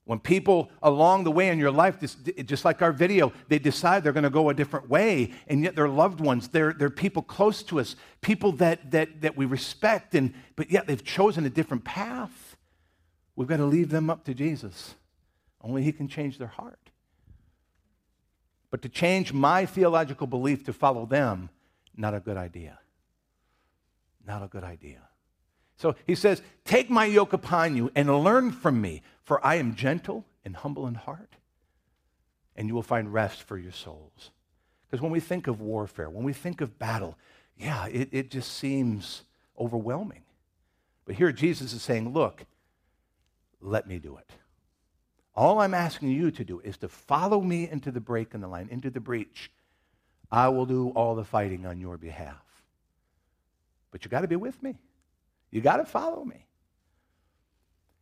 When 0.05 0.17
people 0.17 0.71
along 0.81 1.23
the 1.23 1.29
way 1.29 1.49
in 1.49 1.59
your 1.59 1.69
life, 1.69 1.99
just, 1.99 2.17
just 2.45 2.65
like 2.65 2.81
our 2.81 2.91
video, 2.91 3.31
they 3.47 3.59
decide 3.59 4.03
they're 4.03 4.11
going 4.11 4.23
to 4.23 4.31
go 4.31 4.49
a 4.49 4.55
different 4.55 4.89
way, 4.89 5.33
and 5.47 5.63
yet 5.63 5.75
they're 5.75 5.87
loved 5.87 6.19
ones, 6.19 6.47
they're, 6.47 6.73
they're 6.73 6.89
people 6.89 7.21
close 7.21 7.61
to 7.61 7.79
us, 7.79 7.95
people 8.21 8.53
that, 8.53 8.89
that, 8.89 9.21
that 9.21 9.37
we 9.37 9.45
respect, 9.45 10.15
and, 10.15 10.33
but 10.55 10.71
yet 10.71 10.87
they've 10.87 11.03
chosen 11.03 11.45
a 11.45 11.49
different 11.51 11.83
path. 11.83 12.57
We've 13.35 13.47
got 13.47 13.57
to 13.57 13.65
leave 13.65 13.89
them 13.91 14.09
up 14.09 14.25
to 14.25 14.33
Jesus. 14.33 14.95
Only 15.61 15.83
He 15.83 15.91
can 15.91 16.07
change 16.07 16.39
their 16.39 16.47
heart. 16.47 16.78
But 18.71 18.81
to 18.83 18.89
change 18.89 19.33
my 19.33 19.65
theological 19.65 20.27
belief 20.27 20.63
to 20.65 20.73
follow 20.73 21.05
them, 21.05 21.49
not 21.95 22.13
a 22.13 22.19
good 22.19 22.37
idea. 22.37 22.79
Not 24.25 24.43
a 24.43 24.47
good 24.47 24.63
idea. 24.63 25.01
So 25.75 25.95
he 26.05 26.13
says, 26.13 26.41
Take 26.65 26.89
my 26.89 27.05
yoke 27.05 27.33
upon 27.33 27.75
you 27.75 27.91
and 27.95 28.23
learn 28.23 28.51
from 28.51 28.81
me, 28.81 29.01
for 29.23 29.43
I 29.45 29.55
am 29.55 29.75
gentle 29.75 30.25
and 30.45 30.55
humble 30.55 30.87
in 30.87 30.95
heart, 30.95 31.35
and 32.55 32.67
you 32.67 32.75
will 32.75 32.83
find 32.83 33.13
rest 33.13 33.43
for 33.43 33.57
your 33.57 33.71
souls. 33.71 34.31
Because 34.85 35.01
when 35.01 35.11
we 35.11 35.19
think 35.19 35.47
of 35.47 35.61
warfare, 35.61 36.09
when 36.09 36.23
we 36.23 36.33
think 36.33 36.61
of 36.61 36.77
battle, 36.77 37.17
yeah, 37.57 37.87
it, 37.87 38.09
it 38.11 38.31
just 38.31 38.53
seems 38.53 39.23
overwhelming. 39.57 40.23
But 41.05 41.15
here 41.15 41.31
Jesus 41.31 41.73
is 41.73 41.81
saying, 41.81 42.13
Look, 42.13 42.45
let 43.61 43.87
me 43.87 43.99
do 43.99 44.17
it. 44.17 44.29
All 45.39 45.61
I'm 45.61 45.73
asking 45.73 46.09
you 46.09 46.31
to 46.31 46.43
do 46.43 46.59
is 46.59 46.75
to 46.79 46.89
follow 46.89 47.39
me 47.39 47.69
into 47.69 47.91
the 47.91 48.01
break 48.01 48.33
in 48.33 48.41
the 48.41 48.47
line, 48.49 48.67
into 48.69 48.89
the 48.89 48.99
breach. 48.99 49.49
I 50.29 50.49
will 50.49 50.65
do 50.65 50.89
all 50.89 51.15
the 51.15 51.23
fighting 51.23 51.65
on 51.65 51.79
your 51.79 51.97
behalf. 51.97 52.43
But 53.89 54.03
you 54.03 54.11
got 54.11 54.19
to 54.19 54.27
be 54.27 54.35
with 54.35 54.61
me. 54.61 54.75
You 55.49 55.61
got 55.61 55.77
to 55.77 55.85
follow 55.85 56.25
me. 56.25 56.45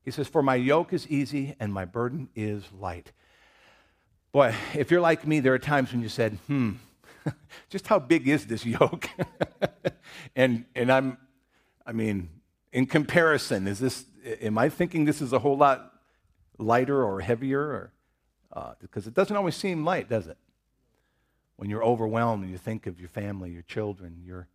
He 0.03 0.09
says, 0.09 0.27
For 0.27 0.41
my 0.41 0.55
yoke 0.55 0.93
is 0.93 1.07
easy 1.09 1.55
and 1.59 1.71
my 1.71 1.85
burden 1.85 2.27
is 2.35 2.63
light. 2.73 3.11
Boy, 4.31 4.55
if 4.73 4.89
you're 4.89 4.99
like 4.99 5.27
me, 5.27 5.39
there 5.39 5.53
are 5.53 5.59
times 5.59 5.91
when 5.91 6.01
you 6.01 6.09
said, 6.09 6.39
hmm, 6.47 6.71
just 7.69 7.85
how 7.85 7.99
big 7.99 8.27
is 8.27 8.47
this 8.47 8.65
yoke? 8.65 9.11
and, 10.35 10.65
and 10.73 10.91
I'm, 10.91 11.19
I 11.85 11.91
mean, 11.91 12.29
in 12.73 12.87
comparison, 12.87 13.67
is 13.67 13.77
this, 13.77 14.05
am 14.41 14.57
I 14.57 14.69
thinking 14.69 15.05
this 15.05 15.21
is 15.21 15.33
a 15.33 15.39
whole 15.39 15.55
lot 15.55 15.93
lighter 16.57 17.03
or 17.03 17.21
heavier? 17.21 17.61
Or, 17.61 17.91
uh, 18.53 18.73
because 18.79 19.07
it 19.07 19.13
doesn't 19.13 19.35
always 19.35 19.55
seem 19.55 19.85
light, 19.85 20.09
does 20.09 20.27
it? 20.27 20.37
When 21.55 21.69
you're 21.69 21.83
overwhelmed 21.83 22.43
and 22.43 22.51
you 22.51 22.57
think 22.57 22.87
of 22.87 22.99
your 22.99 23.09
family, 23.09 23.51
your 23.51 23.63
children, 23.63 24.21
your, 24.23 24.47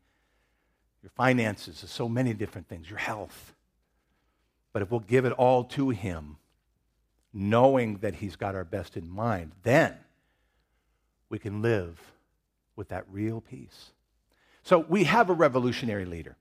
your 1.02 1.10
finances, 1.10 1.84
so 1.88 2.08
many 2.08 2.32
different 2.32 2.68
things, 2.68 2.88
your 2.88 2.98
health. 2.98 3.54
But 4.72 4.82
if 4.82 4.90
we'll 4.90 5.00
give 5.00 5.24
it 5.24 5.32
all 5.32 5.64
to 5.64 5.90
Him, 5.90 6.36
knowing 7.32 7.98
that 7.98 8.16
He's 8.16 8.36
got 8.36 8.54
our 8.54 8.64
best 8.64 8.96
in 8.96 9.10
mind, 9.10 9.52
then 9.62 9.96
we 11.28 11.38
can 11.38 11.62
live 11.62 12.12
with 12.76 12.88
that 12.88 13.04
real 13.10 13.40
peace. 13.40 13.90
So 14.62 14.78
we 14.78 15.04
have 15.04 15.28
a 15.28 15.34
revolutionary 15.34 16.04
leader 16.04 16.36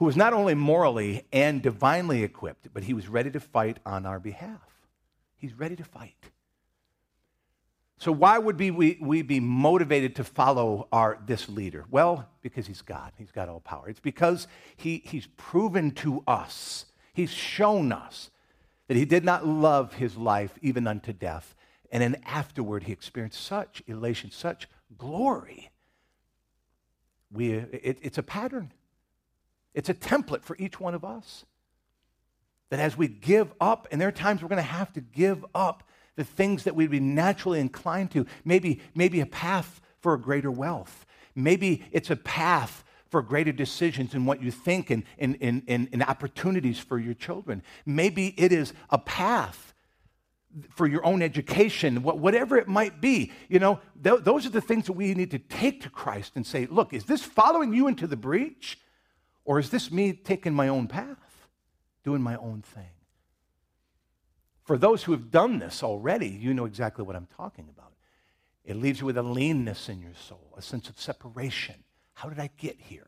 who 0.00 0.06
was 0.06 0.16
not 0.16 0.32
only 0.32 0.54
morally 0.54 1.26
and 1.30 1.60
divinely 1.60 2.22
equipped, 2.22 2.68
but 2.72 2.84
he 2.84 2.94
was 2.94 3.06
ready 3.06 3.30
to 3.30 3.38
fight 3.38 3.76
on 3.84 4.06
our 4.06 4.18
behalf. 4.18 4.62
He's 5.36 5.52
ready 5.52 5.76
to 5.76 5.84
fight. 5.84 6.30
So, 7.98 8.10
why 8.10 8.38
would 8.38 8.58
we, 8.58 8.70
we, 8.70 8.96
we 8.98 9.20
be 9.20 9.40
motivated 9.40 10.16
to 10.16 10.24
follow 10.24 10.88
our, 10.90 11.18
this 11.26 11.50
leader? 11.50 11.84
Well, 11.90 12.26
because 12.40 12.66
he's 12.66 12.80
God. 12.80 13.12
He's 13.18 13.30
got 13.30 13.50
all 13.50 13.60
power. 13.60 13.90
It's 13.90 14.00
because 14.00 14.48
he, 14.74 15.02
he's 15.04 15.26
proven 15.36 15.90
to 15.96 16.22
us, 16.26 16.86
he's 17.12 17.30
shown 17.30 17.92
us 17.92 18.30
that 18.88 18.96
he 18.96 19.04
did 19.04 19.22
not 19.22 19.46
love 19.46 19.92
his 19.92 20.16
life 20.16 20.58
even 20.62 20.86
unto 20.86 21.12
death. 21.12 21.54
And 21.92 22.02
then 22.02 22.22
afterward, 22.24 22.84
he 22.84 22.92
experienced 22.92 23.42
such 23.42 23.82
elation, 23.86 24.30
such 24.30 24.66
glory. 24.96 25.68
We, 27.30 27.52
it, 27.52 27.98
it's 28.00 28.16
a 28.16 28.22
pattern. 28.22 28.72
It's 29.74 29.88
a 29.88 29.94
template 29.94 30.42
for 30.42 30.56
each 30.58 30.80
one 30.80 30.94
of 30.94 31.04
us. 31.04 31.44
That 32.70 32.80
as 32.80 32.96
we 32.96 33.08
give 33.08 33.52
up, 33.60 33.88
and 33.90 34.00
there 34.00 34.08
are 34.08 34.12
times 34.12 34.42
we're 34.42 34.48
going 34.48 34.56
to 34.56 34.62
have 34.62 34.92
to 34.92 35.00
give 35.00 35.44
up 35.54 35.82
the 36.16 36.24
things 36.24 36.64
that 36.64 36.74
we'd 36.74 36.90
be 36.90 37.00
naturally 37.00 37.60
inclined 37.60 38.10
to, 38.12 38.26
maybe, 38.44 38.80
maybe 38.94 39.20
a 39.20 39.26
path 39.26 39.80
for 40.00 40.14
a 40.14 40.20
greater 40.20 40.50
wealth. 40.50 41.06
Maybe 41.34 41.84
it's 41.92 42.10
a 42.10 42.16
path 42.16 42.84
for 43.08 43.22
greater 43.22 43.52
decisions 43.52 44.14
in 44.14 44.24
what 44.24 44.42
you 44.42 44.50
think 44.50 44.90
and, 44.90 45.02
and, 45.18 45.36
and, 45.40 45.62
and, 45.66 46.02
opportunities 46.04 46.78
for 46.78 46.98
your 46.98 47.14
children. 47.14 47.62
Maybe 47.84 48.34
it 48.38 48.52
is 48.52 48.72
a 48.88 48.98
path 48.98 49.74
for 50.70 50.86
your 50.86 51.04
own 51.04 51.22
education, 51.22 52.02
whatever 52.02 52.56
it 52.56 52.68
might 52.68 53.00
be. 53.00 53.32
You 53.48 53.58
know, 53.58 53.80
th- 54.02 54.20
those 54.22 54.46
are 54.46 54.50
the 54.50 54.60
things 54.60 54.86
that 54.86 54.92
we 54.92 55.14
need 55.14 55.30
to 55.32 55.38
take 55.38 55.80
to 55.82 55.90
Christ 55.90 56.32
and 56.36 56.46
say, 56.46 56.66
look, 56.66 56.92
is 56.92 57.04
this 57.04 57.22
following 57.22 57.72
you 57.72 57.88
into 57.88 58.06
the 58.06 58.16
breach? 58.16 58.78
Or 59.44 59.58
is 59.58 59.70
this 59.70 59.90
me 59.90 60.12
taking 60.12 60.54
my 60.54 60.68
own 60.68 60.86
path, 60.86 61.48
doing 62.04 62.22
my 62.22 62.36
own 62.36 62.62
thing? 62.62 62.90
For 64.64 64.78
those 64.78 65.02
who 65.02 65.12
have 65.12 65.30
done 65.30 65.58
this 65.58 65.82
already, 65.82 66.28
you 66.28 66.54
know 66.54 66.64
exactly 66.64 67.04
what 67.04 67.16
I'm 67.16 67.28
talking 67.36 67.68
about. 67.68 67.92
It 68.64 68.76
leaves 68.76 69.00
you 69.00 69.06
with 69.06 69.18
a 69.18 69.22
leanness 69.22 69.88
in 69.88 70.00
your 70.00 70.14
soul, 70.14 70.54
a 70.56 70.62
sense 70.62 70.88
of 70.88 71.00
separation. 71.00 71.74
How 72.14 72.28
did 72.28 72.38
I 72.38 72.50
get 72.56 72.76
here? 72.78 73.06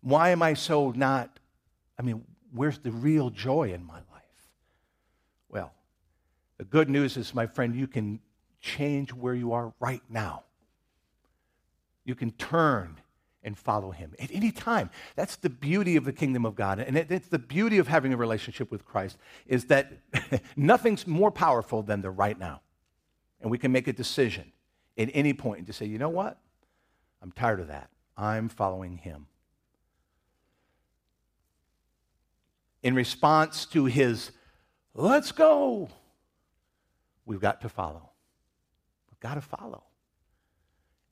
Why 0.00 0.30
am 0.30 0.42
I 0.42 0.54
so 0.54 0.92
not? 0.92 1.38
I 1.98 2.02
mean, 2.02 2.24
where's 2.52 2.78
the 2.78 2.92
real 2.92 3.30
joy 3.30 3.72
in 3.72 3.84
my 3.84 3.96
life? 3.96 4.50
Well, 5.48 5.72
the 6.56 6.64
good 6.64 6.88
news 6.88 7.16
is, 7.16 7.34
my 7.34 7.46
friend, 7.46 7.74
you 7.74 7.86
can 7.86 8.20
change 8.60 9.12
where 9.12 9.34
you 9.34 9.52
are 9.52 9.74
right 9.80 10.02
now. 10.08 10.44
You 12.04 12.14
can 12.14 12.30
turn 12.32 12.96
and 13.44 13.56
follow 13.56 13.90
him 13.90 14.14
at 14.18 14.30
any 14.32 14.50
time. 14.50 14.90
That's 15.14 15.36
the 15.36 15.50
beauty 15.50 15.96
of 15.96 16.04
the 16.04 16.12
kingdom 16.12 16.44
of 16.44 16.54
God. 16.54 16.80
And 16.80 16.96
it, 16.96 17.10
it's 17.10 17.28
the 17.28 17.38
beauty 17.38 17.78
of 17.78 17.86
having 17.86 18.12
a 18.12 18.16
relationship 18.16 18.70
with 18.70 18.84
Christ 18.84 19.18
is 19.46 19.66
that 19.66 19.92
nothing's 20.56 21.06
more 21.06 21.30
powerful 21.30 21.82
than 21.82 22.00
the 22.00 22.10
right 22.10 22.38
now. 22.38 22.62
And 23.40 23.50
we 23.50 23.58
can 23.58 23.70
make 23.70 23.86
a 23.86 23.92
decision 23.92 24.50
at 24.96 25.10
any 25.12 25.34
point 25.34 25.66
to 25.66 25.72
say, 25.72 25.86
you 25.86 25.98
know 25.98 26.08
what? 26.08 26.38
I'm 27.22 27.32
tired 27.32 27.60
of 27.60 27.68
that. 27.68 27.90
I'm 28.16 28.48
following 28.48 28.96
him. 28.96 29.26
In 32.82 32.94
response 32.94 33.66
to 33.66 33.86
his, 33.86 34.30
let's 34.94 35.32
go, 35.32 35.88
we've 37.24 37.40
got 37.40 37.60
to 37.62 37.68
follow. 37.68 38.10
We've 39.10 39.20
got 39.20 39.34
to 39.34 39.40
follow. 39.40 39.84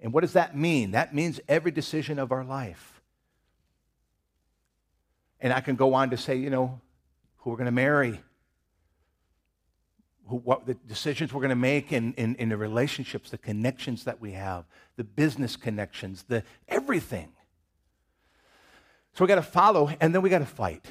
And 0.03 0.13
what 0.13 0.23
does 0.23 0.33
that 0.33 0.57
mean? 0.57 0.91
That 0.91 1.15
means 1.15 1.41
every 1.49 1.71
decision 1.71 2.19
of 2.19 2.33
our 2.33 2.45
life. 2.45 3.01
And 5.41 5.53
I 5.53 5.61
can 5.61 5.77
go 5.77 5.95
on 5.95 6.11
to 6.11 6.17
say, 6.17 6.37
you 6.37 6.51
know, 6.51 6.81
who 7.39 7.51
we're 7.51 7.57
going 7.57 7.67
to 7.67 7.73
marry, 7.73 8.21
who, 10.27 10.37
what 10.37 10.67
the 10.67 10.75
decisions 10.75 11.33
we're 11.33 11.41
going 11.41 11.51
to 11.51 11.57
make 11.57 11.93
in, 11.93 12.15
in, 12.15 12.35
in 12.37 12.49
the 12.49 12.57
relationships, 12.57 13.31
the 13.31 13.39
connections 13.39 14.05
that 14.05 14.21
we 14.21 14.33
have, 14.33 14.65
the 14.97 15.05
business 15.05 15.57
connections, 15.57 16.25
the 16.25 16.43
everything. 16.69 17.33
So 19.15 19.25
we 19.25 19.29
got 19.29 19.37
to 19.37 19.43
follow, 19.43 19.95
and 20.01 20.15
then 20.15 20.23
we 20.23 20.31
got 20.31 20.39
to 20.39 20.47
fight. 20.47 20.85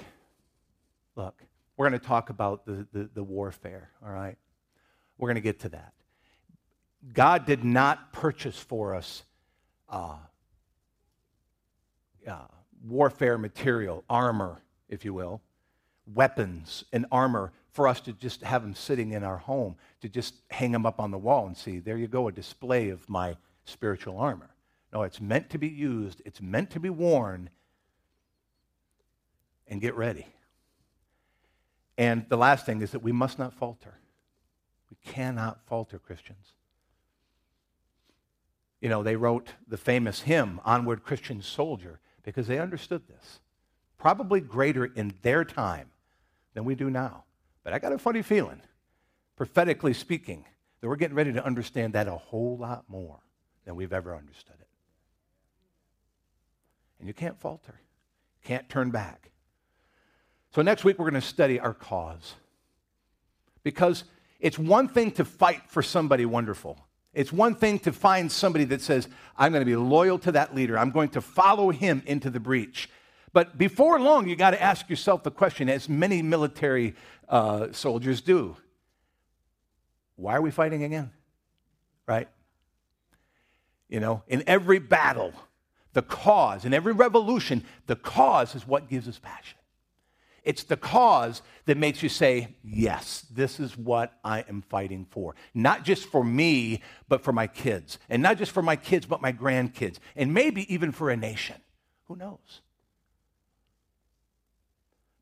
Look, 1.16 1.44
we're 1.76 1.90
going 1.90 2.00
to 2.00 2.06
talk 2.06 2.30
about 2.30 2.66
the, 2.66 2.88
the, 2.94 3.10
the 3.14 3.24
warfare, 3.24 3.90
all 4.06 4.12
right? 4.12 4.38
We're 5.18 5.28
going 5.28 5.36
to 5.36 5.42
get 5.42 5.60
to 5.62 5.70
that. 5.70 5.94
God 7.14 7.46
did 7.46 7.64
not 7.64 8.14
purchase 8.14 8.58
for 8.58 8.94
us 8.96 9.24
uh, 9.90 10.16
uh, 12.28 12.38
warfare 12.88 13.38
material, 13.38 14.04
armor, 14.10 14.62
if 14.88 15.04
you 15.04 15.14
will, 15.14 15.42
weapons 16.14 16.84
and 16.94 17.06
armor 17.12 17.52
for 17.72 17.88
us 17.88 18.02
to 18.02 18.14
just 18.14 18.42
have 18.42 18.62
them 18.62 18.76
sitting 18.76 19.12
in 19.12 19.24
our 19.24 19.38
home, 19.38 19.76
to 20.02 20.10
just 20.10 20.36
hang 20.50 20.72
them 20.72 20.86
up 20.86 21.00
on 21.00 21.12
the 21.12 21.18
wall 21.18 21.48
and 21.48 21.58
see, 21.58 21.80
there 21.80 21.98
you 21.98 22.08
go, 22.08 22.28
a 22.28 22.32
display 22.32 22.90
of 22.90 23.08
my 23.10 23.36
spiritual 23.66 24.18
armor. 24.18 24.50
No, 24.94 25.04
it's 25.04 25.22
meant 25.22 25.50
to 25.52 25.58
be 25.58 25.70
used, 25.70 26.22
it's 26.26 26.42
meant 26.42 26.72
to 26.72 26.80
be 26.80 26.90
worn, 26.90 27.50
and 29.68 29.80
get 29.80 29.96
ready. 29.96 30.28
And 31.98 32.26
the 32.28 32.38
last 32.38 32.66
thing 32.66 32.82
is 32.82 32.92
that 32.92 33.02
we 33.02 33.12
must 33.14 33.40
not 33.40 33.54
falter. 33.54 33.94
We 34.90 34.98
cannot 35.14 35.62
falter, 35.66 35.98
Christians. 35.98 36.54
You 38.82 38.90
know, 38.90 39.04
they 39.04 39.16
wrote 39.16 39.50
the 39.68 39.78
famous 39.78 40.22
hymn, 40.22 40.60
Onward 40.66 41.04
Christian 41.04 41.42
Soldier, 41.42 42.00
because 42.24 42.48
they 42.48 42.60
understood 42.60 43.08
this. 43.08 43.40
Probably 43.98 44.42
greater 44.42 44.86
in 44.86 45.14
their 45.22 45.46
time 45.46 45.92
than 46.56 46.66
we 46.66 46.74
do 46.74 46.90
now. 46.90 47.24
But 47.64 47.74
I 47.74 47.80
got 47.80 47.94
a 47.94 48.00
funny 48.00 48.24
feeling, 48.24 48.62
prophetically 49.36 49.94
speaking, 49.94 50.46
that 50.80 50.88
we're 50.88 50.96
getting 50.96 51.16
ready 51.16 51.32
to 51.34 51.46
understand 51.46 51.94
that 51.94 52.08
a 52.08 52.16
whole 52.16 52.58
lot 52.58 52.86
more 52.88 53.20
than 53.66 53.76
we've 53.76 53.94
ever 53.94 54.16
understood 54.16 54.56
it. 54.60 54.68
And 56.98 57.08
you 57.08 57.14
can't 57.14 57.40
falter, 57.40 57.80
can't 58.44 58.68
turn 58.68 58.90
back. 58.90 59.30
So 60.56 60.64
next 60.64 60.84
week 60.84 60.98
we're 60.98 61.10
going 61.10 61.22
to 61.22 61.28
study 61.28 61.60
our 61.60 61.76
cause. 61.76 62.34
Because 63.64 64.06
it's 64.40 64.58
one 64.58 64.88
thing 64.88 65.12
to 65.12 65.26
fight 65.26 65.62
for 65.68 65.84
somebody 65.84 66.26
wonderful. 66.26 66.80
It's 67.14 67.34
one 67.34 67.56
thing 67.56 67.80
to 67.80 67.92
find 67.92 68.32
somebody 68.32 68.64
that 68.66 68.82
says, 68.82 69.08
I'm 69.38 69.52
going 69.52 69.62
to 69.62 69.66
be 69.66 69.76
loyal 69.76 70.18
to 70.20 70.32
that 70.32 70.56
leader. 70.56 70.78
I'm 70.78 70.92
going 70.92 71.10
to 71.10 71.22
follow 71.22 71.70
him 71.72 72.02
into 72.06 72.30
the 72.30 72.40
breach. 72.40 72.90
But 73.34 73.58
before 73.58 74.00
long, 74.00 74.28
you 74.28 74.36
got 74.36 74.52
to 74.52 74.62
ask 74.62 74.90
yourself 74.90 75.24
the 75.24 75.32
question, 75.32 75.70
as 75.70 75.90
many 75.90 76.22
military 76.22 76.96
uh, 77.28 77.68
soldiers 77.72 78.22
do 78.22 78.56
why 80.22 80.36
are 80.36 80.42
we 80.42 80.52
fighting 80.52 80.84
again? 80.84 81.10
Right? 82.06 82.28
You 83.90 84.00
know, 84.00 84.22
in 84.28 84.44
every 84.46 84.78
battle, 84.78 85.34
the 85.94 86.04
cause, 86.04 86.64
in 86.64 86.76
every 86.76 86.94
revolution, 86.94 87.66
the 87.88 87.96
cause 87.96 88.54
is 88.54 88.68
what 88.68 88.88
gives 88.88 89.08
us 89.08 89.18
passion. 89.18 89.58
It's 90.44 90.64
the 90.64 90.78
cause 90.78 91.42
that 91.66 91.78
makes 91.78 92.02
you 92.02 92.10
say, 92.10 92.56
Yes, 92.64 93.26
this 93.32 93.60
is 93.60 93.78
what 93.78 94.18
I 94.24 94.42
am 94.50 94.62
fighting 94.62 95.06
for. 95.10 95.36
Not 95.54 95.84
just 95.84 96.06
for 96.06 96.24
me, 96.24 96.82
but 97.08 97.24
for 97.24 97.32
my 97.32 97.48
kids. 97.48 98.00
And 98.10 98.24
not 98.24 98.38
just 98.38 98.52
for 98.52 98.64
my 98.64 98.76
kids, 98.76 99.06
but 99.06 99.22
my 99.22 99.32
grandkids. 99.32 99.98
And 100.16 100.34
maybe 100.34 100.72
even 100.74 100.92
for 100.92 101.10
a 101.10 101.18
nation. 101.18 101.58
Who 102.08 102.16
knows? 102.16 102.62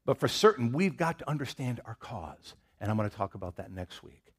But 0.06 0.18
for 0.18 0.28
certain, 0.28 0.72
we've 0.72 0.98
got 0.98 1.20
to 1.20 1.30
understand 1.30 1.82
our 1.86 1.96
cause. 1.96 2.56
And 2.80 2.90
I'm 2.90 2.98
going 2.98 3.10
to 3.10 3.16
talk 3.16 3.36
about 3.36 3.58
that 3.58 3.72
next 3.72 4.02
week. 4.02 4.34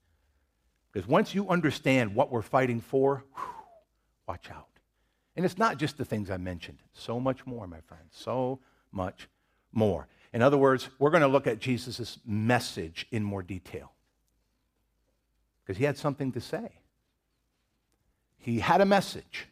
Because 0.92 1.08
once 1.08 1.34
you 1.34 1.48
understand 1.48 2.14
what 2.14 2.32
we're 2.32 2.42
fighting 2.42 2.80
for, 2.80 3.24
whew, 3.34 3.44
watch 4.26 4.50
out. 4.50 4.66
And 5.36 5.44
it's 5.44 5.58
not 5.58 5.78
just 5.78 5.96
the 5.96 6.04
things 6.04 6.30
I 6.30 6.38
mentioned, 6.38 6.78
so 6.92 7.20
much 7.20 7.46
more, 7.46 7.66
my 7.66 7.80
friends. 7.82 8.14
So 8.16 8.60
much 8.90 9.28
more. 9.72 10.08
In 10.32 10.42
other 10.42 10.56
words, 10.56 10.88
we're 10.98 11.10
going 11.10 11.22
to 11.22 11.28
look 11.28 11.46
at 11.46 11.58
Jesus' 11.58 12.18
message 12.24 13.06
in 13.10 13.24
more 13.24 13.42
detail 13.42 13.92
because 15.62 15.78
he 15.78 15.84
had 15.84 15.98
something 15.98 16.32
to 16.32 16.40
say. 16.40 16.70
He 18.38 18.60
had 18.60 18.80
a 18.80 18.86
message, 18.86 19.46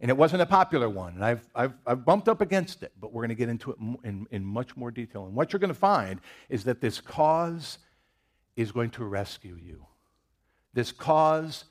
and 0.00 0.10
it 0.10 0.16
wasn't 0.16 0.42
a 0.42 0.46
popular 0.46 0.88
one. 0.88 1.14
And 1.14 1.24
I've, 1.24 1.46
I've, 1.54 1.74
I've 1.86 2.04
bumped 2.04 2.28
up 2.28 2.40
against 2.40 2.82
it, 2.82 2.92
but 3.00 3.12
we're 3.12 3.22
going 3.22 3.30
to 3.30 3.34
get 3.34 3.48
into 3.48 3.72
it 3.72 3.78
in, 4.04 4.26
in 4.30 4.44
much 4.44 4.76
more 4.76 4.90
detail. 4.90 5.26
And 5.26 5.34
what 5.34 5.52
you're 5.52 5.60
going 5.60 5.68
to 5.68 5.74
find 5.74 6.20
is 6.48 6.64
that 6.64 6.80
this 6.80 7.00
cause 7.00 7.78
is 8.54 8.72
going 8.72 8.90
to 8.90 9.04
rescue 9.04 9.58
you. 9.60 9.84
This 10.72 10.92
cause 10.92 11.64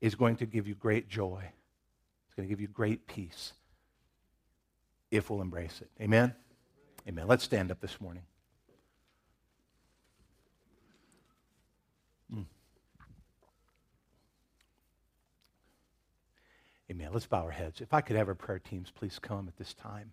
is 0.00 0.14
going 0.14 0.36
to 0.36 0.46
give 0.46 0.66
you 0.66 0.74
great 0.74 1.08
joy, 1.08 1.42
it's 2.26 2.34
going 2.34 2.48
to 2.48 2.52
give 2.52 2.60
you 2.60 2.68
great 2.68 3.06
peace 3.06 3.52
if 5.10 5.28
we'll 5.28 5.42
embrace 5.42 5.80
it. 5.82 5.90
Amen? 6.00 6.34
Amen. 7.08 7.26
Let's 7.26 7.44
stand 7.44 7.70
up 7.70 7.80
this 7.80 8.00
morning. 8.00 8.22
Mm. 12.34 12.44
Amen. 16.90 17.10
Let's 17.12 17.26
bow 17.26 17.44
our 17.44 17.50
heads. 17.50 17.80
If 17.80 17.94
I 17.94 18.00
could 18.00 18.16
have 18.16 18.28
our 18.28 18.34
prayer 18.34 18.58
teams 18.58 18.90
please 18.90 19.18
come 19.18 19.48
at 19.48 19.56
this 19.56 19.74
time. 19.74 20.12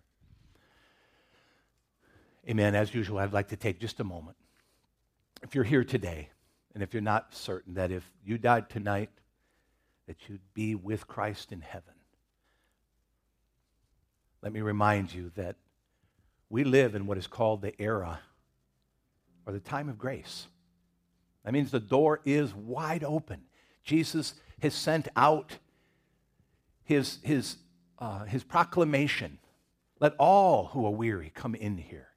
Amen. 2.48 2.74
As 2.74 2.94
usual, 2.94 3.18
I'd 3.18 3.32
like 3.32 3.48
to 3.48 3.56
take 3.56 3.78
just 3.78 4.00
a 4.00 4.04
moment. 4.04 4.36
If 5.42 5.54
you're 5.54 5.64
here 5.64 5.84
today, 5.84 6.30
and 6.74 6.82
if 6.82 6.94
you're 6.94 7.02
not 7.02 7.34
certain 7.34 7.74
that 7.74 7.90
if 7.90 8.08
you 8.24 8.38
died 8.38 8.70
tonight, 8.70 9.10
that 10.06 10.16
you'd 10.28 10.40
be 10.54 10.74
with 10.74 11.06
Christ 11.06 11.52
in 11.52 11.60
heaven, 11.60 11.94
let 14.42 14.52
me 14.52 14.60
remind 14.60 15.12
you 15.12 15.30
that 15.36 15.56
we 16.50 16.64
live 16.64 16.94
in 16.94 17.06
what 17.06 17.18
is 17.18 17.26
called 17.26 17.62
the 17.62 17.80
era 17.80 18.20
or 19.46 19.52
the 19.52 19.60
time 19.60 19.88
of 19.88 19.98
grace. 19.98 20.46
That 21.44 21.52
means 21.52 21.70
the 21.70 21.80
door 21.80 22.20
is 22.24 22.54
wide 22.54 23.04
open. 23.04 23.42
Jesus 23.84 24.34
has 24.60 24.74
sent 24.74 25.08
out 25.16 25.58
his, 26.84 27.18
his, 27.22 27.56
uh, 27.98 28.24
his 28.24 28.44
proclamation 28.44 29.38
let 30.00 30.14
all 30.18 30.66
who 30.66 30.86
are 30.86 30.92
weary 30.92 31.32
come 31.34 31.54
in 31.54 31.76
here. 31.76 32.08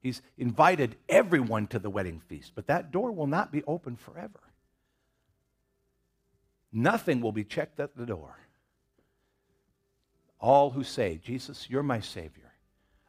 He's 0.00 0.20
invited 0.36 0.96
everyone 1.08 1.66
to 1.68 1.78
the 1.78 1.90
wedding 1.90 2.20
feast, 2.20 2.52
but 2.54 2.66
that 2.66 2.90
door 2.90 3.12
will 3.12 3.26
not 3.26 3.52
be 3.52 3.62
open 3.66 3.96
forever. 3.96 4.40
Nothing 6.72 7.20
will 7.20 7.32
be 7.32 7.44
checked 7.44 7.78
at 7.80 7.96
the 7.96 8.04
door. 8.04 8.36
All 10.40 10.70
who 10.70 10.84
say, 10.84 11.20
Jesus, 11.22 11.70
you're 11.70 11.82
my 11.82 12.00
Savior 12.00 12.43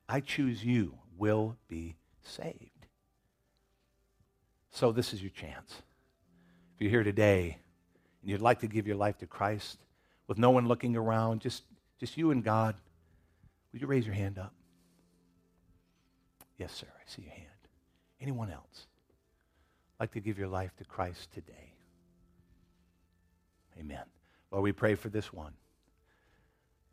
I 0.08 0.20
choose 0.20 0.64
you, 0.64 0.98
will 1.18 1.58
be 1.68 1.96
saved. 2.22 2.88
So, 4.72 4.92
this 4.92 5.14
is 5.14 5.22
your 5.22 5.32
chance. 5.32 5.82
If 6.76 6.82
you're 6.82 6.92
here 6.92 7.04
today 7.04 7.58
and 8.22 8.30
you'd 8.30 8.42
like 8.42 8.60
to 8.60 8.68
give 8.68 8.86
your 8.86 8.98
life 8.98 9.18
to 9.20 9.26
Christ 9.26 9.78
with 10.28 10.38
no 10.38 10.50
one 10.50 10.68
looking 10.68 10.96
around, 10.96 11.42
just, 11.42 11.64
just 12.00 12.18
you 12.18 12.32
and 12.32 12.44
God, 12.44 12.76
would 13.72 13.82
you 13.82 13.88
raise 13.88 14.06
your 14.06 14.16
hand 14.16 14.38
up? 14.38 14.54
Yes, 16.58 16.74
sir, 16.74 16.88
I 16.88 17.04
see 17.06 17.24
your 17.24 17.32
hand. 17.34 17.48
Anyone 18.22 18.50
else 18.50 18.88
like 20.00 20.12
to 20.12 20.20
give 20.20 20.38
your 20.38 20.48
life 20.48 20.76
to 20.78 20.86
Christ 20.86 21.32
today? 21.34 21.74
Amen. 23.80 24.04
Lord, 24.52 24.64
we 24.64 24.72
pray 24.72 24.96
for 24.96 25.10
this 25.10 25.34
one. 25.34 25.54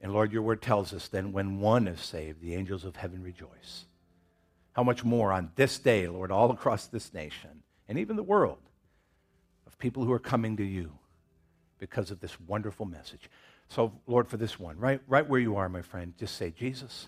And 0.03 0.13
Lord, 0.13 0.33
your 0.33 0.43
word 0.43 0.61
tells 0.61 0.93
us 0.93 1.09
then 1.09 1.33
when 1.33 1.61
one 1.61 1.87
is 1.87 2.01
saved, 2.01 2.41
the 2.43 2.55
angels 2.57 2.85
of 2.85 2.97
heaven 2.97 3.23
rejoice. 3.23 3.87
How 4.73 4.83
much 4.83 5.05
more 5.05 5.33
on 5.33 5.53
this 5.55 5.79
day, 5.79 6.09
Lord, 6.09 6.33
all 6.33 6.51
across 6.51 6.87
this 6.87 7.15
nation 7.15 7.63
and 7.89 7.99
even 7.99 8.17
the 8.17 8.23
world 8.23 8.59
of 9.67 9.79
people 9.79 10.05
who 10.05 10.13
are 10.13 10.19
coming 10.19 10.57
to 10.57 10.65
you 10.65 10.99
because 11.79 12.11
of 12.11 12.21
this 12.21 12.41
wonderful 12.41 12.87
message. 12.87 13.31
So, 13.69 13.93
Lord, 14.07 14.29
for 14.29 14.37
this 14.37 14.59
one, 14.59 14.79
right, 14.79 15.01
right 15.07 15.29
where 15.29 15.41
you 15.41 15.57
are, 15.57 15.69
my 15.69 15.83
friend, 15.83 16.15
just 16.19 16.37
say, 16.37 16.51
Jesus, 16.51 17.07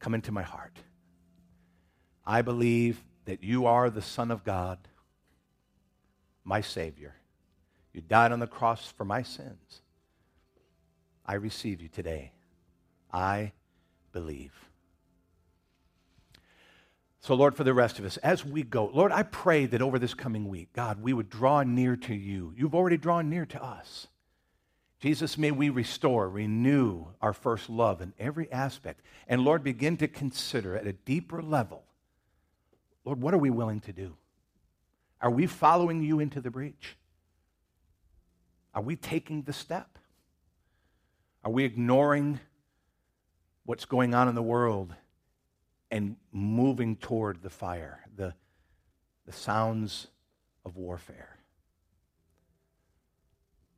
come 0.00 0.14
into 0.14 0.32
my 0.32 0.42
heart. 0.42 0.76
I 2.26 2.42
believe 2.42 3.02
that 3.26 3.42
you 3.42 3.66
are 3.66 3.90
the 3.90 4.02
Son 4.02 4.30
of 4.30 4.44
God, 4.44 4.78
my 6.42 6.60
Savior. 6.60 7.14
You 7.92 8.00
died 8.00 8.32
on 8.32 8.40
the 8.40 8.46
cross 8.46 8.86
for 8.86 9.04
my 9.04 9.22
sins. 9.22 9.82
I 11.26 11.34
receive 11.34 11.80
you 11.80 11.88
today. 11.88 12.32
I 13.12 13.52
believe. 14.12 14.52
So, 17.20 17.34
Lord, 17.34 17.56
for 17.56 17.64
the 17.64 17.72
rest 17.72 17.98
of 17.98 18.04
us, 18.04 18.18
as 18.18 18.44
we 18.44 18.62
go, 18.62 18.90
Lord, 18.92 19.10
I 19.10 19.22
pray 19.22 19.64
that 19.66 19.80
over 19.80 19.98
this 19.98 20.12
coming 20.12 20.48
week, 20.48 20.74
God, 20.74 21.00
we 21.00 21.14
would 21.14 21.30
draw 21.30 21.62
near 21.62 21.96
to 21.96 22.14
you. 22.14 22.52
You've 22.54 22.74
already 22.74 22.98
drawn 22.98 23.30
near 23.30 23.46
to 23.46 23.64
us. 23.64 24.08
Jesus, 25.00 25.38
may 25.38 25.50
we 25.50 25.70
restore, 25.70 26.28
renew 26.28 27.06
our 27.22 27.32
first 27.32 27.70
love 27.70 28.02
in 28.02 28.12
every 28.18 28.50
aspect. 28.52 29.00
And 29.26 29.42
Lord, 29.42 29.62
begin 29.62 29.96
to 29.98 30.08
consider 30.08 30.76
at 30.76 30.86
a 30.86 30.92
deeper 30.92 31.42
level, 31.42 31.84
Lord, 33.04 33.22
what 33.22 33.32
are 33.32 33.38
we 33.38 33.50
willing 33.50 33.80
to 33.80 33.92
do? 33.92 34.16
Are 35.20 35.30
we 35.30 35.46
following 35.46 36.02
you 36.02 36.20
into 36.20 36.40
the 36.40 36.50
breach? 36.50 36.96
Are 38.74 38.82
we 38.82 38.96
taking 38.96 39.42
the 39.42 39.52
step? 39.52 39.98
Are 41.44 41.50
we 41.50 41.64
ignoring 41.64 42.40
what's 43.64 43.84
going 43.84 44.14
on 44.14 44.28
in 44.28 44.34
the 44.34 44.42
world 44.42 44.94
and 45.90 46.16
moving 46.32 46.96
toward 46.96 47.42
the 47.42 47.50
fire, 47.50 48.00
the, 48.16 48.34
the 49.26 49.32
sounds 49.32 50.06
of 50.64 50.76
warfare? 50.76 51.36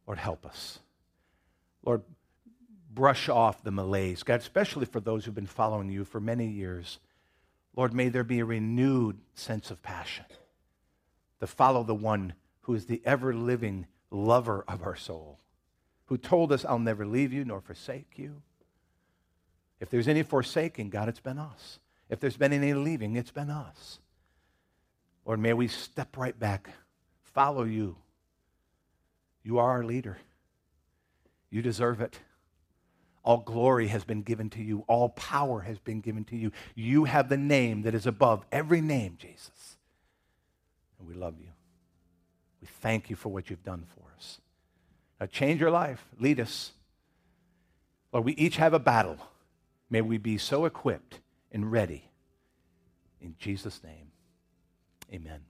Lord, 0.06 0.18
help 0.18 0.46
us. 0.46 0.78
Lord, 1.84 2.02
brush 2.92 3.28
off 3.28 3.62
the 3.62 3.72
malaise. 3.72 4.22
God, 4.22 4.40
especially 4.40 4.86
for 4.86 5.00
those 5.00 5.24
who've 5.24 5.34
been 5.34 5.46
following 5.46 5.90
you 5.90 6.04
for 6.04 6.20
many 6.20 6.46
years. 6.46 6.98
Lord, 7.74 7.92
may 7.92 8.08
there 8.08 8.24
be 8.24 8.38
a 8.38 8.44
renewed 8.44 9.18
sense 9.34 9.70
of 9.70 9.82
passion 9.82 10.24
to 11.40 11.46
follow 11.46 11.82
the 11.82 11.94
one 11.94 12.34
who 12.62 12.74
is 12.74 12.86
the 12.86 13.02
ever 13.04 13.34
living 13.34 13.86
lover 14.10 14.64
of 14.66 14.82
our 14.82 14.96
soul, 14.96 15.38
who 16.06 16.16
told 16.16 16.52
us, 16.52 16.64
I'll 16.64 16.78
never 16.78 17.06
leave 17.06 17.32
you 17.32 17.44
nor 17.44 17.60
forsake 17.60 18.14
you. 18.16 18.42
If 19.80 19.90
there's 19.90 20.08
any 20.08 20.22
forsaking, 20.22 20.90
God, 20.90 21.08
it's 21.08 21.20
been 21.20 21.38
us. 21.38 21.78
If 22.08 22.20
there's 22.20 22.36
been 22.36 22.52
any 22.52 22.72
leaving, 22.72 23.16
it's 23.16 23.30
been 23.30 23.50
us. 23.50 23.98
Lord, 25.24 25.40
may 25.40 25.52
we 25.52 25.68
step 25.68 26.16
right 26.16 26.38
back, 26.38 26.70
follow 27.22 27.64
you. 27.64 27.96
You 29.42 29.58
are 29.58 29.70
our 29.70 29.84
leader. 29.84 30.18
You 31.50 31.62
deserve 31.62 32.00
it. 32.00 32.20
All 33.24 33.38
glory 33.38 33.88
has 33.88 34.04
been 34.04 34.22
given 34.22 34.50
to 34.50 34.62
you. 34.62 34.84
All 34.86 35.08
power 35.10 35.60
has 35.60 35.78
been 35.80 36.00
given 36.00 36.24
to 36.26 36.36
you. 36.36 36.52
You 36.76 37.04
have 37.04 37.28
the 37.28 37.36
name 37.36 37.82
that 37.82 37.94
is 37.94 38.06
above 38.06 38.44
every 38.52 38.80
name, 38.80 39.16
Jesus. 39.18 39.76
And 40.98 41.08
we 41.08 41.14
love 41.14 41.34
you. 41.40 41.48
We 42.60 42.68
thank 42.80 43.10
you 43.10 43.16
for 43.16 43.28
what 43.28 43.50
you've 43.50 43.64
done 43.64 43.84
for 43.88 44.00
us. 44.00 44.05
Now, 45.20 45.26
change 45.26 45.60
your 45.60 45.70
life. 45.70 46.04
Lead 46.18 46.40
us. 46.40 46.72
Lord, 48.12 48.24
we 48.24 48.32
each 48.32 48.56
have 48.56 48.74
a 48.74 48.78
battle. 48.78 49.18
May 49.88 50.00
we 50.00 50.18
be 50.18 50.38
so 50.38 50.64
equipped 50.64 51.20
and 51.52 51.70
ready. 51.70 52.10
In 53.20 53.34
Jesus' 53.38 53.82
name, 53.82 54.10
amen. 55.12 55.40